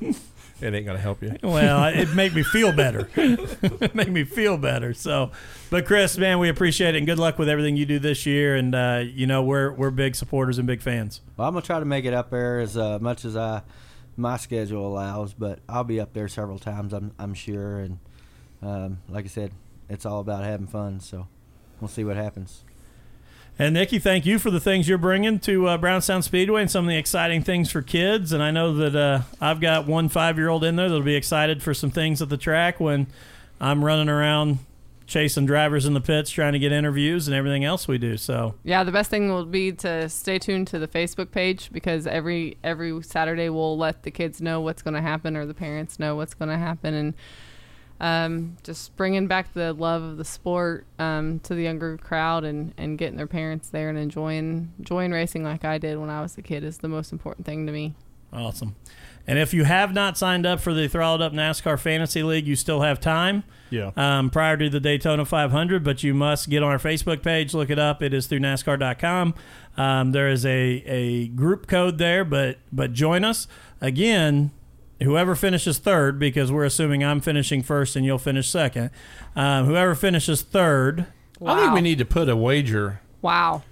It 0.60 0.74
ain't 0.74 0.86
gonna 0.86 0.98
help 0.98 1.22
you. 1.22 1.36
well, 1.40 1.84
it 1.84 2.14
made 2.16 2.34
me 2.34 2.42
feel 2.42 2.72
better. 2.72 3.08
it 3.14 3.94
made 3.94 4.08
me 4.08 4.24
feel 4.24 4.56
better. 4.58 4.92
So, 4.92 5.30
but 5.70 5.86
Chris, 5.86 6.18
man, 6.18 6.40
we 6.40 6.48
appreciate 6.48 6.96
it, 6.96 6.98
and 6.98 7.06
good 7.06 7.20
luck 7.20 7.38
with 7.38 7.48
everything 7.48 7.76
you 7.76 7.86
do 7.86 8.00
this 8.00 8.26
year. 8.26 8.56
And 8.56 8.74
uh, 8.74 9.04
you 9.06 9.28
know, 9.28 9.44
we're 9.44 9.70
we're 9.72 9.92
big 9.92 10.16
supporters 10.16 10.58
and 10.58 10.66
big 10.66 10.82
fans. 10.82 11.20
Well, 11.36 11.46
I'm 11.46 11.54
gonna 11.54 11.64
try 11.64 11.78
to 11.78 11.84
make 11.84 12.04
it 12.06 12.12
up 12.12 12.30
there 12.30 12.58
as 12.58 12.76
uh, 12.76 12.98
much 13.00 13.24
as 13.24 13.36
I 13.36 13.62
my 14.16 14.36
schedule 14.36 14.84
allows, 14.84 15.32
but 15.32 15.60
I'll 15.68 15.84
be 15.84 16.00
up 16.00 16.12
there 16.12 16.26
several 16.26 16.58
times. 16.58 16.92
I'm 16.92 17.12
I'm 17.20 17.34
sure, 17.34 17.78
and 17.78 18.00
um, 18.62 18.98
like 19.08 19.24
I 19.24 19.28
said, 19.28 19.52
it's 19.88 20.06
all 20.06 20.20
about 20.20 20.44
having 20.44 20.66
fun. 20.66 21.00
So 21.00 21.26
we'll 21.80 21.88
see 21.88 22.04
what 22.04 22.16
happens. 22.16 22.64
And 23.60 23.74
Nikki, 23.74 23.98
thank 23.98 24.24
you 24.24 24.38
for 24.38 24.52
the 24.52 24.60
things 24.60 24.88
you're 24.88 24.98
bringing 24.98 25.40
to 25.40 25.66
uh, 25.66 25.78
Brownstown 25.78 26.22
Speedway 26.22 26.60
and 26.60 26.70
some 26.70 26.84
of 26.84 26.88
the 26.88 26.96
exciting 26.96 27.42
things 27.42 27.72
for 27.72 27.82
kids. 27.82 28.32
And 28.32 28.40
I 28.40 28.52
know 28.52 28.72
that 28.74 28.94
uh, 28.94 29.22
I've 29.40 29.60
got 29.60 29.86
one 29.86 30.08
five 30.08 30.38
year 30.38 30.48
old 30.48 30.62
in 30.62 30.76
there 30.76 30.88
that'll 30.88 31.02
be 31.02 31.16
excited 31.16 31.60
for 31.60 31.74
some 31.74 31.90
things 31.90 32.22
at 32.22 32.28
the 32.28 32.36
track 32.36 32.78
when 32.78 33.08
I'm 33.60 33.84
running 33.84 34.08
around 34.08 34.60
chasing 35.08 35.46
drivers 35.46 35.86
in 35.86 35.94
the 35.94 36.00
pits, 36.00 36.30
trying 36.30 36.52
to 36.52 36.58
get 36.60 36.70
interviews 36.70 37.26
and 37.26 37.34
everything 37.34 37.64
else 37.64 37.88
we 37.88 37.98
do. 37.98 38.16
So 38.16 38.54
Yeah, 38.62 38.84
the 38.84 38.92
best 38.92 39.10
thing 39.10 39.28
will 39.28 39.46
be 39.46 39.72
to 39.72 40.08
stay 40.08 40.38
tuned 40.38 40.68
to 40.68 40.78
the 40.78 40.86
Facebook 40.86 41.32
page 41.32 41.70
because 41.72 42.06
every 42.06 42.58
every 42.62 43.02
Saturday 43.02 43.48
we'll 43.48 43.76
let 43.76 44.04
the 44.04 44.12
kids 44.12 44.40
know 44.40 44.60
what's 44.60 44.82
going 44.82 44.94
to 44.94 45.02
happen 45.02 45.36
or 45.36 45.46
the 45.46 45.54
parents 45.54 45.98
know 45.98 46.14
what's 46.14 46.34
going 46.34 46.50
to 46.50 46.58
happen 46.58 46.94
and 46.94 47.14
um, 48.00 48.56
just 48.62 48.96
bringing 48.96 49.26
back 49.26 49.52
the 49.54 49.72
love 49.72 50.02
of 50.02 50.16
the 50.16 50.24
sport 50.24 50.86
um, 50.98 51.40
to 51.40 51.54
the 51.54 51.62
younger 51.62 51.96
crowd 51.98 52.44
and, 52.44 52.72
and 52.76 52.96
getting 52.98 53.16
their 53.16 53.26
parents 53.26 53.68
there 53.70 53.88
and 53.88 53.98
enjoying 53.98 54.72
enjoying 54.78 55.10
racing 55.12 55.42
like 55.42 55.64
I 55.64 55.78
did 55.78 55.98
when 55.98 56.10
I 56.10 56.22
was 56.22 56.38
a 56.38 56.42
kid 56.42 56.62
is 56.64 56.78
the 56.78 56.88
most 56.88 57.12
important 57.12 57.46
thing 57.46 57.66
to 57.66 57.72
me. 57.72 57.94
awesome. 58.32 58.76
And 59.26 59.38
if 59.38 59.52
you 59.52 59.64
have 59.64 59.92
not 59.92 60.16
signed 60.16 60.46
up 60.46 60.58
for 60.58 60.72
the 60.72 60.88
Throttled 60.88 61.20
Up 61.20 61.34
NASCAR 61.34 61.78
Fantasy 61.78 62.22
League, 62.22 62.46
you 62.46 62.56
still 62.56 62.80
have 62.80 62.98
time. 62.98 63.44
Yeah. 63.68 63.90
um, 63.96 64.30
prior 64.30 64.56
to 64.56 64.70
the 64.70 64.80
Daytona 64.80 65.26
500, 65.26 65.84
but 65.84 66.02
you 66.02 66.14
must 66.14 66.48
get 66.48 66.62
on 66.62 66.70
our 66.72 66.78
Facebook 66.78 67.22
page, 67.22 67.52
look 67.52 67.68
it 67.68 67.78
up. 67.78 68.02
It 68.02 68.14
is 68.14 68.26
through 68.26 68.38
NASCAR.com. 68.38 69.34
Um, 69.76 70.12
there 70.12 70.30
is 70.30 70.46
a, 70.46 70.82
a 70.86 71.28
group 71.28 71.66
code 71.66 71.98
there, 71.98 72.24
but 72.24 72.56
but 72.72 72.94
join 72.94 73.24
us 73.24 73.46
again. 73.82 74.50
Whoever 75.02 75.34
finishes 75.36 75.78
third, 75.78 76.18
because 76.18 76.50
we're 76.50 76.64
assuming 76.64 77.04
I'm 77.04 77.20
finishing 77.20 77.62
first 77.62 77.94
and 77.94 78.04
you'll 78.04 78.18
finish 78.18 78.48
second. 78.48 78.90
Um, 79.36 79.66
whoever 79.66 79.94
finishes 79.94 80.42
third. 80.42 81.06
I 81.44 81.60
think 81.60 81.74
we 81.74 81.80
need 81.80 81.98
to 81.98 82.04
put 82.04 82.28
a 82.28 82.34
wager. 82.36 83.00
Wow. 83.22 83.62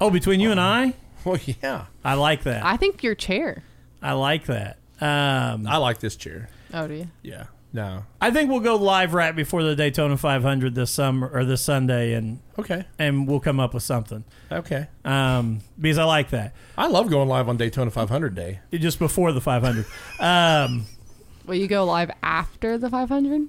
Oh, 0.00 0.10
between 0.10 0.40
you 0.40 0.50
and 0.50 0.60
I, 0.60 0.94
Well, 1.24 1.38
yeah. 1.44 1.86
I 2.04 2.14
like 2.14 2.44
that. 2.44 2.64
I 2.64 2.76
think 2.76 3.02
your 3.02 3.14
chair. 3.16 3.64
I 4.00 4.12
like 4.12 4.46
that. 4.46 4.78
Um, 5.00 5.66
I 5.66 5.78
like 5.78 5.98
this 5.98 6.14
chair. 6.14 6.48
Oh, 6.72 6.86
do 6.86 6.94
you? 6.94 7.08
Yeah. 7.22 7.44
No. 7.76 8.04
I 8.22 8.30
think 8.30 8.48
we'll 8.50 8.60
go 8.60 8.76
live 8.76 9.12
right 9.12 9.36
before 9.36 9.62
the 9.62 9.76
Daytona 9.76 10.16
500 10.16 10.74
this 10.74 10.90
summer 10.90 11.28
or 11.28 11.44
this 11.44 11.60
Sunday, 11.60 12.14
and 12.14 12.40
Okay. 12.58 12.86
and 12.98 13.28
we'll 13.28 13.38
come 13.38 13.60
up 13.60 13.74
with 13.74 13.82
something 13.82 14.24
Okay. 14.50 14.86
um, 15.04 15.60
because 15.78 15.98
I 15.98 16.04
like 16.04 16.30
that. 16.30 16.54
I 16.78 16.86
love 16.86 17.10
going 17.10 17.28
live 17.28 17.50
on 17.50 17.58
Daytona 17.58 17.90
500 17.90 18.34
day. 18.34 18.60
just 18.72 18.98
before 18.98 19.30
the 19.32 19.42
500. 19.42 19.84
Um, 20.18 20.86
Will 21.44 21.56
you 21.56 21.66
go 21.68 21.84
live 21.84 22.10
after 22.22 22.78
the 22.78 22.88
500? 22.88 23.42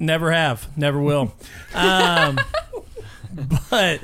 never 0.00 0.32
have, 0.32 0.76
never 0.76 1.00
will. 1.00 1.32
Um, 1.72 2.36
but 3.70 4.00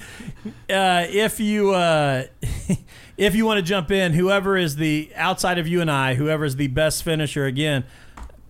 uh, 0.70 1.06
if 1.08 1.40
you 1.40 1.72
uh, 1.72 2.26
if 3.16 3.34
you 3.34 3.44
want 3.44 3.58
to 3.58 3.62
jump 3.62 3.90
in, 3.90 4.12
whoever 4.12 4.56
is 4.56 4.76
the 4.76 5.10
outside 5.16 5.58
of 5.58 5.66
you 5.66 5.80
and 5.80 5.90
I, 5.90 6.14
whoever 6.14 6.44
is 6.44 6.54
the 6.54 6.68
best 6.68 7.02
finisher, 7.02 7.44
again, 7.46 7.84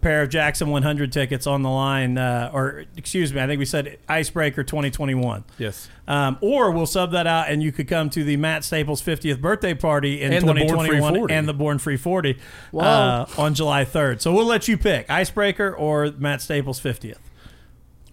pair 0.05 0.23
of 0.23 0.29
Jackson 0.29 0.69
100 0.69 1.11
tickets 1.13 1.47
on 1.47 1.63
the 1.63 1.71
line, 1.71 2.19
uh, 2.19 2.51
or 2.53 2.85
excuse 2.97 3.33
me, 3.33 3.41
I 3.41 3.47
think 3.47 3.59
we 3.59 3.65
said 3.65 3.99
Icebreaker 4.09 4.63
2021. 4.63 5.45
Yes. 5.59 5.89
Um, 6.07 6.37
or 6.43 6.71
we'll 6.71 6.87
sub 6.87 7.13
that 7.13 7.27
out, 7.27 7.49
and 7.49 7.63
you 7.63 7.73
could 7.73 7.89
come 7.89 8.11
to 8.11 8.23
the 8.23 8.37
Matt 8.37 8.63
Staples 8.65 9.01
50th 9.03 9.41
birthday 9.41 9.73
party 9.75 10.21
in 10.21 10.33
And 10.33 10.43
the 10.47 10.53
Born 10.53 10.59
Free 10.59 10.67
2021 10.69 11.15
40. 11.17 11.35
and 11.35 11.49
the 11.49 11.55
Born 11.55 11.79
Free 11.79 11.97
40 11.97 12.39
uh, 12.75 13.25
on 13.39 13.55
July 13.55 13.85
3rd. 13.87 14.21
So 14.21 14.33
we'll 14.33 14.45
let 14.47 14.69
you 14.69 14.77
pick 14.77 15.09
Icebreaker 15.11 15.75
or 15.75 16.13
Matt 16.19 16.43
Staples 16.43 16.79
50th. 16.81 17.17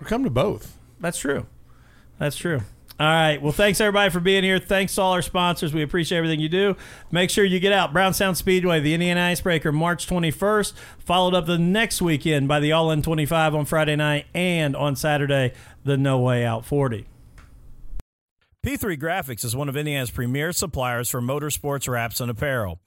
Or 0.01 0.05
come 0.05 0.23
to 0.23 0.29
both. 0.29 0.77
That's 0.99 1.19
true. 1.19 1.45
That's 2.17 2.37
true. 2.37 2.61
All 2.99 3.07
right. 3.07 3.41
Well, 3.41 3.51
thanks 3.51 3.81
everybody 3.81 4.11
for 4.11 4.19
being 4.19 4.43
here. 4.43 4.59
Thanks 4.59 4.93
to 4.95 5.01
all 5.01 5.13
our 5.13 5.23
sponsors. 5.23 5.73
We 5.73 5.81
appreciate 5.81 6.19
everything 6.19 6.39
you 6.39 6.49
do. 6.49 6.75
Make 7.09 7.31
sure 7.31 7.43
you 7.43 7.59
get 7.59 7.73
out. 7.73 7.93
Brownstown 7.93 8.35
Speedway, 8.35 8.79
the 8.79 8.93
Indiana 8.93 9.21
Icebreaker, 9.21 9.71
March 9.71 10.05
21st, 10.05 10.73
followed 10.99 11.33
up 11.33 11.47
the 11.47 11.57
next 11.57 12.01
weekend 12.01 12.47
by 12.47 12.59
the 12.59 12.71
All 12.71 12.91
In 12.91 13.01
25 13.01 13.55
on 13.55 13.65
Friday 13.65 13.95
night 13.95 14.27
and 14.35 14.75
on 14.75 14.95
Saturday, 14.95 15.53
the 15.83 15.97
No 15.97 16.19
Way 16.19 16.45
Out 16.45 16.63
40. 16.63 17.07
P3 18.63 18.99
Graphix 18.99 19.43
is 19.43 19.55
one 19.55 19.67
of 19.67 19.75
Indiana's 19.75 20.11
premier 20.11 20.51
suppliers 20.51 21.09
for 21.09 21.19
motorsports 21.19 21.89
wraps 21.89 22.19
and 22.19 22.29
apparel. 22.29 22.79